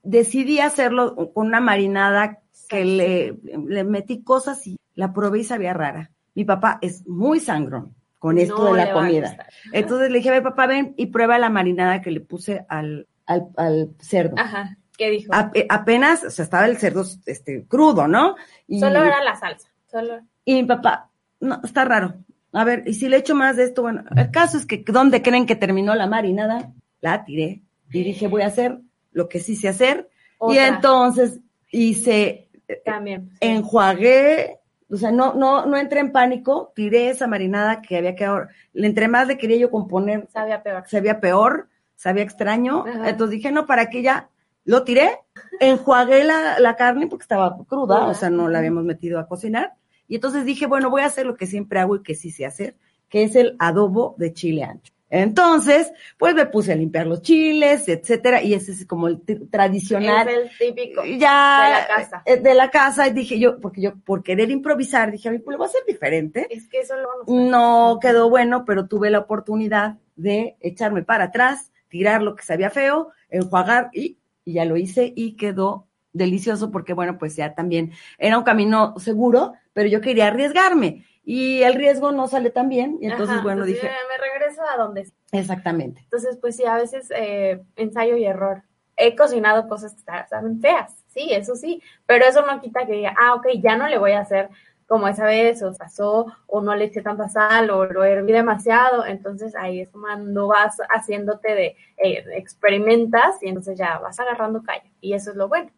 decidí 0.05 0.61
hacerlo 0.61 1.33
con 1.35 1.49
una 1.49 1.61
marinada 1.61 2.41
que 2.69 2.85
le, 2.85 3.37
le 3.67 3.83
metí 3.85 4.23
cosas 4.23 4.65
y 4.69 4.77
la 4.95 5.13
probé 5.13 5.41
y 5.41 5.45
sabía 5.45 5.73
rara. 5.75 6.11
Mi 6.37 6.45
papá 6.45 6.79
es 6.83 7.05
muy 7.09 7.41
sangrón 7.41 7.95
con 8.21 8.39
esto 8.39 8.59
No 8.59 8.65
de 8.75 8.77
la 8.77 8.93
comida. 8.93 9.47
Entonces 9.73 10.11
le 10.11 10.19
dije, 10.19 10.29
a 10.29 10.33
ver, 10.33 10.43
papá, 10.45 10.67
ven 10.69 10.95
y 10.97 11.07
prueba 11.07 11.37
la 11.39 11.51
marinada 11.51 12.01
que 12.01 12.11
le 12.13 12.21
puse 12.21 12.65
al, 12.69 13.09
al, 13.29 13.47
al 13.57 13.91
cerdo. 14.01 14.35
Ajá, 14.39 14.77
¿qué 14.97 15.11
dijo? 15.11 15.33
Ape- 15.33 15.67
apenas, 15.69 16.25
o 16.25 16.31
sea, 16.31 16.43
estaba 16.43 16.67
el 16.67 16.77
cerdo 16.79 17.05
este, 17.27 17.65
crudo, 17.67 18.09
¿no? 18.09 18.35
Y, 18.67 18.81
Solo 18.81 19.05
era 19.05 19.23
la 19.23 19.37
salsa. 19.37 19.69
Solo. 19.91 20.21
y 20.45 20.55
mi 20.55 20.65
papá, 20.65 21.09
no, 21.41 21.61
está 21.63 21.85
raro. 21.85 22.15
A 22.53 22.65
ver, 22.65 22.83
y 22.87 22.95
si 22.95 23.09
le 23.09 23.19
echo 23.19 23.35
más 23.35 23.57
de 23.57 23.65
esto, 23.65 23.83
bueno, 23.83 24.03
el 24.17 24.31
caso 24.31 24.57
es 24.59 24.67
que, 24.67 24.83
¿dónde 24.87 25.23
creen 25.23 25.47
que 25.47 25.55
terminó 25.55 25.95
la 25.95 26.07
marinada? 26.07 26.73
La 27.01 27.25
tiré. 27.25 27.63
Y 27.93 28.03
dije, 28.03 28.27
voy 28.27 28.43
a 28.43 28.47
hacer 28.49 28.81
lo 29.13 29.29
que 29.29 29.39
sí 29.41 29.55
sé 29.55 29.69
hacer. 29.69 30.09
Y 30.35 30.37
Otra. 30.39 30.69
entonces 30.69 31.41
hice, 31.71 32.49
También. 32.85 33.31
enjuagué, 33.41 34.59
o 34.91 34.97
sea, 34.97 35.11
no, 35.11 35.35
no, 35.35 35.67
no 35.67 35.77
entré 35.77 36.01
en 36.01 36.13
pánico, 36.13 36.73
tiré 36.75 37.11
esa 37.11 37.27
marinada 37.27 37.83
que 37.83 37.97
había 37.99 38.15
quedado, 38.15 38.47
le 38.73 38.87
entre 38.87 39.09
más 39.09 39.27
le 39.29 39.37
quería 39.39 39.57
yo 39.59 39.71
componer, 39.71 40.27
Sabía 40.33 40.63
peor. 40.63 40.85
sabía 40.87 41.21
peor, 41.21 41.69
sabía 41.99 42.23
extraño, 42.23 42.85
Ajá. 42.87 43.11
entonces 43.11 43.33
dije, 43.37 43.51
no, 43.51 43.67
para 43.67 43.91
que 43.91 44.03
ya 44.03 44.31
lo 44.65 44.85
tiré, 44.85 45.19
enjuagué 45.61 46.23
la, 46.23 46.59
la 46.61 46.77
carne 46.77 47.09
porque 47.09 47.23
estaba 47.25 47.57
cruda, 47.67 48.07
o 48.07 48.15
sea, 48.15 48.31
no 48.31 48.49
la 48.49 48.59
habíamos 48.59 48.85
metido 48.85 49.19
a 49.19 49.27
cocinar, 49.27 49.75
y 50.07 50.15
entonces 50.15 50.45
dije, 50.45 50.67
bueno, 50.67 50.91
voy 50.91 51.03
a 51.03 51.07
hacer 51.07 51.27
lo 51.27 51.37
que 51.37 51.47
siempre 51.47 51.81
hago 51.81 51.97
y 51.97 52.03
que 52.03 52.15
sí 52.15 52.31
sé 52.31 52.47
hacer, 52.47 52.77
que 53.09 53.25
es 53.25 53.35
el 53.35 53.57
adobo 53.59 54.15
de 54.17 54.33
chile 54.33 54.63
ancho. 54.63 54.93
Entonces, 55.11 55.91
pues 56.19 56.35
me 56.35 56.45
puse 56.45 56.71
a 56.73 56.77
limpiar 56.77 57.07
los 57.07 57.23
chiles, 57.23 57.89
etcétera, 57.89 58.43
y 58.43 58.53
ese 58.53 58.73
es 58.73 58.85
como 58.85 59.09
el 59.09 59.21
tradicional. 59.51 60.29
Es 60.29 60.37
el 60.61 60.75
típico 60.75 61.03
ya 61.05 61.65
de 61.65 61.71
la 61.73 61.87
casa. 61.87 62.23
eh, 62.27 62.37
de 62.37 62.55
la 62.55 62.71
casa 62.71 63.09
y 63.09 63.13
dije 63.13 63.39
yo 63.39 63.59
porque 63.59 63.81
yo 63.81 63.97
por 63.97 64.23
querer 64.23 64.51
improvisar 64.51 65.11
dije 65.11 65.29
a 65.31 65.33
mí 65.33 65.39
pues 65.39 65.55
lo 65.55 65.59
voy 65.59 65.67
a 65.67 65.71
hacer 65.71 65.81
diferente 65.87 66.47
Es 66.51 66.69
que 66.69 66.81
eso 66.81 66.95
lo 66.97 67.09
no 67.27 67.99
quedó 68.03 68.29
bueno 68.29 68.65
pero 68.67 68.87
tuve 68.87 69.09
la 69.11 69.21
oportunidad 69.21 69.97
de 70.17 70.57
echarme 70.61 71.03
para 71.03 71.25
atrás 71.25 71.73
tirar 71.89 72.23
lo 72.23 72.35
que 72.35 72.45
sabía 72.45 72.71
feo 72.71 73.11
enjuagar 73.29 73.91
y, 73.93 74.19
y 74.45 74.55
ya 74.55 74.65
lo 74.65 74.77
hice 74.77 75.13
y 75.15 75.37
quedó 75.37 75.87
delicioso 76.13 76.71
porque 76.71 76.95
bueno 76.95 77.19
pues 77.19 77.37
ya 77.37 77.55
también 77.55 77.93
era 78.19 78.39
un 78.39 78.45
camino 78.45 78.95
seguro 78.99 79.53
pero 79.73 79.89
yo 79.89 80.01
quería 80.01 80.29
arriesgarme 80.29 81.05
y 81.25 81.63
el 81.63 81.75
riesgo 81.75 82.11
no 82.13 82.27
sale 82.27 82.51
tan 82.51 82.69
bien 82.69 82.99
y 83.01 83.07
entonces 83.07 83.37
Ajá, 83.37 83.43
bueno 83.43 83.65
entonces 83.65 83.83
dije 83.83 83.95
me 84.09 84.17
regreso 84.33 84.63
a 84.63 84.77
donde 84.77 85.07
exactamente 85.33 86.01
Entonces, 86.05 86.39
pues 86.41 86.57
sí, 86.57 86.65
a 86.65 86.77
veces 86.77 87.11
eh, 87.15 87.63
ensayo 87.77 88.17
y 88.17 88.25
error. 88.25 88.63
He 88.97 89.15
cocinado 89.15 89.69
cosas 89.69 89.95
que 89.95 90.03
saben 90.03 90.61
feas, 90.61 91.05
sí, 91.07 91.29
eso 91.33 91.55
sí, 91.55 91.81
pero 92.07 92.25
eso 92.25 92.45
no 92.45 92.61
quita 92.61 92.85
que 92.85 92.95
diga, 92.95 93.15
ah, 93.17 93.35
ok, 93.35 93.47
ya 93.63 93.77
no 93.77 93.87
le 93.89 93.97
voy 93.99 94.13
a 94.13 94.21
hacer 94.21 94.49
como 94.89 95.07
esa 95.07 95.27
vez, 95.27 95.63
o 95.63 95.73
pasó, 95.75 96.27
o 96.47 96.61
no 96.63 96.75
le 96.75 96.87
eché 96.87 97.03
tanta 97.03 97.29
sal, 97.29 97.71
o 97.71 97.85
lo 97.85 98.05
herví 98.05 98.33
demasiado, 98.33 99.05
entonces 99.05 99.55
ahí 99.55 99.83
es 99.83 99.91
cuando 99.91 100.49
vas 100.49 100.79
haciéndote 100.89 101.55
de, 101.55 101.77
eh, 101.99 102.25
experimentas 102.35 103.37
y 103.43 103.49
entonces 103.49 103.79
ya 103.79 103.99
vas 103.99 104.19
agarrando 104.19 104.63
callo, 104.63 104.89
y 105.01 105.13
eso 105.13 105.31
es 105.31 105.37
lo 105.37 105.47
bueno. 105.47 105.71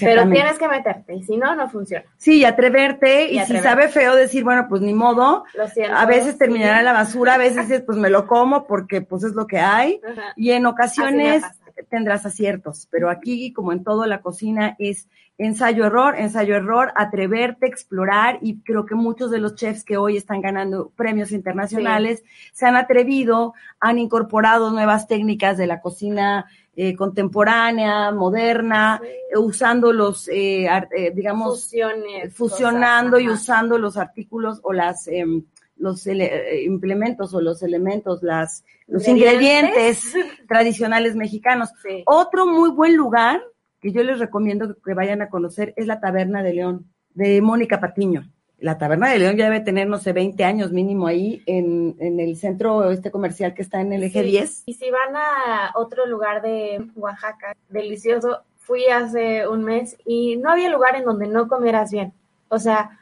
Pero 0.00 0.28
tienes 0.28 0.58
que 0.58 0.66
meterte, 0.66 1.14
y 1.14 1.22
si 1.22 1.36
no, 1.36 1.54
no 1.54 1.70
funciona. 1.70 2.04
Sí, 2.16 2.40
y 2.40 2.44
atreverte, 2.44 3.30
y, 3.30 3.38
Y 3.38 3.44
si 3.44 3.56
sabe 3.58 3.88
feo 3.88 4.16
decir, 4.16 4.42
bueno, 4.42 4.66
pues 4.68 4.82
ni 4.82 4.92
modo, 4.92 5.44
Lo 5.54 5.68
siento. 5.68 5.94
a 5.96 6.04
veces 6.06 6.36
terminará 6.36 6.78
sí. 6.78 6.84
la 6.84 6.92
basura, 6.92 7.34
a 7.34 7.38
veces 7.38 7.68
dices, 7.68 7.82
pues 7.86 7.96
me 7.96 8.10
lo 8.10 8.26
como 8.26 8.66
porque 8.66 9.00
pues 9.00 9.22
es 9.22 9.34
lo 9.34 9.46
que 9.46 9.60
hay, 9.60 10.00
Ajá. 10.04 10.32
y 10.34 10.50
en 10.50 10.66
ocasiones. 10.66 11.44
Tendrás 11.88 12.26
aciertos, 12.26 12.88
pero 12.90 13.10
aquí, 13.10 13.52
como 13.52 13.72
en 13.72 13.84
todo, 13.84 14.06
la 14.06 14.22
cocina 14.22 14.76
es 14.78 15.08
ensayo-error, 15.38 16.16
ensayo-error, 16.16 16.92
atreverte, 16.96 17.66
explorar, 17.66 18.38
y 18.40 18.60
creo 18.60 18.86
que 18.86 18.94
muchos 18.94 19.30
de 19.30 19.38
los 19.38 19.54
chefs 19.54 19.84
que 19.84 19.96
hoy 19.96 20.16
están 20.16 20.40
ganando 20.40 20.90
premios 20.96 21.30
internacionales 21.30 22.24
se 22.52 22.66
han 22.66 22.76
atrevido, 22.76 23.52
han 23.78 23.98
incorporado 23.98 24.70
nuevas 24.70 25.06
técnicas 25.06 25.58
de 25.58 25.66
la 25.66 25.80
cocina 25.80 26.46
eh, 26.74 26.94
contemporánea, 26.94 28.10
moderna, 28.12 29.00
eh, 29.02 29.38
usando 29.38 29.92
los, 29.92 30.28
eh, 30.28 30.66
eh, 30.66 31.12
digamos, 31.14 31.62
Fusiones, 31.62 32.34
fusionando 32.34 33.12
cosas, 33.12 33.24
y 33.24 33.28
usando 33.30 33.78
los 33.78 33.96
artículos 33.96 34.60
o 34.62 34.72
las 34.72 35.08
em, 35.08 35.42
los 35.76 36.06
eh, 36.06 36.62
implementos 36.64 37.34
o 37.34 37.40
los 37.40 37.62
elementos, 37.62 38.22
las 38.22 38.64
los 38.86 39.06
Ingredientes. 39.06 40.14
ingredientes 40.14 40.46
tradicionales 40.48 41.16
mexicanos. 41.16 41.70
Sí. 41.82 42.02
Otro 42.06 42.46
muy 42.46 42.70
buen 42.70 42.96
lugar 42.96 43.42
que 43.80 43.92
yo 43.92 44.02
les 44.02 44.18
recomiendo 44.18 44.76
que 44.80 44.94
vayan 44.94 45.22
a 45.22 45.28
conocer 45.28 45.74
es 45.76 45.86
la 45.86 46.00
Taberna 46.00 46.42
de 46.42 46.54
León, 46.54 46.86
de 47.14 47.40
Mónica 47.42 47.80
Patiño. 47.80 48.30
La 48.58 48.78
Taberna 48.78 49.10
de 49.10 49.18
León 49.18 49.36
ya 49.36 49.44
debe 49.44 49.60
tener, 49.60 49.86
no 49.86 49.98
sé, 49.98 50.14
20 50.14 50.42
años 50.44 50.72
mínimo 50.72 51.06
ahí 51.06 51.42
en, 51.44 51.94
en 52.00 52.20
el 52.20 52.36
centro 52.36 52.90
este 52.90 53.10
comercial 53.10 53.52
que 53.52 53.60
está 53.60 53.82
en 53.82 53.92
el 53.92 54.02
eje 54.02 54.22
Sí, 54.22 54.30
10. 54.30 54.62
Y 54.66 54.72
si 54.74 54.90
van 54.90 55.14
a 55.14 55.72
otro 55.74 56.06
lugar 56.06 56.40
de 56.40 56.82
Oaxaca, 56.94 57.54
delicioso, 57.68 58.40
fui 58.56 58.86
hace 58.86 59.46
un 59.46 59.62
mes 59.62 59.98
y 60.06 60.36
no 60.36 60.50
había 60.50 60.70
lugar 60.70 60.96
en 60.96 61.04
donde 61.04 61.28
no 61.28 61.48
comieras 61.48 61.90
bien. 61.92 62.14
O 62.48 62.58
sea, 62.58 62.98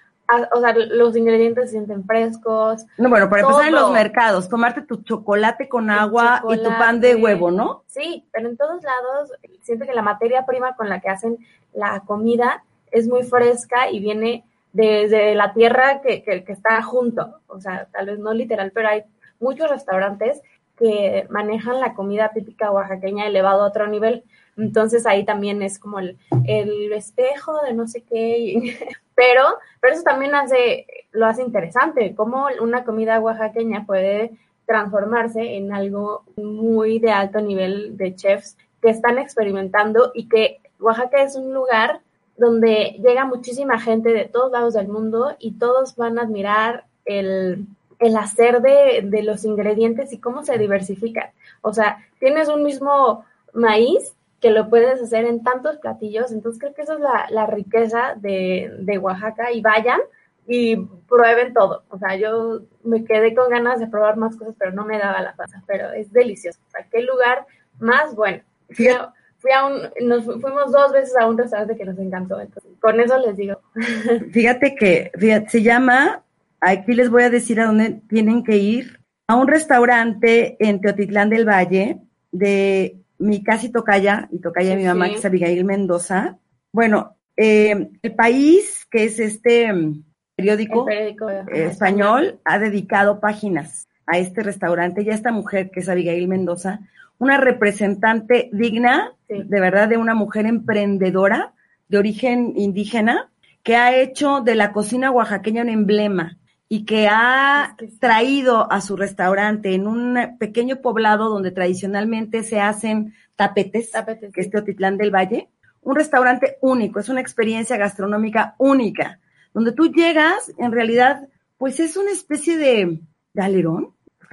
o 0.53 0.61
sea 0.61 0.75
los 0.75 1.17
ingredientes 1.17 1.67
se 1.67 1.73
sienten 1.73 2.05
frescos. 2.05 2.85
No, 2.99 3.09
bueno, 3.09 3.29
para 3.29 3.43
empezar 3.43 3.69
en 3.69 3.75
los 3.75 3.91
mercados, 3.91 4.49
tomarte 4.49 4.83
tu 4.83 4.97
chocolate 5.03 5.69
con 5.69 5.91
agua 5.91 6.43
y 6.51 6.57
tu 6.59 6.71
pan 6.71 7.01
de 7.01 7.15
huevo, 7.17 7.51
¿no? 7.51 7.85
Sí, 7.87 8.27
pero 8.33 8.49
en 8.49 8.57
todos 8.57 8.83
lados 8.83 9.33
siento 9.63 9.87
que 9.87 9.95
la 9.95 10.03
materia 10.03 10.47
prima 10.47 10.75
con 10.77 10.89
la 10.89 11.01
que 11.01 11.09
hacen 11.09 11.39
la 11.73 12.01
comida 12.01 12.65
es 12.91 13.09
muy 13.09 13.25
fresca 13.25 13.91
y 13.91 14.01
viene 14.01 14.45
desde 14.73 15.35
la 15.35 15.53
tierra 15.53 16.01
que, 16.01 16.23
que, 16.23 16.45
que 16.45 16.53
está 16.53 16.83
junto. 16.83 17.41
O 17.47 17.61
sea, 17.61 17.89
tal 17.93 18.07
vez 18.07 18.19
no 18.19 18.33
literal, 18.33 18.73
pero 18.73 18.89
hay 18.89 19.05
muchos 19.41 19.71
restaurantes 19.71 20.41
que 20.77 21.27
manejan 21.31 21.81
la 21.81 21.95
comida 21.95 22.33
típica 22.35 22.73
oaxaqueña 22.73 23.27
elevado 23.27 23.63
a 23.63 23.69
otro 23.69 23.87
nivel. 23.87 24.25
Entonces 24.57 25.07
ahí 25.07 25.25
también 25.25 25.63
es 25.63 25.79
como 25.79 25.99
el, 25.99 26.19
el 26.47 26.93
espejo 26.93 27.61
de 27.63 27.75
no 27.75 27.87
sé 27.87 28.03
qué. 28.03 28.77
pero, 29.15 29.59
pero 29.81 29.95
eso 29.95 30.03
también 30.03 30.35
hace, 30.35 30.87
lo 31.13 31.27
hace 31.27 31.43
interesante, 31.43 32.15
cómo 32.15 32.49
una 32.61 32.85
comida 32.85 33.21
oaxaqueña 33.21 33.85
puede 33.87 34.33
transformarse 34.67 35.57
en 35.57 35.73
algo 35.73 36.25
muy 36.37 36.99
de 36.99 37.11
alto 37.11 37.41
nivel 37.41 37.97
de 37.97 38.15
chefs 38.15 38.57
que 38.81 38.91
están 38.91 39.19
experimentando 39.19 40.11
y 40.15 40.29
que 40.29 40.61
Oaxaca 40.81 41.23
es 41.23 41.37
un 41.37 41.55
lugar 41.55 42.01
donde 42.37 42.99
llega 43.03 43.25
muchísima 43.25 43.79
gente 43.79 44.13
de 44.13 44.25
todos 44.25 44.51
lados 44.51 44.75
del 44.75 44.89
mundo 44.89 45.37
y 45.39 45.53
todos 45.53 45.97
van 45.97 46.19
a 46.19 46.23
admirar 46.23 46.85
el, 47.05 47.67
el 47.99 48.17
hacer 48.17 48.61
de, 48.61 49.03
de 49.05 49.23
los 49.23 49.45
ingredientes 49.45 50.13
y 50.13 50.19
cómo 50.19 50.45
se 50.45 50.59
diversifican. 50.59 51.31
O 51.63 51.73
sea, 51.73 51.99
tienes 52.19 52.49
un 52.49 52.63
mismo 52.63 53.25
maíz 53.53 54.15
que 54.45 54.51
lo 54.51 54.69
puedes 54.69 55.01
hacer 55.01 55.25
en 55.25 55.43
tantos 55.43 55.79
platillos, 55.79 56.31
entonces 56.31 56.61
creo 56.61 56.75
que 56.75 56.83
esa 56.83 56.95
es 56.95 57.01
la, 57.01 57.27
la 57.31 57.47
riqueza 57.47 58.13
de, 58.17 58.71
de 58.81 58.99
Oaxaca 58.99 59.51
y 59.51 59.63
vayan 59.63 60.01
y 60.47 60.77
prueben 61.09 61.55
todo. 61.55 61.85
O 61.89 61.97
sea, 61.99 62.15
yo 62.17 62.61
me 62.83 63.05
quedé 63.05 63.35
con 63.35 63.49
ganas 63.49 63.81
de 63.81 63.87
probar 63.87 64.19
más 64.19 64.37
cosas, 64.37 64.55
pero 64.59 64.73
no 64.73 64.85
me 64.85 64.99
daba 64.99 65.23
la 65.23 65.35
pasa, 65.35 65.63
pero 65.67 65.93
es 65.93 66.13
delicioso. 66.13 66.61
O 66.69 66.71
sea, 66.73 66.87
qué 66.93 67.01
lugar 67.01 67.47
más 67.79 68.15
bueno. 68.15 68.43
Fui 68.71 68.89
a, 68.89 69.15
fui 69.39 69.51
a 69.53 69.65
un, 69.65 69.81
nos 70.07 70.25
fu- 70.27 70.39
fuimos 70.41 70.71
dos 70.71 70.93
veces 70.93 71.17
a 71.19 71.27
un 71.27 71.39
restaurante 71.39 71.75
que 71.79 71.87
nos 71.87 71.99
encantó, 71.99 72.39
entonces 72.39 72.71
con 72.81 73.01
eso 73.01 73.17
les 73.19 73.35
digo. 73.39 73.59
Fíjate 74.33 74.75
que 74.75 75.11
fíjate, 75.19 75.49
se 75.49 75.63
llama, 75.63 76.23
aquí 76.61 76.93
les 76.93 77.09
voy 77.09 77.23
a 77.23 77.31
decir 77.31 77.59
a 77.63 77.67
dónde 77.67 78.03
tienen 78.11 78.45
que 78.45 78.59
ir, 78.59 79.01
a 79.27 79.37
un 79.37 79.49
restaurante 79.49 80.57
en 80.59 80.83
Teotitlán 80.83 81.31
del 81.31 81.49
Valle 81.49 82.01
de 82.33 82.99
mi 83.19 83.43
casi 83.43 83.71
tocaya, 83.71 84.29
y 84.31 84.41
tocaya 84.41 84.71
de 84.71 84.77
mi 84.77 84.85
mamá, 84.85 85.07
sí. 85.07 85.13
que 85.13 85.19
es 85.19 85.25
Abigail 85.25 85.65
Mendoza. 85.65 86.39
Bueno, 86.73 87.17
eh, 87.37 87.91
el 88.03 88.15
país, 88.15 88.87
que 88.91 89.05
es 89.05 89.19
este 89.21 89.73
mm, 89.73 90.03
periódico, 90.37 90.89
eh, 90.89 91.17
español, 91.53 92.41
ha 92.45 92.59
dedicado 92.59 93.21
páginas 93.21 93.89
a 94.07 94.19
este 94.19 94.43
restaurante 94.43 95.03
y 95.03 95.11
a 95.11 95.15
esta 95.15 95.33
mujer, 95.33 95.71
que 95.71 95.81
es 95.81 95.89
Abigail 95.89 96.29
Mendoza, 96.29 96.81
una 97.19 97.39
representante 97.39 98.51
digna, 98.53 99.13
de 99.29 99.61
verdad, 99.61 99.89
de 99.89 99.97
una 99.97 100.15
mujer 100.15 100.47
emprendedora 100.47 101.55
de 101.89 101.99
origen 101.99 102.55
indígena, 102.57 103.31
que 103.63 103.77
ha 103.77 103.97
hecho 103.97 104.41
de 104.41 104.57
la 104.57 104.73
cocina 104.73 105.11
oaxaqueña 105.11 105.63
un 105.63 105.71
emblema 105.71 106.39
y 106.75 106.85
que 106.85 107.07
ha 107.07 107.77
traído 108.01 108.67
a 108.73 108.81
su 108.81 108.97
restaurante 108.97 109.77
en 109.77 109.87
un 109.87 110.37
pequeño 110.41 110.81
poblado 110.83 111.29
donde 111.29 111.53
tradicionalmente 111.53 112.43
se 112.43 112.59
hacen 112.59 113.15
tapetes, 113.37 113.93
que 114.33 114.41
es 114.41 114.51
Teotitlán 114.51 114.97
del 114.99 115.15
Valle, 115.15 115.51
un 115.83 115.95
restaurante 115.95 116.57
único, 116.63 116.99
es 116.99 117.09
una 117.09 117.21
experiencia 117.21 117.77
gastronómica 117.77 118.57
única, 118.59 119.21
donde 119.53 119.71
tú 119.71 119.93
llegas, 119.93 120.53
en 120.59 120.73
realidad, 120.73 121.29
pues 121.59 121.79
es 121.79 121.97
una 121.97 122.11
especie 122.11 122.57
de, 122.57 122.99
de 123.35 123.43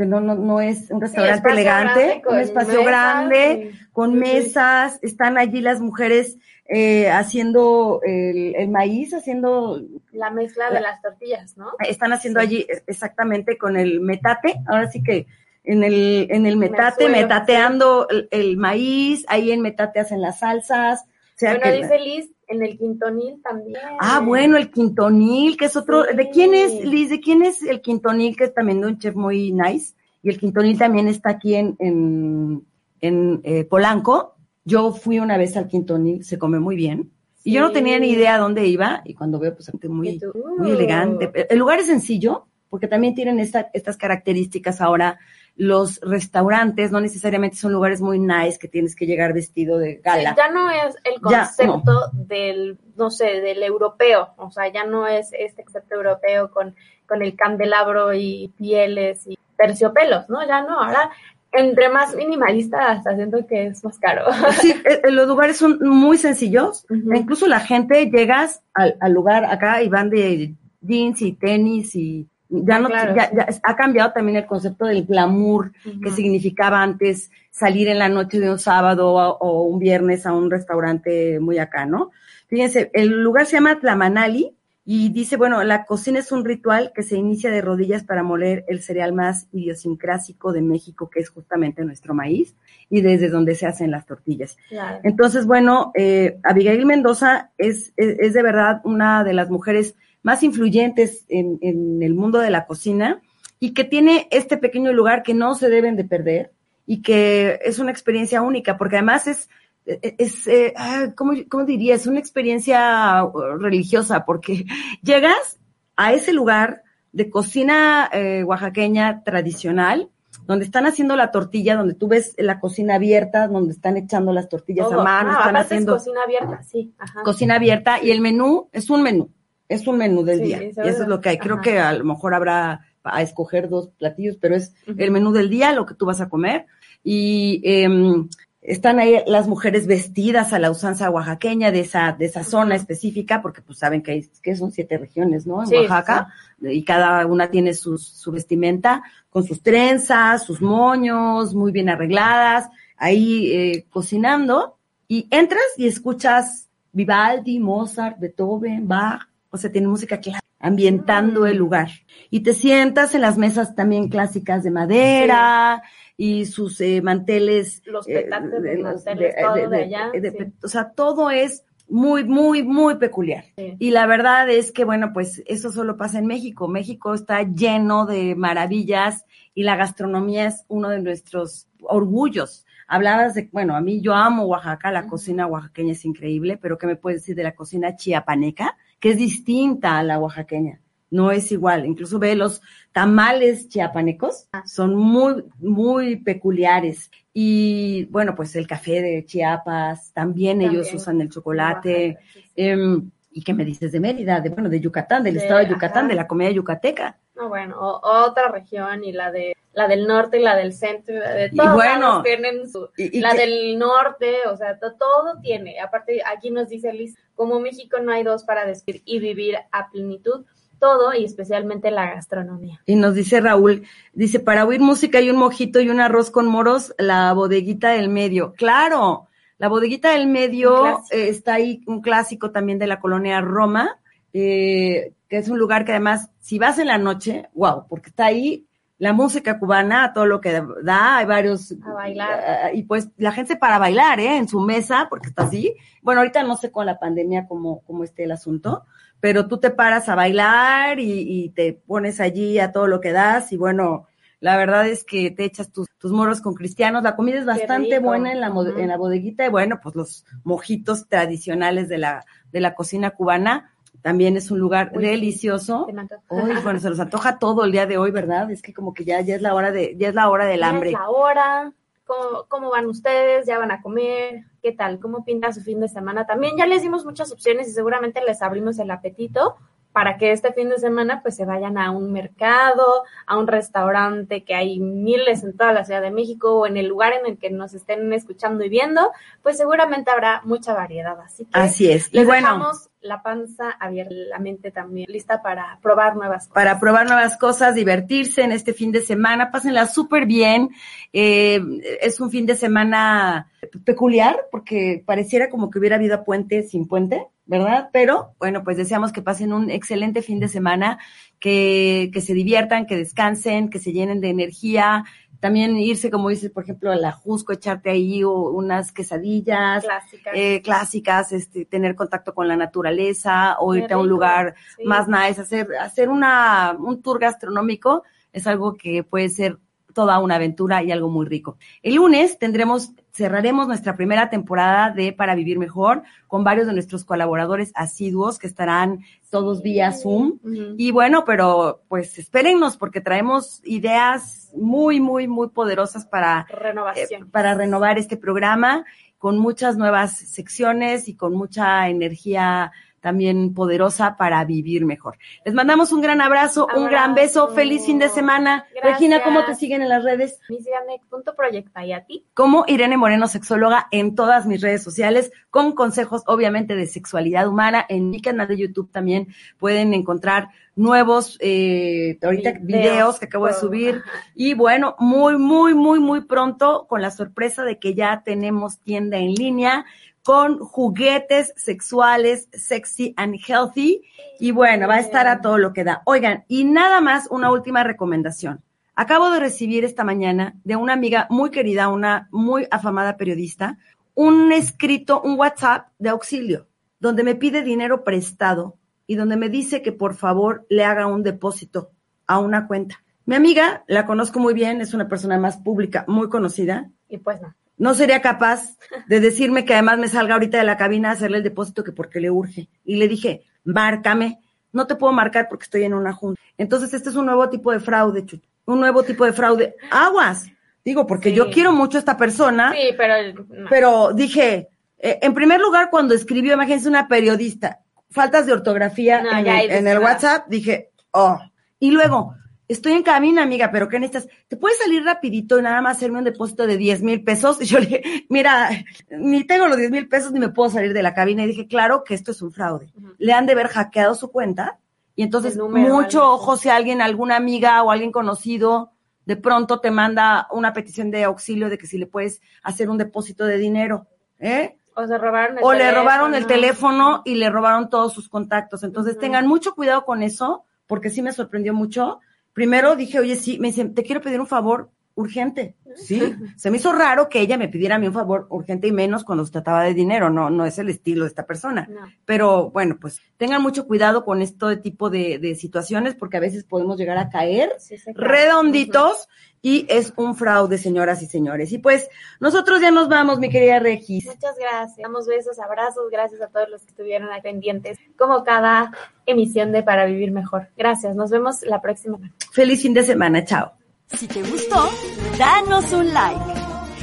no, 0.05 0.19
no, 0.19 0.35
no 0.35 0.61
es 0.61 0.89
un 0.91 1.01
restaurante 1.01 1.49
elegante, 1.49 2.21
un 2.27 2.39
espacio 2.39 2.79
mesas, 2.79 2.85
grande, 2.85 3.71
con 3.93 4.11
sí. 4.13 4.17
mesas, 4.17 4.99
están 5.01 5.37
allí 5.37 5.61
las 5.61 5.79
mujeres 5.81 6.37
eh, 6.65 7.09
haciendo 7.09 7.99
el, 8.05 8.55
el 8.55 8.69
maíz, 8.69 9.13
haciendo 9.13 9.81
La 10.11 10.29
mezcla 10.29 10.69
de 10.71 10.79
las 10.81 11.01
tortillas, 11.01 11.57
¿no? 11.57 11.67
están 11.87 12.13
haciendo 12.13 12.39
allí 12.39 12.65
eh, 12.69 12.81
exactamente 12.87 13.57
con 13.57 13.75
el 13.77 13.99
metate, 13.99 14.55
ahora 14.67 14.89
sí 14.89 15.03
que 15.03 15.27
en 15.63 15.83
el, 15.83 16.27
en 16.31 16.45
el 16.45 16.57
metate, 16.57 17.07
metateando 17.09 18.07
el, 18.09 18.27
el 18.31 18.57
maíz, 18.57 19.25
ahí 19.27 19.51
en 19.51 19.61
metate 19.61 19.99
hacen 19.99 20.21
las 20.21 20.39
salsas. 20.39 21.03
O 21.03 21.07
sea 21.35 21.51
bueno, 21.55 21.63
que- 21.63 21.77
dice 21.83 21.99
Liz, 21.99 22.29
en 22.51 22.63
el 22.63 22.77
quintonil 22.77 23.41
también. 23.41 23.77
Ah, 23.99 24.19
bueno, 24.19 24.57
el 24.57 24.69
quintonil, 24.71 25.57
que 25.57 25.65
es 25.65 25.75
otro. 25.75 26.03
¿De 26.03 26.29
quién 26.29 26.53
es, 26.53 26.83
Liz? 26.85 27.09
¿De 27.09 27.19
quién 27.19 27.43
es 27.43 27.63
el 27.63 27.81
quintonil? 27.81 28.35
Que 28.35 28.45
es 28.45 28.53
también 28.53 28.81
de 28.81 28.87
un 28.87 28.97
chef 28.99 29.15
muy 29.15 29.51
nice. 29.51 29.93
Y 30.23 30.29
el 30.29 30.37
quintonil 30.39 30.77
también 30.77 31.07
está 31.07 31.31
aquí 31.31 31.55
en, 31.55 31.75
en, 31.79 32.63
en 33.01 33.41
eh, 33.43 33.63
Polanco. 33.65 34.35
Yo 34.65 34.91
fui 34.93 35.19
una 35.19 35.37
vez 35.37 35.57
al 35.57 35.67
quintonil, 35.67 36.23
se 36.23 36.37
come 36.37 36.59
muy 36.59 36.75
bien. 36.75 37.11
Y 37.43 37.53
yo 37.53 37.61
no 37.61 37.71
tenía 37.71 37.97
ni 37.97 38.11
idea 38.11 38.37
dónde 38.37 38.67
iba. 38.67 39.01
Y 39.03 39.15
cuando 39.15 39.39
veo, 39.39 39.55
pues, 39.55 39.67
gente 39.69 39.89
muy, 39.89 40.19
muy 40.59 40.71
elegante. 40.71 41.31
El 41.49 41.57
lugar 41.57 41.79
es 41.79 41.87
sencillo, 41.87 42.45
porque 42.69 42.87
también 42.87 43.15
tienen 43.15 43.39
esta- 43.39 43.71
estas 43.73 43.97
características 43.97 44.79
ahora. 44.79 45.17
Los 45.55 45.99
restaurantes 46.01 46.91
no 46.91 47.01
necesariamente 47.01 47.57
son 47.57 47.73
lugares 47.73 48.01
muy 48.01 48.19
nice 48.19 48.57
que 48.57 48.67
tienes 48.67 48.95
que 48.95 49.05
llegar 49.05 49.33
vestido 49.33 49.77
de 49.77 49.95
gala. 49.95 50.33
Ya 50.35 50.49
no 50.49 50.69
es 50.69 50.95
el 51.03 51.15
Ya, 51.29 51.49
concepto 51.55 52.09
del, 52.13 52.79
no 52.95 53.11
sé, 53.11 53.41
del 53.41 53.61
europeo, 53.63 54.29
o 54.37 54.49
sea, 54.51 54.71
ya 54.71 54.85
no 54.85 55.07
es 55.07 55.29
este 55.37 55.63
concepto 55.63 55.95
europeo 55.95 56.49
con, 56.51 56.75
con 57.07 57.21
el 57.21 57.35
candelabro 57.35 58.13
y 58.13 58.53
pieles 58.57 59.27
y 59.27 59.37
terciopelos, 59.57 60.29
¿no? 60.29 60.45
Ya 60.47 60.61
no, 60.61 60.79
ahora 60.79 61.11
entre 61.53 61.89
más 61.89 62.15
minimalista 62.15 62.91
hasta 62.91 63.15
siento 63.15 63.45
que 63.45 63.67
es 63.67 63.83
más 63.83 63.99
caro. 63.99 64.25
Sí, 64.61 64.71
eh, 64.85 65.01
eh, 65.03 65.11
los 65.11 65.27
lugares 65.27 65.57
son 65.57 65.79
muy 65.81 66.17
sencillos. 66.17 66.85
Incluso 66.89 67.47
la 67.47 67.59
gente 67.59 68.09
llegas 68.09 68.63
al, 68.73 68.95
al 68.99 69.11
lugar 69.11 69.45
acá 69.45 69.83
y 69.83 69.89
van 69.89 70.09
de 70.09 70.55
jeans 70.81 71.21
y 71.21 71.33
tenis 71.33 71.95
y 71.95 72.27
ya 72.51 72.75
Ah, 72.75 72.79
no 72.79 72.87
claro, 72.89 73.15
ya- 73.15 73.31
ya 73.33 73.47
ha 73.63 73.75
cambiado 73.75 74.11
también 74.11 74.37
el 74.37 74.45
concepto 74.45 74.85
del 74.85 75.05
glamour 75.05 75.71
que 76.03 76.11
significaba 76.11 76.83
antes 76.83 77.31
salir 77.49 77.87
en 77.87 77.97
la 77.99 78.09
noche 78.09 78.39
de 78.39 78.49
un 78.51 78.59
sábado 78.59 79.13
o, 79.13 79.37
o 79.39 79.63
un 79.63 79.79
viernes 79.79 80.25
a 80.25 80.33
un 80.33 80.51
restaurante 80.51 81.39
muy 81.39 81.57
acá, 81.57 81.85
¿no? 81.85 82.11
Fíjense, 82.47 82.91
el 82.93 83.21
lugar 83.23 83.45
se 83.45 83.53
llama 83.53 83.79
Tlamanali 83.79 84.55
y 84.83 85.09
dice, 85.09 85.37
bueno, 85.37 85.63
la 85.63 85.85
cocina 85.85 86.19
es 86.19 86.31
un 86.31 86.43
ritual 86.43 86.91
que 86.93 87.03
se 87.03 87.15
inicia 87.15 87.51
de 87.51 87.61
rodillas 87.61 88.03
para 88.03 88.23
moler 88.23 88.65
el 88.67 88.81
cereal 88.81 89.13
más 89.13 89.47
idiosincrásico 89.85 90.51
de 90.51 90.61
México, 90.61 91.09
que 91.09 91.19
es 91.19 91.29
justamente 91.29 91.85
nuestro 91.85 92.13
maíz, 92.13 92.55
y 92.89 93.01
desde 93.01 93.29
donde 93.29 93.55
se 93.55 93.67
hacen 93.67 93.91
las 93.91 94.05
tortillas. 94.05 94.57
Claro. 94.69 94.99
Entonces, 95.03 95.45
bueno, 95.45 95.91
eh, 95.95 96.39
Abigail 96.43 96.85
Mendoza 96.85 97.51
es, 97.57 97.93
es, 97.95 98.17
es 98.19 98.33
de 98.33 98.43
verdad 98.43 98.81
una 98.83 99.23
de 99.23 99.33
las 99.33 99.49
mujeres 99.49 99.95
más 100.23 100.43
influyentes 100.43 101.25
en, 101.29 101.57
en 101.61 102.01
el 102.03 102.13
mundo 102.13 102.39
de 102.39 102.49
la 102.49 102.65
cocina 102.65 103.21
y 103.59 103.73
que 103.73 103.83
tiene 103.83 104.27
este 104.31 104.57
pequeño 104.57 104.93
lugar 104.93 105.23
que 105.23 105.33
no 105.33 105.55
se 105.55 105.69
deben 105.69 105.95
de 105.95 106.03
perder 106.03 106.51
y 106.85 107.01
que 107.01 107.59
es 107.63 107.79
una 107.79 107.91
experiencia 107.91 108.41
única, 108.41 108.77
porque 108.77 108.97
además 108.97 109.27
es, 109.27 109.49
es 109.85 110.47
eh, 110.47 110.73
ah, 110.75 111.13
¿cómo, 111.15 111.33
¿cómo 111.49 111.65
diría? 111.65 111.95
Es 111.95 112.07
una 112.07 112.19
experiencia 112.19 113.23
uh, 113.23 113.57
religiosa, 113.57 114.25
porque 114.25 114.65
llegas 115.03 115.59
a 115.95 116.13
ese 116.13 116.33
lugar 116.33 116.83
de 117.11 117.29
cocina 117.29 118.09
eh, 118.11 118.43
oaxaqueña 118.43 119.23
tradicional 119.23 120.09
donde 120.47 120.65
están 120.65 120.85
haciendo 120.85 121.15
la 121.15 121.31
tortilla, 121.31 121.75
donde 121.75 121.93
tú 121.93 122.07
ves 122.07 122.33
la 122.37 122.59
cocina 122.59 122.95
abierta, 122.95 123.47
donde 123.47 123.73
están 123.73 123.97
echando 123.97 124.33
las 124.33 124.49
tortillas 124.49 124.89
Todo. 124.89 125.01
a 125.01 125.03
mano, 125.03 125.29
Ah, 125.33 125.39
están 125.39 125.55
haciendo 125.57 125.95
es 125.95 126.03
cocina 126.03 126.23
abierta, 126.23 126.63
sí. 126.63 126.93
Ajá. 126.97 127.21
cocina 127.23 127.55
abierta 127.55 128.03
y 128.03 128.11
el 128.11 128.21
menú 128.21 128.69
es 128.71 128.89
un 128.89 129.03
menú, 129.03 129.29
es 129.73 129.87
un 129.87 129.97
menú 129.97 130.23
del 130.23 130.39
Sí, 130.39 130.43
día. 130.45 130.63
Y 130.63 130.69
eso 130.69 131.03
es 131.03 131.07
lo 131.07 131.21
que 131.21 131.29
hay. 131.29 131.37
Creo 131.37 131.55
ajá. 131.55 131.63
que 131.63 131.79
a 131.79 131.93
lo 131.93 132.03
mejor 132.03 132.33
habrá 132.33 132.81
a 133.03 133.21
escoger 133.21 133.69
dos 133.69 133.89
platillos, 133.97 134.37
pero 134.39 134.55
es 134.55 134.73
el 134.85 135.11
menú 135.11 135.31
del 135.31 135.49
día, 135.49 135.73
lo 135.73 135.85
que 135.85 135.95
tú 135.95 136.05
vas 136.05 136.21
a 136.21 136.29
comer. 136.29 136.67
Y 137.03 137.61
em, 137.63 138.29
están 138.61 138.99
ahí 138.99 139.23
las 139.25 139.47
mujeres 139.47 139.87
vestidas 139.87 140.53
a 140.53 140.59
la 140.59 140.69
usanza 140.69 141.09
oaxaqueña 141.09 141.71
de 141.71 141.79
esa, 141.79 142.11
de 142.11 142.25
esa 142.25 142.43
zona 142.43 142.75
específica, 142.75 143.41
porque 143.41 143.61
pues 143.63 143.79
saben 143.79 144.03
que, 144.03 144.11
hay, 144.11 144.29
que 144.43 144.55
son 144.55 144.71
siete 144.71 144.99
regiones, 144.99 145.47
¿no? 145.47 145.61
En 145.61 145.67
Sí, 145.67 145.75
Oaxaca, 145.75 146.27
y 146.61 146.83
cada 146.83 147.25
una 147.25 147.49
tiene 147.49 147.73
sus, 147.73 148.07
su 148.07 148.31
vestimenta, 148.31 149.01
con 149.31 149.43
sus 149.45 149.63
trenzas, 149.63 150.43
sus 150.45 150.61
moños, 150.61 151.55
muy 151.55 151.71
bien 151.71 151.89
arregladas, 151.89 152.69
ahí 152.97 153.51
eh, 153.51 153.85
cocinando, 153.89 154.77
y 155.07 155.27
entras 155.31 155.63
y 155.77 155.87
escuchas 155.87 156.69
Vivaldi, 156.93 157.59
Mozart, 157.59 158.19
Beethoven, 158.19 158.87
Bach, 158.87 159.27
o 159.51 159.57
sea, 159.57 159.71
tiene 159.71 159.87
música 159.87 160.19
clásica, 160.19 160.45
ambientando 160.59 161.45
el 161.45 161.57
lugar. 161.57 161.89
Y 162.29 162.41
te 162.41 162.53
sientas 162.53 163.13
en 163.15 163.21
las 163.21 163.37
mesas 163.37 163.75
también 163.75 164.09
clásicas 164.09 164.63
de 164.63 164.71
madera 164.71 165.81
y 166.17 166.45
sus 166.45 166.79
eh, 166.81 167.01
manteles. 167.01 167.81
Los 167.85 168.07
eh, 168.07 168.13
petates, 168.23 168.61
de- 168.61 168.75
los 168.75 168.83
manteles, 169.05 169.35
todo 169.41 169.69
de 169.69 169.83
allá, 169.83 170.09
de- 170.13 170.31
sí. 170.31 170.37
O 170.63 170.67
sea, 170.67 170.91
todo 170.91 171.29
es 171.29 171.63
muy, 171.89 172.23
muy, 172.23 172.63
muy 172.63 172.95
peculiar. 172.95 173.43
Sí. 173.57 173.75
Y 173.79 173.91
la 173.91 174.05
verdad 174.05 174.49
es 174.49 174.71
que, 174.71 174.85
bueno, 174.85 175.11
pues 175.13 175.43
eso 175.45 175.71
solo 175.71 175.97
pasa 175.97 176.19
en 176.19 176.25
México. 176.25 176.67
México 176.69 177.13
está 177.13 177.43
lleno 177.43 178.05
de 178.05 178.33
maravillas 178.35 179.25
y 179.53 179.63
la 179.63 179.75
gastronomía 179.75 180.45
es 180.47 180.63
uno 180.69 180.87
de 180.89 181.01
nuestros 181.01 181.67
orgullos. 181.81 182.65
Hablabas 182.87 183.33
de, 183.35 183.49
bueno, 183.51 183.75
a 183.75 183.81
mí 183.81 184.01
yo 184.01 184.13
amo 184.13 184.43
Oaxaca, 184.45 184.91
la 184.91 185.07
cocina 185.07 185.47
oaxaqueña 185.47 185.93
es 185.93 186.05
increíble, 186.05 186.57
pero 186.57 186.77
¿qué 186.77 186.87
me 186.87 186.95
puedes 186.97 187.21
decir 187.21 187.35
de 187.35 187.43
la 187.43 187.55
cocina 187.55 187.95
chiapaneca? 187.95 188.77
Que 189.01 189.09
es 189.11 189.17
distinta 189.17 189.97
a 189.97 190.03
la 190.03 190.17
oaxaqueña, 190.19 190.79
no 191.09 191.31
es 191.31 191.51
igual. 191.51 191.85
Incluso 191.85 192.19
ve 192.19 192.35
los 192.35 192.61
tamales 192.93 193.67
chiapanecos, 193.67 194.47
son 194.65 194.95
muy, 194.95 195.43
muy 195.59 196.15
peculiares. 196.17 197.11
Y 197.33 198.05
bueno, 198.05 198.35
pues 198.35 198.55
el 198.55 198.67
café 198.67 199.01
de 199.01 199.25
Chiapas, 199.25 200.11
también, 200.13 200.61
ellos 200.61 200.93
usan 200.93 201.19
el 201.21 201.29
chocolate. 201.29 202.17
Em, 202.55 203.09
¿Y 203.33 203.43
qué 203.43 203.53
me 203.53 203.63
dices 203.63 203.93
de 203.93 203.99
Mérida? 204.01 204.41
De, 204.41 204.49
bueno, 204.49 204.67
de 204.69 204.79
Yucatán, 204.81 205.23
del 205.23 205.35
De- 205.35 205.39
estado 205.39 205.59
de 205.61 205.69
Yucatán, 205.69 205.99
ajá. 206.05 206.07
de 206.09 206.15
la 206.15 206.27
comida 206.27 206.51
yucateca. 206.51 207.17
No, 207.35 207.47
bueno, 207.47 207.77
o- 207.79 208.01
otra 208.27 208.49
región 208.51 209.03
y 209.05 209.13
la 209.13 209.31
de 209.31 209.55
la 209.73 209.87
del 209.87 210.05
norte 210.07 210.39
y 210.39 210.43
la 210.43 210.55
del 210.55 210.73
centro, 210.73 211.17
la 211.17 211.33
de 211.33 211.49
Y 211.51 211.55
todos 211.55 211.73
bueno, 211.73 211.99
lados 212.07 212.23
tienen 212.23 212.69
su, 212.69 212.89
y- 212.97 213.17
y 213.17 213.21
la 213.21 213.31
que- 213.31 213.37
del 213.39 213.79
norte, 213.79 214.35
o 214.51 214.57
sea, 214.57 214.77
to- 214.79 214.93
todo 214.93 215.39
tiene. 215.41 215.79
Aparte, 215.79 216.21
aquí 216.25 216.51
nos 216.51 216.67
dice 216.69 216.91
Liz, 216.93 217.15
como 217.35 217.59
México 217.59 217.97
no 217.99 218.11
hay 218.11 218.23
dos 218.23 218.43
para 218.43 218.65
decir 218.65 219.01
y 219.05 219.19
vivir 219.19 219.55
a 219.71 219.89
plenitud, 219.89 220.45
todo 220.79 221.13
y 221.13 221.23
especialmente 221.23 221.91
la 221.91 222.13
gastronomía. 222.15 222.81
Y 222.85 222.95
nos 222.95 223.13
dice 223.15 223.39
Raúl, 223.39 223.83
dice, 224.13 224.39
para 224.39 224.65
oír 224.65 224.81
música 224.81 225.21
y 225.21 225.29
un 225.29 225.37
mojito 225.37 225.79
y 225.79 225.89
un 225.89 225.99
arroz 226.01 226.31
con 226.31 226.47
moros, 226.47 226.93
la 226.97 227.31
bodeguita 227.33 227.91
del 227.91 228.09
medio. 228.09 228.53
Claro, 228.57 229.27
la 229.59 229.67
bodeguita 229.69 230.11
del 230.13 230.25
medio 230.27 230.97
eh, 231.11 231.29
está 231.29 231.53
ahí, 231.53 231.81
un 231.85 232.01
clásico 232.01 232.49
también 232.51 232.79
de 232.79 232.87
la 232.87 232.99
colonia 232.99 233.39
Roma, 233.41 233.99
eh, 234.33 235.13
que 235.29 235.37
es 235.37 235.49
un 235.49 235.59
lugar 235.59 235.85
que 235.85 235.91
además, 235.91 236.29
si 236.39 236.57
vas 236.57 236.79
en 236.79 236.87
la 236.87 236.97
noche, 236.97 237.47
wow, 237.53 237.85
porque 237.87 238.09
está 238.09 238.25
ahí 238.25 238.65
la 239.01 239.13
música 239.13 239.57
cubana, 239.57 240.13
todo 240.13 240.27
lo 240.27 240.39
que 240.39 240.61
da, 240.83 241.17
hay 241.17 241.25
varios... 241.25 241.71
A 241.83 241.91
bailar. 241.91 242.39
eh, 242.71 242.75
y 242.75 242.83
pues 242.83 243.09
la 243.17 243.31
gente 243.31 243.55
para 243.55 243.79
bailar, 243.79 244.19
¿eh? 244.19 244.37
En 244.37 244.47
su 244.47 244.59
mesa, 244.59 245.07
porque 245.09 245.29
está 245.29 245.45
así. 245.45 245.75
Bueno, 246.03 246.21
ahorita 246.21 246.43
no 246.43 246.55
sé 246.55 246.69
con 246.69 246.85
la 246.85 246.99
pandemia 246.99 247.47
cómo, 247.47 247.81
cómo 247.81 248.03
esté 248.03 248.25
el 248.25 248.31
asunto, 248.31 248.85
pero 249.19 249.47
tú 249.47 249.57
te 249.57 249.71
paras 249.71 250.07
a 250.07 250.13
bailar 250.13 250.99
y, 250.99 251.25
y 251.27 251.49
te 251.49 251.73
pones 251.73 252.19
allí 252.19 252.59
a 252.59 252.71
todo 252.71 252.85
lo 252.85 253.01
que 253.01 253.11
das 253.11 253.51
y 253.51 253.57
bueno, 253.57 254.05
la 254.39 254.55
verdad 254.55 254.87
es 254.87 255.03
que 255.03 255.31
te 255.31 255.45
echas 255.45 255.71
tus, 255.71 255.87
tus 255.97 256.11
moros 256.11 256.39
con 256.39 256.53
cristianos, 256.53 257.01
la 257.01 257.15
comida 257.15 257.39
es 257.39 257.45
bastante 257.45 257.97
buena 257.97 258.31
en 258.31 258.39
la, 258.39 258.53
en 258.77 258.87
la 258.87 258.97
bodeguita 258.97 259.43
y 259.47 259.49
bueno, 259.49 259.79
pues 259.81 259.95
los 259.95 260.25
mojitos 260.43 261.07
tradicionales 261.07 261.89
de 261.89 261.97
la, 261.97 262.23
de 262.51 262.59
la 262.59 262.75
cocina 262.75 263.09
cubana, 263.09 263.73
también 264.01 264.35
es 264.37 264.51
un 264.51 264.59
lugar 264.59 264.91
Uy, 264.93 265.03
delicioso. 265.03 265.87
Uy, 266.29 266.53
bueno, 266.63 266.79
se 266.79 266.89
nos 266.89 266.99
antoja 266.99 267.37
todo 267.39 267.63
el 267.65 267.71
día 267.71 267.85
de 267.85 267.97
hoy, 267.97 268.11
¿verdad? 268.11 268.49
Es 268.51 268.61
que 268.61 268.73
como 268.73 268.93
que 268.93 269.05
ya, 269.05 269.21
ya 269.21 269.35
es 269.35 269.41
la 269.41 269.53
hora 269.53 269.71
de, 269.71 269.95
ya 269.97 270.09
es 270.09 270.15
la 270.15 270.29
hora 270.29 270.45
del 270.45 270.59
Ya 270.59 270.69
hambre. 270.69 270.89
Es 270.89 270.93
la 270.93 271.09
hora. 271.09 271.73
¿Cómo, 272.05 272.45
¿Cómo 272.47 272.71
van 272.71 272.87
ustedes? 272.87 273.45
¿Ya 273.45 273.57
van 273.57 273.71
a 273.71 273.81
comer? 273.81 274.43
¿Qué 274.61 274.73
tal? 274.73 274.99
¿Cómo 274.99 275.23
pinta 275.23 275.53
su 275.53 275.61
fin 275.61 275.79
de 275.79 275.87
semana? 275.87 276.25
También 276.25 276.57
ya 276.57 276.65
les 276.65 276.81
dimos 276.81 277.05
muchas 277.05 277.31
opciones 277.31 277.67
y 277.67 277.71
seguramente 277.71 278.21
les 278.25 278.41
abrimos 278.41 278.79
el 278.79 278.91
apetito 278.91 279.55
para 279.93 280.17
que 280.17 280.31
este 280.31 280.53
fin 280.53 280.69
de 280.69 280.77
semana 280.77 281.21
pues 281.21 281.35
se 281.35 281.45
vayan 281.45 281.77
a 281.77 281.91
un 281.91 282.11
mercado, 282.11 283.03
a 283.25 283.37
un 283.37 283.47
restaurante 283.47 284.43
que 284.43 284.55
hay 284.55 284.79
miles 284.79 285.43
en 285.43 285.55
toda 285.55 285.73
la 285.73 285.83
Ciudad 285.83 286.01
de 286.01 286.11
México 286.11 286.59
o 286.59 286.65
en 286.65 286.77
el 286.77 286.87
lugar 286.87 287.13
en 287.13 287.25
el 287.25 287.37
que 287.37 287.49
nos 287.49 287.73
estén 287.73 288.11
escuchando 288.13 288.63
y 288.63 288.69
viendo, 288.69 289.11
pues 289.43 289.57
seguramente 289.57 290.11
habrá 290.11 290.41
mucha 290.45 290.73
variedad. 290.73 291.19
Así 291.19 291.45
que 291.45 291.59
Así 291.59 291.91
es. 291.91 292.11
Y 292.13 292.17
les 292.17 292.25
bueno. 292.25 292.47
dejamos 292.47 292.90
la 293.01 293.23
panza 293.23 293.71
abierta, 293.71 294.13
la 294.13 294.39
mente 294.39 294.71
también 294.71 295.07
lista 295.09 295.41
para 295.41 295.79
probar 295.81 296.15
nuevas 296.15 296.47
cosas. 296.47 296.53
para 296.53 296.79
probar 296.79 297.07
nuevas 297.07 297.37
cosas, 297.37 297.75
divertirse 297.75 298.43
en 298.43 298.51
este 298.51 298.73
fin 298.73 298.91
de 298.91 299.01
semana, 299.01 299.51
pásenla 299.51 299.87
súper 299.87 300.25
bien. 300.25 300.69
Eh, 301.13 301.59
es 302.01 302.19
un 302.19 302.29
fin 302.29 302.45
de 302.45 302.55
semana 302.55 303.51
peculiar 303.85 304.39
porque 304.51 305.03
pareciera 305.05 305.49
como 305.49 305.69
que 305.69 305.79
hubiera 305.79 305.95
habido 305.95 306.23
puente 306.23 306.63
sin 306.63 306.87
puente, 306.87 307.27
¿verdad? 307.45 307.89
Pero 307.91 308.33
bueno, 308.39 308.63
pues 308.63 308.77
deseamos 308.77 309.11
que 309.11 309.21
pasen 309.21 309.53
un 309.53 309.69
excelente 309.69 310.21
fin 310.21 310.39
de 310.39 310.47
semana, 310.47 310.99
que, 311.39 312.11
que 312.13 312.21
se 312.21 312.33
diviertan, 312.33 312.85
que 312.85 312.97
descansen, 312.97 313.69
que 313.69 313.79
se 313.79 313.91
llenen 313.91 314.21
de 314.21 314.29
energía. 314.29 315.05
También 315.41 315.75
irse, 315.75 316.09
como 316.09 316.29
dices, 316.29 316.51
por 316.51 316.63
ejemplo, 316.63 316.91
a 316.91 316.95
la 316.95 317.11
Jusco, 317.11 317.51
echarte 317.51 317.89
ahí 317.89 318.23
o 318.23 318.31
unas 318.31 318.93
quesadillas 318.93 319.83
Clásicas. 319.83 320.33
eh, 320.33 320.61
clásicas, 320.61 321.31
este, 321.33 321.65
tener 321.65 321.95
contacto 321.95 322.33
con 322.33 322.47
la 322.47 322.55
naturaleza 322.55 323.57
o 323.59 323.73
Qué 323.73 323.79
irte 323.79 323.93
a 323.95 323.97
un 323.97 324.07
lugar 324.07 324.55
sí. 324.77 324.83
más 324.85 325.09
nice, 325.09 325.41
hacer, 325.41 325.67
hacer 325.79 326.07
una, 326.07 326.77
un 326.79 327.01
tour 327.01 327.19
gastronómico 327.19 328.03
es 328.31 328.47
algo 328.47 328.75
que 328.75 329.03
puede 329.03 329.29
ser 329.29 329.57
toda 329.93 330.19
una 330.19 330.35
aventura 330.35 330.83
y 330.83 330.91
algo 330.91 331.09
muy 331.09 331.25
rico. 331.25 331.57
El 331.83 331.95
lunes 331.95 332.39
tendremos, 332.39 332.91
cerraremos 333.13 333.67
nuestra 333.67 333.95
primera 333.95 334.29
temporada 334.29 334.91
de 334.91 335.13
Para 335.13 335.35
Vivir 335.35 335.59
Mejor 335.59 336.03
con 336.27 336.43
varios 336.43 336.67
de 336.67 336.73
nuestros 336.73 337.05
colaboradores 337.05 337.71
asiduos 337.75 338.39
que 338.39 338.47
estarán 338.47 338.99
todos 339.29 339.61
vía 339.61 339.91
Zoom. 339.91 340.39
Y 340.77 340.91
bueno, 340.91 341.23
pero 341.25 341.81
pues 341.87 342.17
espérennos 342.17 342.77
porque 342.77 343.01
traemos 343.01 343.61
ideas 343.63 344.51
muy, 344.55 344.99
muy, 344.99 345.27
muy 345.27 345.49
poderosas 345.49 346.05
para 346.05 346.45
Renovación. 346.49 347.23
eh, 347.23 347.25
para 347.31 347.53
renovar 347.53 347.97
este 347.97 348.17
programa 348.17 348.85
con 349.17 349.37
muchas 349.37 349.77
nuevas 349.77 350.17
secciones 350.17 351.07
y 351.07 351.15
con 351.15 351.33
mucha 351.33 351.89
energía 351.89 352.71
también 353.01 353.53
poderosa 353.53 354.15
para 354.15 354.43
vivir 354.45 354.85
mejor. 354.85 355.17
Les 355.43 355.53
mandamos 355.53 355.91
un 355.91 356.01
gran 356.01 356.21
abrazo, 356.21 356.67
un 356.75 356.85
gran 356.85 357.15
beso, 357.15 357.49
feliz 357.49 357.85
fin 357.85 357.99
de 357.99 358.09
semana. 358.09 358.65
Gracias. 358.71 358.93
Regina, 358.93 359.23
¿cómo 359.23 359.43
te 359.43 359.55
siguen 359.55 359.81
en 359.81 359.89
las 359.89 360.03
redes? 360.03 360.39
Misianek.proyecta 360.49 361.85
y 361.85 361.93
a 361.93 362.05
ti. 362.05 362.25
Como 362.33 362.63
Irene 362.67 362.97
Moreno, 362.97 363.27
sexóloga, 363.27 363.87
en 363.91 364.15
todas 364.15 364.45
mis 364.45 364.61
redes 364.61 364.83
sociales, 364.83 365.31
con 365.49 365.73
consejos, 365.73 366.21
obviamente, 366.27 366.75
de 366.75 366.85
sexualidad 366.85 367.47
humana. 367.47 367.85
En 367.89 368.11
mi 368.11 368.21
canal 368.21 368.47
de 368.47 368.57
YouTube 368.57 368.91
también 368.91 369.27
pueden 369.57 369.93
encontrar 369.93 370.49
nuevos, 370.75 371.37
eh, 371.41 372.17
ahorita 372.21 372.51
Videos, 372.51 372.65
videos 372.65 373.19
que 373.19 373.25
acabo 373.25 373.47
de 373.47 373.53
subir. 373.53 374.01
Y 374.35 374.53
bueno, 374.53 374.95
muy, 374.99 375.37
muy, 375.37 375.73
muy, 375.73 375.99
muy 375.99 376.21
pronto, 376.21 376.87
con 376.87 377.01
la 377.01 377.11
sorpresa 377.11 377.63
de 377.63 377.79
que 377.79 377.93
ya 377.93 378.23
tenemos 378.23 378.79
tienda 378.79 379.17
en 379.17 379.33
línea 379.33 379.85
con 380.23 380.59
juguetes 380.59 381.53
sexuales 381.55 382.47
sexy 382.51 383.13
and 383.17 383.35
healthy. 383.45 384.01
Y 384.39 384.51
bueno, 384.51 384.87
va 384.87 384.95
a 384.95 384.99
estar 384.99 385.27
a 385.27 385.41
todo 385.41 385.57
lo 385.57 385.73
que 385.73 385.83
da. 385.83 386.01
Oigan, 386.05 386.45
y 386.47 386.63
nada 386.63 387.01
más 387.01 387.27
una 387.29 387.51
última 387.51 387.83
recomendación. 387.83 388.63
Acabo 388.95 389.31
de 389.31 389.39
recibir 389.39 389.85
esta 389.85 390.03
mañana 390.03 390.55
de 390.63 390.75
una 390.75 390.93
amiga 390.93 391.27
muy 391.29 391.49
querida, 391.49 391.87
una 391.87 392.27
muy 392.31 392.67
afamada 392.71 393.17
periodista, 393.17 393.77
un 394.13 394.51
escrito, 394.51 395.21
un 395.21 395.39
WhatsApp 395.39 395.87
de 395.97 396.09
auxilio, 396.09 396.67
donde 396.99 397.23
me 397.23 397.35
pide 397.35 397.61
dinero 397.61 398.03
prestado 398.03 398.77
y 399.07 399.15
donde 399.15 399.37
me 399.37 399.49
dice 399.49 399.81
que 399.81 399.91
por 399.91 400.15
favor 400.15 400.65
le 400.69 400.83
haga 400.83 401.07
un 401.07 401.23
depósito 401.23 401.91
a 402.27 402.39
una 402.39 402.67
cuenta. 402.67 403.03
Mi 403.25 403.35
amiga, 403.35 403.83
la 403.87 404.05
conozco 404.05 404.39
muy 404.39 404.53
bien, 404.53 404.81
es 404.81 404.93
una 404.93 405.07
persona 405.07 405.37
más 405.37 405.57
pública, 405.57 406.05
muy 406.07 406.29
conocida, 406.29 406.89
Y 407.07 407.17
pues 407.17 407.41
no. 407.41 407.53
No 407.81 407.95
sería 407.95 408.21
capaz 408.21 408.77
de 409.07 409.19
decirme 409.19 409.65
que 409.65 409.73
además 409.73 409.97
me 409.97 410.07
salga 410.07 410.35
ahorita 410.35 410.59
de 410.59 410.63
la 410.65 410.77
cabina 410.77 411.09
a 411.09 411.13
hacerle 411.13 411.37
el 411.37 411.43
depósito 411.43 411.83
que 411.83 411.91
porque 411.91 412.19
le 412.19 412.29
urge. 412.29 412.69
Y 412.85 412.97
le 412.97 413.07
dije, 413.07 413.41
márcame. 413.63 414.39
No 414.71 414.85
te 414.85 414.93
puedo 414.93 415.11
marcar 415.11 415.47
porque 415.49 415.63
estoy 415.63 415.85
en 415.85 415.95
una 415.95 416.13
junta. 416.13 416.39
Entonces, 416.59 416.93
este 416.93 417.09
es 417.09 417.15
un 417.15 417.25
nuevo 417.25 417.49
tipo 417.49 417.71
de 417.71 417.79
fraude, 417.79 418.23
Chucho. 418.23 418.47
un 418.65 418.79
nuevo 418.79 419.01
tipo 419.01 419.25
de 419.25 419.33
fraude. 419.33 419.75
Aguas. 419.89 420.45
Digo, 420.85 421.07
porque 421.07 421.33
yo 421.33 421.49
quiero 421.49 421.71
mucho 421.71 421.97
a 421.97 422.01
esta 422.01 422.17
persona. 422.17 422.71
Sí, 422.71 422.93
pero. 422.95 423.15
no. 423.49 423.67
Pero 423.67 424.13
dije, 424.13 424.69
eh, 424.99 425.17
en 425.19 425.33
primer 425.33 425.59
lugar, 425.59 425.89
cuando 425.89 426.13
escribió, 426.13 426.53
imagínense 426.53 426.87
una 426.87 427.07
periodista, 427.07 427.79
faltas 428.11 428.45
de 428.45 428.53
ortografía 428.53 429.23
No, 429.23 429.39
en, 429.39 429.47
el, 429.47 429.87
en. 429.87 429.97
WhatsApp, 429.97 430.45
dije, 430.47 430.91
oh. 431.13 431.39
Y 431.79 431.89
luego, 431.89 432.35
estoy 432.73 432.93
en 432.93 433.03
cabina, 433.03 433.43
amiga, 433.43 433.71
pero 433.71 433.89
¿qué 433.89 433.99
necesitas? 433.99 434.33
¿Te 434.47 434.57
puedes 434.57 434.77
salir 434.77 435.03
rapidito 435.03 435.59
y 435.59 435.61
nada 435.61 435.81
más 435.81 435.97
hacerme 435.97 436.19
un 436.19 436.23
depósito 436.23 436.67
de 436.67 436.77
10 436.77 437.03
mil 437.03 437.23
pesos? 437.23 437.57
Y 437.61 437.65
yo 437.65 437.79
le 437.79 437.85
dije, 437.85 438.25
mira, 438.29 438.69
ni 439.09 439.43
tengo 439.45 439.67
los 439.67 439.77
10 439.77 439.91
mil 439.91 440.07
pesos 440.07 440.31
ni 440.31 440.39
me 440.39 440.49
puedo 440.49 440.69
salir 440.69 440.93
de 440.93 441.03
la 441.03 441.13
cabina. 441.13 441.43
Y 441.43 441.47
dije, 441.47 441.67
claro 441.67 442.03
que 442.03 442.13
esto 442.13 442.31
es 442.31 442.41
un 442.41 442.51
fraude. 442.51 442.91
Le 443.17 443.33
han 443.33 443.45
de 443.45 443.53
haber 443.53 443.67
hackeado 443.67 444.15
su 444.15 444.31
cuenta. 444.31 444.79
Y 445.15 445.23
entonces, 445.23 445.57
número, 445.57 445.93
mucho 445.93 446.31
ojo 446.31 446.57
si 446.57 446.69
alguien, 446.69 447.01
alguna 447.01 447.35
amiga 447.35 447.83
o 447.83 447.91
alguien 447.91 448.11
conocido, 448.11 448.91
de 449.25 449.35
pronto 449.35 449.79
te 449.79 449.91
manda 449.91 450.47
una 450.51 450.73
petición 450.73 451.11
de 451.11 451.23
auxilio 451.25 451.69
de 451.69 451.77
que 451.77 451.87
si 451.87 451.97
le 451.97 452.07
puedes 452.07 452.41
hacer 452.63 452.89
un 452.89 452.97
depósito 452.97 453.45
de 453.45 453.57
dinero, 453.57 454.07
¿eh? 454.39 454.77
O 454.95 455.07
se 455.07 455.17
robaron 455.17 455.57
el 455.57 455.63
O 455.63 455.73
le 455.73 455.91
robaron 455.91 456.33
el 456.35 456.47
teléfono. 456.47 457.21
teléfono 457.21 457.21
y 457.25 457.35
le 457.35 457.49
robaron 457.49 457.89
todos 457.89 458.13
sus 458.13 458.29
contactos. 458.29 458.83
Entonces 458.83 459.17
tengan 459.17 459.47
mucho 459.47 459.73
cuidado 459.73 460.05
con 460.05 460.23
eso, 460.23 460.65
porque 460.87 461.09
sí 461.09 461.21
me 461.21 461.31
sorprendió 461.31 461.73
mucho. 461.73 462.19
Primero 462.53 462.95
dije, 462.95 463.19
oye, 463.19 463.35
sí, 463.35 463.59
me 463.59 463.69
dice, 463.69 463.85
te 463.85 464.03
quiero 464.03 464.21
pedir 464.21 464.39
un 464.39 464.47
favor 464.47 464.89
urgente. 465.15 465.75
Sí, 465.95 466.21
se 466.55 466.71
me 466.71 466.77
hizo 466.77 466.93
raro 466.93 467.27
que 467.27 467.41
ella 467.41 467.57
me 467.57 467.67
pidiera 467.67 467.95
a 467.95 467.99
mí 467.99 468.07
un 468.07 468.13
favor 468.13 468.47
urgente 468.49 468.87
y 468.87 468.93
menos 468.93 469.25
cuando 469.25 469.45
se 469.45 469.51
trataba 469.51 469.83
de 469.83 469.93
dinero, 469.93 470.29
no, 470.29 470.49
no 470.49 470.65
es 470.65 470.77
el 470.79 470.89
estilo 470.89 471.25
de 471.25 471.29
esta 471.29 471.45
persona. 471.45 471.87
No. 471.89 472.01
Pero 472.23 472.71
bueno, 472.71 472.97
pues 472.99 473.19
tengan 473.35 473.61
mucho 473.61 473.87
cuidado 473.87 474.23
con 474.23 474.41
este 474.41 474.77
tipo 474.77 475.09
de, 475.09 475.37
de 475.37 475.55
situaciones 475.55 476.15
porque 476.15 476.37
a 476.37 476.41
veces 476.41 476.63
podemos 476.63 476.97
llegar 476.97 477.17
a 477.17 477.29
caer 477.29 477.73
Sí, 477.79 477.95
redonditos 478.15 479.27
y 479.61 479.85
es 479.89 480.13
un 480.15 480.35
fraude, 480.35 480.77
señoras 480.77 481.21
y 481.21 481.27
señores. 481.27 481.71
Y 481.71 481.77
pues 481.77 482.09
nosotros 482.39 482.81
ya 482.81 482.91
nos 482.91 483.07
vamos, 483.09 483.39
mi 483.39 483.49
querida 483.49 483.79
Regis. 483.79 484.25
Muchas 484.25 484.57
gracias. 484.57 484.97
Damos 484.97 485.27
besos, 485.27 485.59
abrazos. 485.59 486.09
Gracias 486.11 486.41
a 486.41 486.47
todos 486.47 486.69
los 486.69 486.81
que 486.81 486.89
estuvieron 486.89 487.29
ahí 487.29 487.41
pendientes, 487.41 487.99
como 488.17 488.43
cada 488.43 488.91
emisión 489.25 489.71
de 489.71 489.83
Para 489.83 490.05
Vivir 490.05 490.31
Mejor. 490.31 490.69
Gracias. 490.75 491.15
Nos 491.15 491.29
vemos 491.29 491.61
la 491.61 491.81
próxima. 491.81 492.17
Feliz 492.51 492.81
fin 492.81 492.93
de 492.93 493.03
semana, 493.03 493.45
chao. 493.45 493.73
Si 494.07 494.27
te 494.27 494.41
gustó, 494.41 494.89
danos 495.37 495.91
un 495.93 496.13
like. 496.13 496.61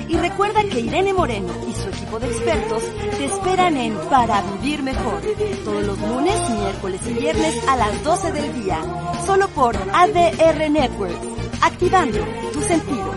Y 0.08 0.16
recuerda 0.16 0.62
que 0.62 0.80
Irene 0.80 1.12
Moreno 1.12 1.52
y 1.68 1.72
su 1.72 1.88
equipo 1.88 2.18
de 2.18 2.28
expertos 2.28 2.82
te 3.18 3.26
esperan 3.26 3.76
en 3.76 3.94
Para 4.08 4.42
Vivir 4.52 4.82
Mejor, 4.82 5.20
todos 5.64 5.84
los 5.84 6.00
lunes, 6.00 6.50
miércoles 6.50 7.00
y 7.06 7.12
viernes 7.12 7.68
a 7.68 7.76
las 7.76 8.02
12 8.02 8.32
del 8.32 8.62
día, 8.62 8.80
solo 9.26 9.48
por 9.48 9.76
ADR 9.76 10.70
Network, 10.70 11.37
activando 11.60 12.18
tus 12.52 12.64
sentidos. 12.64 13.14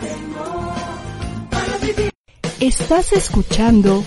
Estás 2.59 3.11
escuchando 3.13 4.05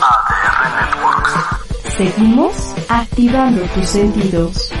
ADR 0.00 0.70
Networks. 0.76 1.96
Seguimos 1.96 2.74
activando 2.88 3.62
tus 3.74 3.88
sentidos. 3.88 4.72